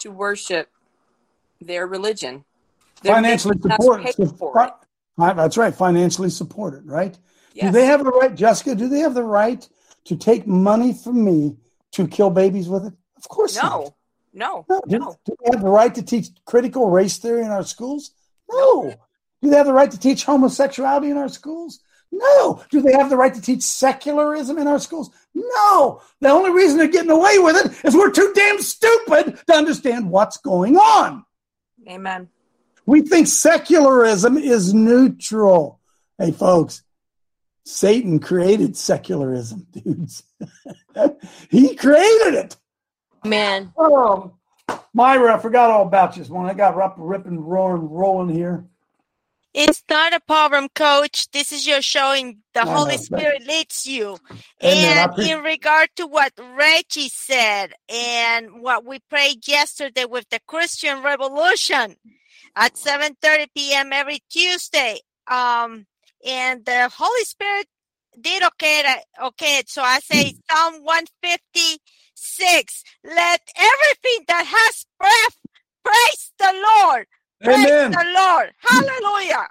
to 0.00 0.10
worship 0.10 0.68
their 1.60 1.86
religion. 1.86 2.44
They're 3.02 3.14
financially 3.14 3.58
supported. 3.60 4.14
Support 4.14 4.72
that's 5.16 5.56
right. 5.56 5.74
Financially 5.74 6.30
supported, 6.30 6.86
right? 6.86 7.16
Yes. 7.54 7.66
Do 7.66 7.72
they 7.72 7.86
have 7.86 8.02
the 8.04 8.10
right, 8.10 8.34
Jessica? 8.34 8.74
Do 8.74 8.88
they 8.88 9.00
have 9.00 9.14
the 9.14 9.22
right 9.22 9.66
to 10.04 10.16
take 10.16 10.46
money 10.46 10.92
from 10.92 11.24
me 11.24 11.56
to 11.92 12.08
kill 12.08 12.30
babies 12.30 12.68
with 12.68 12.86
it? 12.86 12.94
Of 13.16 13.28
course 13.28 13.56
no. 13.56 13.62
not. 13.62 13.94
No, 14.34 14.64
no, 14.68 14.80
do, 14.88 14.98
no. 14.98 15.16
Do 15.26 15.36
they 15.44 15.50
have 15.52 15.62
the 15.62 15.68
right 15.68 15.94
to 15.94 16.02
teach 16.02 16.28
critical 16.46 16.88
race 16.88 17.18
theory 17.18 17.42
in 17.42 17.50
our 17.50 17.64
schools? 17.64 18.12
No. 18.50 18.94
Do 19.42 19.50
they 19.50 19.56
have 19.56 19.66
the 19.66 19.74
right 19.74 19.90
to 19.90 19.98
teach 19.98 20.24
homosexuality 20.24 21.10
in 21.10 21.18
our 21.18 21.28
schools? 21.28 21.80
No. 22.12 22.62
Do 22.70 22.82
they 22.82 22.92
have 22.92 23.08
the 23.10 23.16
right 23.16 23.34
to 23.34 23.40
teach 23.40 23.62
secularism 23.62 24.58
in 24.58 24.66
our 24.66 24.78
schools? 24.78 25.10
No. 25.34 26.02
The 26.20 26.28
only 26.28 26.50
reason 26.50 26.76
they're 26.76 26.86
getting 26.86 27.10
away 27.10 27.38
with 27.38 27.56
it 27.56 27.84
is 27.86 27.94
we're 27.94 28.10
too 28.10 28.32
damn 28.34 28.60
stupid 28.60 29.40
to 29.46 29.54
understand 29.54 30.10
what's 30.10 30.36
going 30.36 30.76
on. 30.76 31.24
Amen. 31.88 32.28
We 32.84 33.00
think 33.00 33.26
secularism 33.26 34.36
is 34.36 34.74
neutral. 34.74 35.80
Hey, 36.18 36.32
folks, 36.32 36.82
Satan 37.64 38.18
created 38.18 38.76
secularism, 38.76 39.66
dudes. 39.72 40.22
he 41.48 41.74
created 41.74 42.34
it. 42.34 42.56
Man. 43.24 43.72
Oh, 43.76 44.34
Myra, 44.92 45.34
I 45.34 45.38
forgot 45.38 45.70
all 45.70 45.86
about 45.86 46.16
you 46.16 46.24
when 46.24 46.46
I 46.46 46.54
got 46.54 46.78
up, 46.80 46.96
ripping, 46.98 47.40
roaring, 47.40 47.88
rolling 47.88 48.34
here. 48.34 48.66
It's 49.54 49.84
not 49.90 50.14
a 50.14 50.20
problem, 50.20 50.68
coach. 50.74 51.30
This 51.30 51.52
is 51.52 51.66
your 51.66 51.82
showing 51.82 52.38
the 52.54 52.64
no, 52.64 52.70
Holy 52.70 52.92
no, 52.92 52.96
Spirit 52.96 53.42
leads 53.46 53.86
you. 53.86 54.16
Amen. 54.64 55.10
And 55.10 55.28
in 55.28 55.42
regard 55.42 55.90
to 55.96 56.06
what 56.06 56.32
Reggie 56.56 57.10
said 57.10 57.74
and 57.88 58.62
what 58.62 58.86
we 58.86 59.00
prayed 59.10 59.46
yesterday 59.46 60.06
with 60.06 60.26
the 60.30 60.40
Christian 60.46 61.02
Revolution 61.02 61.96
at 62.56 62.74
7:30 62.74 63.46
p.m. 63.54 63.92
every 63.92 64.20
Tuesday. 64.30 65.00
Um, 65.30 65.86
and 66.24 66.64
the 66.64 66.90
Holy 66.94 67.24
Spirit 67.24 67.66
did 68.20 68.42
okay. 68.42 68.82
To, 68.82 69.26
okay, 69.26 69.62
so 69.66 69.82
I 69.82 70.00
say 70.00 70.34
Psalm 70.50 70.82
156. 70.82 72.84
Let 73.04 73.40
everything 73.56 74.24
that 74.28 74.46
has 74.46 74.86
breath 74.98 75.36
praise 75.84 76.32
the 76.38 76.54
Lord. 76.82 77.06
Praise 77.42 77.64
Amen. 77.64 77.90
the 77.90 78.06
Lord. 78.16 78.52
Hallelujah. 78.58 79.48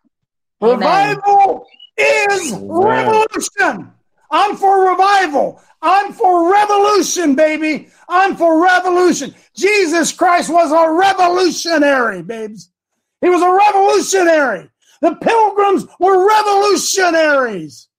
Revival 0.61 1.67
is 1.97 2.51
revolution. 2.51 3.91
I'm 4.29 4.55
for 4.55 4.89
revival. 4.91 5.61
I'm 5.81 6.13
for 6.13 6.51
revolution, 6.51 7.35
baby. 7.35 7.89
I'm 8.07 8.37
for 8.37 8.63
revolution. 8.63 9.33
Jesus 9.55 10.11
Christ 10.11 10.49
was 10.49 10.71
a 10.71 10.91
revolutionary, 10.93 12.21
babes. 12.21 12.71
He 13.19 13.29
was 13.29 13.41
a 13.41 13.51
revolutionary. 13.51 14.69
The 15.01 15.15
pilgrims 15.15 15.85
were 15.99 16.27
revolutionaries. 16.27 17.89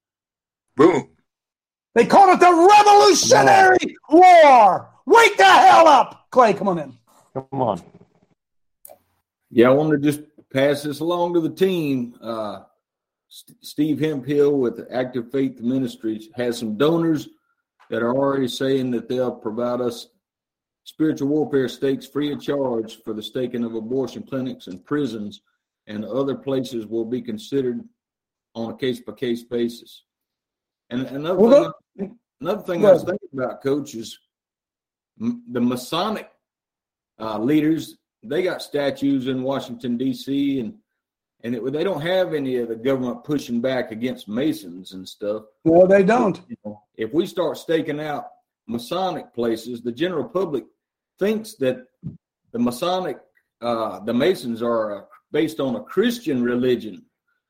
Boom. 0.77 1.09
They 1.95 2.07
called 2.07 2.35
it 2.35 2.41
the 2.41 2.69
Revolutionary 2.71 3.97
War. 4.09 4.89
Wake 5.05 5.37
the 5.37 5.45
hell 5.45 5.87
up. 5.87 6.29
Clay, 6.31 6.55
come 6.55 6.69
on 6.69 6.79
in. 6.79 6.99
Come 7.35 7.61
on. 7.61 7.83
Yeah, 9.55 9.69
I 9.69 9.73
want 9.73 9.91
to 9.91 9.99
just 9.99 10.23
pass 10.51 10.83
this 10.83 11.01
along 11.01 11.35
to 11.35 11.41
the 11.41 11.51
team. 11.51 12.15
Uh, 12.23 12.61
St- 13.29 13.63
Steve 13.63 14.01
Hemphill 14.01 14.59
with 14.59 14.89
Active 14.91 15.31
Faith 15.31 15.61
Ministries 15.61 16.31
has 16.35 16.59
some 16.59 16.79
donors 16.79 17.29
that 17.91 18.03
are 18.03 18.17
already 18.17 18.49
saying 18.49 18.91
that 18.93 19.11
they'll 19.11 19.31
provide 19.31 19.83
us 19.83 20.09
spiritual 20.85 21.29
warfare 21.29 21.69
stakes 21.69 22.07
free 22.07 22.33
of 22.33 22.41
charge 22.41 23.03
for 23.05 23.13
the 23.13 23.23
staking 23.23 23.63
of 23.63 23.75
abortion 23.75 24.23
clinics 24.23 24.69
and 24.69 24.83
prisons 24.87 25.43
and 25.87 26.03
other 26.07 26.35
places 26.35 26.87
will 26.87 27.05
be 27.05 27.21
considered 27.21 27.83
on 28.55 28.71
a 28.73 28.77
case 28.77 29.01
by 29.01 29.13
case 29.13 29.43
basis. 29.43 30.05
And 30.89 31.07
another 31.09 31.39
well, 31.39 31.75
thing, 31.99 32.19
another 32.41 32.63
thing 32.63 32.87
I 32.87 32.93
was 32.93 33.05
thinking 33.05 33.29
about, 33.35 33.63
Coach, 33.63 33.95
is 33.95 34.19
the 35.19 35.61
Masonic 35.61 36.31
uh, 37.21 37.39
leaders 37.39 37.97
they 38.23 38.43
got 38.43 38.63
statues 38.63 39.27
in 39.27 39.43
Washington 39.43 39.97
D.C. 39.97 40.61
and 40.61 40.75
and 41.45 41.57
it, 41.57 41.73
they 41.73 41.83
don't 41.83 42.01
have 42.01 42.35
any 42.35 42.57
of 42.57 42.69
the 42.69 42.77
government 42.77 43.25
pushing 43.25 43.61
back 43.61 43.91
against 43.91 44.29
Masons 44.29 44.93
and 44.93 45.09
stuff. 45.09 45.43
Well, 45.65 45.87
they 45.87 46.05
don't. 46.05 46.41
You 46.49 46.57
know, 46.65 46.83
if 46.97 47.13
we 47.13 47.27
start 47.27 47.59
staking 47.59 48.01
out 48.01 48.27
Masonic 48.67 49.35
places, 49.35 49.83
the 49.83 49.93
general 49.93 50.25
public 50.25 50.65
thinks 51.19 51.55
that 51.55 51.87
the 52.53 52.59
Masonic, 52.59 53.19
uh, 53.61 54.01
the 54.01 54.15
Masons 54.15 54.63
are 54.63 54.99
uh, 54.99 55.05
based 55.33 55.59
on 55.59 55.77
a 55.77 55.83
Christian 55.83 56.43
religion. 56.43 57.05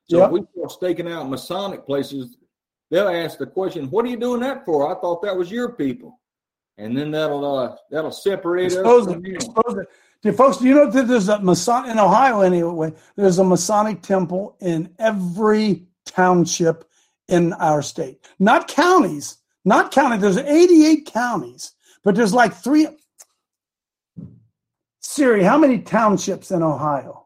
So 0.09 0.17
yep. 0.17 0.27
if 0.27 0.31
we 0.31 0.41
start 0.57 0.71
staking 0.71 1.11
out 1.11 1.29
Masonic 1.29 1.85
places, 1.85 2.37
they'll 2.89 3.07
ask 3.07 3.37
the 3.37 3.45
question, 3.45 3.89
"What 3.89 4.05
are 4.05 4.09
you 4.09 4.17
doing 4.17 4.41
that 4.41 4.65
for?" 4.65 4.91
I 4.91 4.99
thought 4.99 5.21
that 5.21 5.37
was 5.37 5.51
your 5.51 5.73
people, 5.73 6.19
and 6.77 6.97
then 6.97 7.11
that'll 7.11 7.45
uh, 7.45 7.75
that'll 7.89 8.11
separate 8.11 8.65
expose 8.65 9.07
us. 9.07 9.15
It, 9.15 9.35
expose 9.35 9.77
it. 9.77 9.87
Do 10.21 10.31
folks, 10.31 10.57
do 10.57 10.67
you 10.67 10.75
know 10.75 10.89
that 10.89 11.07
there's 11.07 11.27
a 11.27 11.39
Mason 11.41 11.85
in 11.89 11.99
Ohio 11.99 12.41
anyway? 12.41 12.93
There's 13.15 13.39
a 13.39 13.43
Masonic 13.43 14.01
temple 14.01 14.55
in 14.61 14.93
every 14.97 15.85
township 16.05 16.89
in 17.27 17.53
our 17.53 17.81
state, 17.81 18.25
not 18.39 18.67
counties, 18.67 19.37
not 19.65 19.91
county. 19.91 20.17
There's 20.17 20.37
88 20.37 21.05
counties, 21.07 21.73
but 22.03 22.15
there's 22.15 22.33
like 22.33 22.53
three. 22.53 22.87
Siri, 25.01 25.43
how 25.43 25.57
many 25.57 25.79
townships 25.79 26.51
in 26.51 26.63
Ohio? 26.63 27.22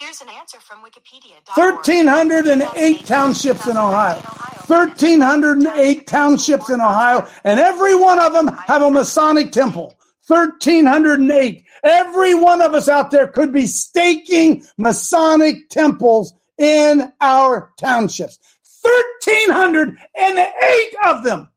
Here's 0.00 0.20
an 0.22 0.30
answer 0.30 0.58
from 0.60 0.82
Wikipedia. 0.82 1.34
1,308 1.54 3.04
townships 3.04 3.66
in 3.66 3.76
Ohio. 3.76 4.18
1,308 4.66 6.06
townships 6.06 6.70
in 6.70 6.80
Ohio, 6.80 7.28
and 7.44 7.60
every 7.60 7.94
one 7.94 8.18
of 8.18 8.32
them 8.32 8.48
have 8.66 8.80
a 8.80 8.90
Masonic 8.90 9.52
temple. 9.52 9.94
1,308. 10.26 11.64
Every 11.84 12.34
one 12.34 12.62
of 12.62 12.72
us 12.72 12.88
out 12.88 13.10
there 13.10 13.28
could 13.28 13.52
be 13.52 13.66
staking 13.66 14.64
Masonic 14.78 15.68
temples 15.68 16.32
in 16.56 17.12
our 17.20 17.74
townships. 17.78 18.38
1,308 18.80 20.94
of 21.04 21.24
them. 21.24 21.50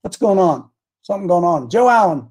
What's 0.00 0.16
going 0.16 0.38
on? 0.38 0.70
Something 1.02 1.28
going 1.28 1.44
on. 1.44 1.68
Joe 1.68 1.90
Allen. 1.90 2.30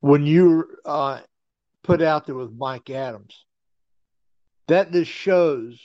When 0.00 0.26
you 0.26 0.64
uh, 0.84 1.20
put 1.90 2.02
out 2.02 2.26
there 2.26 2.34
with 2.34 2.52
Mike 2.52 2.90
Adams, 2.90 3.44
that 4.68 4.92
just 4.92 5.10
shows 5.10 5.80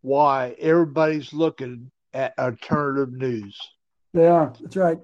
why 0.00 0.56
everybody's 0.58 1.32
looking 1.32 1.90
at 2.14 2.38
alternative 2.38 3.12
news. 3.12 3.58
They 4.14 4.26
are. 4.26 4.52
That's 4.60 4.76
right. 4.76 4.98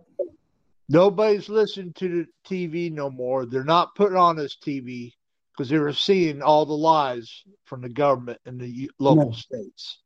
Nobody's 0.89 1.49
listening 1.49 1.93
to 1.95 2.09
the 2.09 2.27
TV 2.49 2.91
no 2.91 3.11
more. 3.11 3.45
They're 3.45 3.65
not 3.65 3.95
putting 3.95 4.17
on 4.17 4.37
this 4.37 4.57
TV 4.57 5.13
because 5.53 5.69
they 5.69 5.79
were 5.79 5.93
seeing 5.93 6.41
all 6.41 6.65
the 6.65 6.73
lies 6.73 7.43
from 7.65 7.83
the 7.83 7.89
government 7.89 8.41
and 8.47 8.61
the 8.61 8.91
local 8.99 9.35
states. 9.35 9.99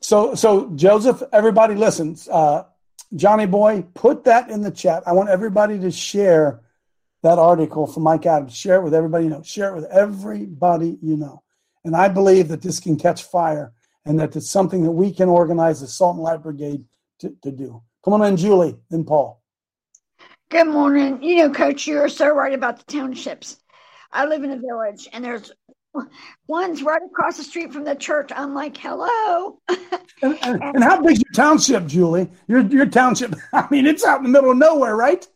So, 0.00 0.34
so 0.34 0.70
Joseph, 0.76 1.22
everybody 1.32 1.74
listens. 1.74 2.28
Uh, 2.28 2.64
Johnny 3.16 3.46
Boy, 3.46 3.82
put 3.94 4.24
that 4.24 4.50
in 4.50 4.62
the 4.62 4.70
chat. 4.70 5.02
I 5.06 5.12
want 5.12 5.30
everybody 5.30 5.78
to 5.80 5.90
share 5.90 6.60
that 7.22 7.38
article 7.38 7.86
from 7.86 8.04
Mike 8.04 8.26
Adams. 8.26 8.56
Share 8.56 8.76
it 8.76 8.84
with 8.84 8.94
everybody 8.94 9.24
you 9.24 9.30
know. 9.30 9.42
Share 9.42 9.70
it 9.70 9.74
with 9.74 9.90
everybody 9.90 10.98
you 11.02 11.16
know. 11.16 11.42
And 11.84 11.96
I 11.96 12.08
believe 12.08 12.48
that 12.48 12.62
this 12.62 12.80
can 12.80 12.96
catch 12.96 13.24
fire 13.24 13.72
and 14.04 14.18
that 14.18 14.36
it's 14.36 14.50
something 14.50 14.82
that 14.82 14.90
we 14.90 15.12
can 15.12 15.28
organize 15.28 15.80
the 15.80 15.86
Salt 15.86 16.16
and 16.16 16.24
Light 16.24 16.42
Brigade 16.42 16.84
to, 17.20 17.34
to 17.42 17.50
do. 17.50 17.82
Come 18.04 18.14
on 18.14 18.22
in, 18.22 18.36
Julie, 18.36 18.76
then 18.90 19.04
Paul. 19.04 19.42
Good 20.50 20.66
morning. 20.66 21.22
You 21.22 21.36
know, 21.36 21.50
Coach, 21.52 21.86
you're 21.86 22.08
so 22.08 22.28
right 22.28 22.54
about 22.54 22.78
the 22.78 22.92
townships. 22.92 23.58
I 24.12 24.26
live 24.26 24.42
in 24.42 24.50
a 24.50 24.58
village, 24.58 25.08
and 25.12 25.24
there's 25.24 25.52
one's 26.46 26.82
right 26.82 27.02
across 27.04 27.36
the 27.36 27.44
street 27.44 27.72
from 27.72 27.84
the 27.84 27.94
church. 27.94 28.30
I'm 28.34 28.54
like, 28.54 28.76
hello. 28.76 29.60
and, 29.68 30.38
and, 30.42 30.62
and, 30.62 30.82
how 30.82 31.00
big's 31.00 31.20
your 31.20 31.32
township, 31.34 31.86
Julie? 31.86 32.28
Your 32.48 32.60
your 32.62 32.86
township? 32.86 33.34
I 33.52 33.68
mean, 33.70 33.86
it's 33.86 34.04
out 34.04 34.18
in 34.18 34.24
the 34.24 34.28
middle 34.28 34.50
of 34.50 34.56
nowhere, 34.56 34.96
right? 34.96 35.26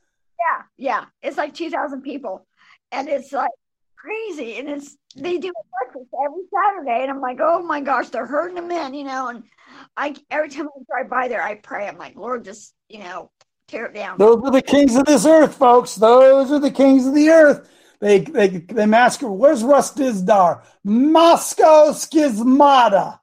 Yeah, 0.44 0.62
yeah. 0.76 1.04
It's 1.22 1.36
like 1.36 1.54
two 1.54 1.70
thousand 1.70 2.02
people, 2.02 2.46
and 2.92 3.08
it's 3.08 3.32
like 3.32 3.50
crazy. 3.96 4.56
And 4.58 4.68
it's 4.68 4.96
they 5.16 5.38
do 5.38 5.48
a 5.48 5.84
breakfast 5.84 6.14
every 6.24 6.42
Saturday, 6.52 7.02
and 7.02 7.10
I'm 7.10 7.20
like, 7.20 7.38
oh 7.40 7.62
my 7.62 7.80
gosh, 7.80 8.08
they're 8.10 8.26
herding 8.26 8.56
them 8.56 8.70
in, 8.70 8.94
you 8.94 9.04
know. 9.04 9.28
And 9.28 9.44
I 9.96 10.14
every 10.30 10.50
time 10.50 10.68
I 10.68 10.82
drive 10.90 11.10
by 11.10 11.28
there, 11.28 11.42
I 11.42 11.54
pray. 11.56 11.88
I'm 11.88 11.98
like, 11.98 12.16
Lord, 12.16 12.44
just 12.44 12.74
you 12.88 12.98
know, 12.98 13.30
tear 13.68 13.86
it 13.86 13.94
down. 13.94 14.18
Those 14.18 14.42
are 14.44 14.50
the 14.50 14.62
kings 14.62 14.96
of 14.96 15.06
this 15.06 15.24
earth, 15.24 15.54
folks. 15.54 15.94
Those 15.94 16.50
are 16.52 16.60
the 16.60 16.70
kings 16.70 17.06
of 17.06 17.14
the 17.14 17.30
earth. 17.30 17.70
They 18.00 18.20
they 18.20 18.48
they 18.48 18.86
masquerade. 18.86 19.38
Where's 19.38 19.64
Russ 19.64 19.94
Dizdar? 19.94 20.62
Moscow 20.84 21.92
schismata. 21.92 23.20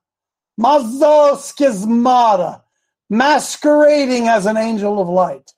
Mazo 0.60 1.36
schismata. 1.36 2.64
Masquerading 3.10 4.28
as 4.28 4.46
an 4.46 4.58
angel 4.58 5.02
of 5.02 5.10
light. 5.10 5.52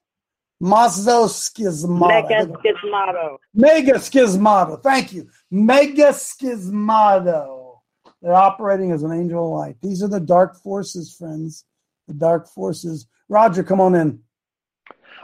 Mazo 0.63 1.27
schismata. 1.27 2.29
Mega 2.29 2.45
schismato. 2.45 3.37
Mega 3.53 3.93
schismato. 3.95 4.81
Thank 4.81 5.11
you. 5.11 5.27
Mega 5.51 6.13
schismato. 6.13 7.79
They're 8.21 8.33
operating 8.33 8.93
as 8.93 9.03
an 9.03 9.11
angel 9.11 9.45
of 9.45 9.59
light. 9.59 9.75
These 9.81 10.01
are 10.01 10.07
the 10.07 10.21
dark 10.21 10.55
forces, 10.55 11.13
friends. 11.13 11.65
The 12.07 12.13
dark 12.13 12.47
forces. 12.47 13.07
Roger, 13.27 13.63
come 13.63 13.81
on 13.81 13.93
in. 13.93 14.19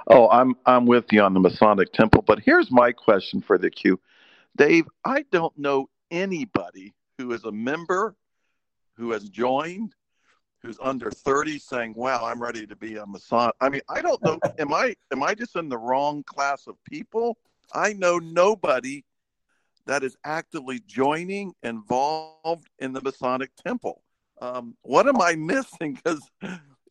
Oh, 0.07 0.27
I'm 0.29 0.55
I'm 0.65 0.85
with 0.85 1.05
you 1.11 1.21
on 1.21 1.33
the 1.33 1.39
Masonic 1.39 1.93
Temple, 1.93 2.23
but 2.23 2.39
here's 2.39 2.69
my 2.71 2.91
question 2.91 3.41
for 3.41 3.57
the 3.57 3.69
Q. 3.69 3.99
Dave, 4.57 4.87
I 5.05 5.23
don't 5.31 5.57
know 5.57 5.87
anybody 6.11 6.93
who 7.17 7.31
is 7.31 7.45
a 7.45 7.51
member 7.51 8.15
who 8.97 9.11
has 9.11 9.29
joined 9.29 9.93
who's 10.61 10.77
under 10.81 11.11
30 11.11 11.59
saying, 11.59 11.93
"Wow, 11.95 12.25
I'm 12.25 12.41
ready 12.41 12.67
to 12.67 12.75
be 12.75 12.97
a 12.97 13.05
Mason." 13.05 13.51
I 13.61 13.69
mean, 13.69 13.81
I 13.89 14.01
don't 14.01 14.21
know 14.23 14.39
am 14.59 14.73
I 14.73 14.95
am 15.11 15.23
I 15.23 15.33
just 15.33 15.55
in 15.55 15.69
the 15.69 15.77
wrong 15.77 16.23
class 16.23 16.67
of 16.67 16.75
people? 16.83 17.37
I 17.73 17.93
know 17.93 18.17
nobody 18.17 19.03
that 19.85 20.03
is 20.03 20.17
actively 20.23 20.81
joining 20.85 21.53
involved 21.63 22.69
in 22.79 22.93
the 22.93 23.01
Masonic 23.01 23.51
Temple. 23.55 24.01
Um, 24.41 24.75
what 24.81 25.07
am 25.07 25.21
I 25.21 25.35
missing? 25.35 25.93
Because 25.95 26.21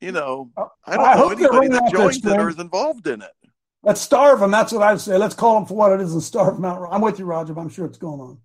you 0.01 0.13
know, 0.13 0.51
I 0.87 0.97
don't 0.97 1.07
I 1.07 1.15
know 1.15 1.31
anybody 1.31 1.69
that 1.69 1.91
joins 1.91 2.25
it 2.25 2.39
or 2.39 2.49
is 2.49 2.59
involved 2.59 3.07
in 3.07 3.23
it. 3.23 3.33
Let's 3.83 4.01
starve 4.01 4.41
them. 4.41 4.51
That's 4.51 4.73
what 4.73 4.83
I'd 4.83 5.01
say. 5.01 5.17
Let's 5.17 5.35
call 5.35 5.55
them 5.55 5.67
for 5.67 5.75
what 5.75 5.93
it 5.93 6.01
is 6.01 6.13
and 6.13 6.23
starve 6.23 6.57
them 6.57 6.65
out. 6.65 6.87
I'm 6.91 7.01
with 7.01 7.19
you, 7.19 7.25
Roger, 7.25 7.55
but 7.55 7.61
I'm 7.61 7.69
sure 7.69 7.87
it's 7.87 7.99
going 7.99 8.21
on. 8.21 8.39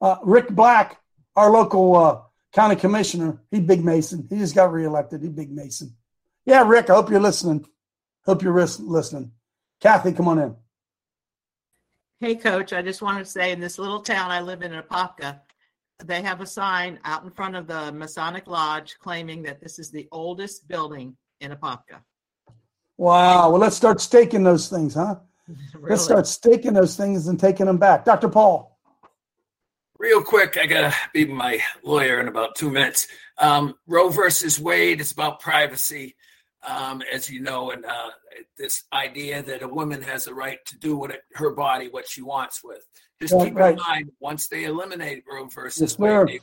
Uh, 0.00 0.16
Rick 0.22 0.48
Black, 0.50 1.00
our 1.36 1.50
local 1.50 1.96
uh, 1.96 2.20
county 2.54 2.76
commissioner, 2.76 3.42
he 3.50 3.60
big 3.60 3.84
Mason. 3.84 4.26
He 4.30 4.38
just 4.38 4.54
got 4.54 4.72
reelected. 4.72 5.22
He 5.22 5.28
big 5.28 5.50
Mason. 5.50 5.94
Yeah, 6.46 6.66
Rick, 6.66 6.88
I 6.88 6.94
hope 6.94 7.10
you're 7.10 7.20
listening. 7.20 7.66
Hope 8.24 8.42
you're 8.42 8.54
listening. 8.54 9.32
Kathy, 9.80 10.12
come 10.12 10.28
on 10.28 10.38
in. 10.38 10.56
Hey, 12.20 12.36
Coach. 12.36 12.72
I 12.72 12.80
just 12.80 13.02
wanted 13.02 13.24
to 13.24 13.30
say 13.30 13.52
in 13.52 13.60
this 13.60 13.78
little 13.78 14.00
town 14.00 14.30
I 14.30 14.40
live 14.40 14.62
in, 14.62 14.72
Apopka, 14.72 15.40
they 16.02 16.22
have 16.22 16.40
a 16.40 16.46
sign 16.46 16.98
out 17.04 17.24
in 17.24 17.30
front 17.30 17.56
of 17.56 17.66
the 17.66 17.92
Masonic 17.92 18.46
Lodge 18.46 18.96
claiming 19.00 19.42
that 19.42 19.60
this 19.60 19.78
is 19.78 19.90
the 19.90 20.08
oldest 20.10 20.66
building 20.68 21.16
in 21.40 21.50
Apopka. 21.50 22.00
Wow. 22.96 23.50
Well, 23.50 23.60
let's 23.60 23.76
start 23.76 24.00
staking 24.00 24.44
those 24.44 24.68
things, 24.68 24.94
huh? 24.94 25.16
really? 25.74 25.90
Let's 25.90 26.04
start 26.04 26.26
staking 26.26 26.72
those 26.72 26.96
things 26.96 27.26
and 27.26 27.38
taking 27.38 27.66
them 27.66 27.78
back. 27.78 28.04
Dr. 28.04 28.28
Paul. 28.28 28.73
Real 30.04 30.22
quick, 30.22 30.58
I 30.60 30.66
gotta 30.66 30.94
be 31.14 31.24
my 31.24 31.62
lawyer 31.82 32.20
in 32.20 32.28
about 32.28 32.56
two 32.56 32.70
minutes. 32.70 33.08
Um, 33.38 33.76
Roe 33.86 34.10
versus 34.10 34.60
Wade. 34.60 35.00
It's 35.00 35.12
about 35.12 35.40
privacy, 35.40 36.14
um, 36.62 37.02
as 37.10 37.30
you 37.30 37.40
know, 37.40 37.70
and 37.70 37.86
uh, 37.86 38.10
this 38.58 38.82
idea 38.92 39.42
that 39.42 39.62
a 39.62 39.66
woman 39.66 40.02
has 40.02 40.26
a 40.26 40.34
right 40.34 40.58
to 40.66 40.78
do 40.78 40.98
what 40.98 41.10
it, 41.12 41.22
her 41.36 41.52
body 41.52 41.88
what 41.88 42.06
she 42.06 42.20
wants 42.20 42.62
with. 42.62 42.86
Just 43.18 43.32
keep 43.38 43.54
right. 43.54 43.78
in 43.78 43.80
mind, 43.88 44.12
once 44.20 44.46
they 44.46 44.64
eliminate 44.64 45.24
Roe 45.26 45.46
versus 45.46 45.98
Wade, 45.98 46.42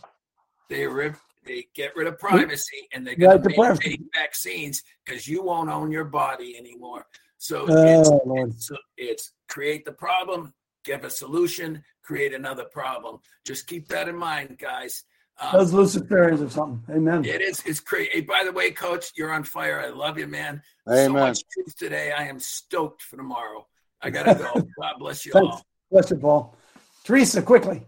they, 0.67 0.87
they, 0.87 1.11
they 1.45 1.67
get 1.75 1.95
rid 1.95 2.07
of 2.07 2.17
privacy 2.17 2.87
and 2.95 3.05
they're 3.05 3.13
going 3.13 3.43
to 3.43 3.61
mandate 3.61 4.01
vaccines 4.11 4.81
because 5.05 5.27
you 5.27 5.43
won't 5.43 5.69
own 5.69 5.91
your 5.91 6.05
body 6.05 6.57
anymore. 6.57 7.05
So 7.37 7.67
oh, 7.69 8.43
it's, 8.43 8.71
it's, 8.71 8.71
it's 8.97 9.33
create 9.49 9.85
the 9.85 9.91
problem, 9.91 10.51
give 10.83 11.03
a 11.03 11.11
solution, 11.11 11.83
create 12.01 12.33
another 12.33 12.65
problem. 12.65 13.19
Just 13.45 13.67
keep 13.67 13.87
that 13.89 14.07
in 14.07 14.15
mind, 14.15 14.57
guys. 14.57 15.03
Um, 15.39 15.49
Those 15.53 15.73
Luciferians 15.73 16.45
or 16.45 16.49
something. 16.49 16.95
Amen. 16.95 17.25
It 17.25 17.41
is. 17.41 17.63
It's 17.65 17.79
crazy. 17.79 18.09
Hey, 18.13 18.21
by 18.21 18.43
the 18.43 18.51
way, 18.51 18.71
Coach, 18.71 19.11
you're 19.15 19.33
on 19.33 19.43
fire. 19.43 19.79
I 19.79 19.89
love 19.89 20.17
you, 20.17 20.27
man. 20.27 20.61
Amen. 20.87 21.07
So 21.07 21.13
much 21.13 21.39
truth 21.51 21.75
today. 21.77 22.11
I 22.11 22.27
am 22.27 22.39
stoked 22.39 23.01
for 23.01 23.17
tomorrow. 23.17 23.65
I 24.01 24.09
gotta 24.09 24.35
go. 24.35 24.53
God 24.79 24.93
bless 24.99 25.25
you 25.25 25.31
Thanks. 25.31 25.47
all. 25.47 25.65
Bless 25.89 26.11
you, 26.11 26.17
Paul. 26.17 26.55
Teresa, 27.03 27.41
quickly. 27.41 27.83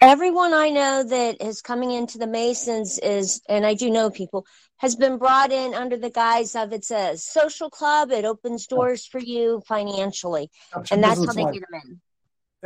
everyone 0.00 0.54
I 0.54 0.70
know 0.70 1.02
that 1.02 1.42
is 1.42 1.60
coming 1.60 1.90
into 1.90 2.18
the 2.18 2.26
Masons 2.26 2.98
is, 2.98 3.42
and 3.48 3.66
I 3.66 3.74
do 3.74 3.90
know 3.90 4.10
people, 4.10 4.46
has 4.78 4.94
been 4.94 5.18
brought 5.18 5.50
in 5.50 5.74
under 5.74 5.96
the 5.96 6.10
guise 6.10 6.54
of 6.54 6.72
it's 6.72 6.90
a 6.90 7.16
social 7.16 7.70
club. 7.70 8.12
It 8.12 8.24
opens 8.24 8.66
doors 8.66 9.06
for 9.06 9.18
you 9.18 9.62
financially, 9.66 10.50
and 10.90 11.02
that's 11.02 11.24
how 11.24 11.32
they 11.32 11.44
get 11.44 11.64
them 11.70 11.80
in. 11.84 12.00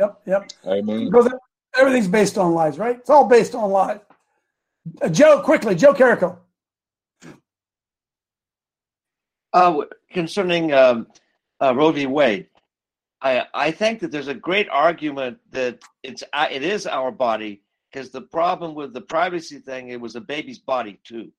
Yep, 0.01 0.21
yep. 0.25 0.51
Amen. 0.65 1.05
Because 1.05 1.31
everything's 1.77 2.07
based 2.07 2.37
on 2.39 2.53
lies, 2.53 2.79
right? 2.79 2.97
It's 2.97 3.09
all 3.11 3.27
based 3.27 3.53
on 3.53 3.69
lies. 3.69 3.99
Uh, 4.99 5.09
Joe, 5.09 5.41
quickly, 5.43 5.75
Joe 5.75 5.93
Carrico. 5.93 6.39
Uh, 9.53 9.81
concerning 10.11 10.73
um, 10.73 11.07
uh, 11.59 11.75
Roe 11.75 11.91
v. 11.91 12.07
Wade, 12.07 12.47
I 13.21 13.45
I 13.53 13.69
think 13.69 13.99
that 13.99 14.11
there's 14.11 14.29
a 14.29 14.33
great 14.33 14.67
argument 14.69 15.37
that 15.51 15.79
it's 16.01 16.23
uh, 16.33 16.47
it 16.49 16.63
is 16.63 16.87
our 16.87 17.11
body 17.11 17.61
because 17.91 18.09
the 18.09 18.21
problem 18.21 18.73
with 18.73 18.93
the 18.93 19.01
privacy 19.01 19.59
thing 19.59 19.89
it 19.89 20.01
was 20.01 20.15
a 20.15 20.21
baby's 20.21 20.59
body 20.59 20.99
too. 21.03 21.31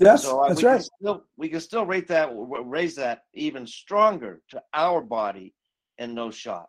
Yes, 0.00 0.24
so 0.24 0.40
uh, 0.40 0.48
that's 0.48 0.62
we 0.62 0.68
right. 0.68 0.74
Can 0.76 0.82
still, 0.82 1.24
we 1.36 1.48
can 1.50 1.60
still 1.60 1.86
rate 1.86 2.08
that 2.08 2.30
raise 2.34 2.96
that 2.96 3.24
even 3.34 3.64
stronger 3.66 4.40
to 4.48 4.60
our 4.74 5.02
body 5.02 5.54
and 5.98 6.14
no 6.14 6.30
shot. 6.30 6.68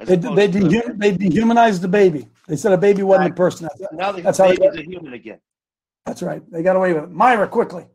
As 0.00 0.08
They, 0.08 0.16
they, 0.16 0.48
to- 0.48 0.58
dehu- 0.58 0.98
they 0.98 1.16
dehumanized 1.16 1.82
the 1.82 1.88
baby. 1.88 2.28
They 2.48 2.56
said 2.56 2.72
a 2.72 2.78
baby 2.78 3.02
wasn't 3.02 3.30
a 3.30 3.34
person. 3.34 3.68
That's, 3.78 3.92
now 3.92 4.12
the 4.12 4.22
that's 4.22 4.38
how 4.38 4.48
they, 4.48 4.56
baby's 4.56 4.80
a 4.80 4.82
human 4.82 5.12
again. 5.12 5.38
That's 6.06 6.22
right. 6.22 6.42
They 6.50 6.62
got 6.62 6.76
away 6.76 6.92
with 6.92 7.04
it. 7.04 7.10
Myra, 7.10 7.48
quickly. 7.48 7.86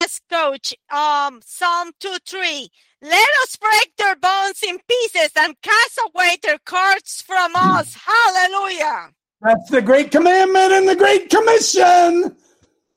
Yes, 0.00 0.20
coach. 0.30 0.74
Um, 0.90 1.40
Psalm 1.44 1.92
2 2.00 2.16
3. 2.26 2.68
Let 3.02 3.28
us 3.42 3.56
break 3.56 3.92
their 3.96 4.14
bones 4.16 4.62
in 4.62 4.78
pieces 4.88 5.30
and 5.36 5.54
cast 5.62 5.98
away 6.14 6.36
their 6.42 6.58
cords 6.64 7.22
from 7.26 7.52
us. 7.56 7.94
Hallelujah. 7.94 9.08
That's 9.40 9.70
the 9.70 9.80
great 9.80 10.10
commandment 10.10 10.72
and 10.72 10.88
the 10.88 10.96
great 10.96 11.30
commission. 11.30 12.36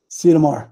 See 0.08 0.28
you 0.28 0.34
tomorrow. 0.34 0.70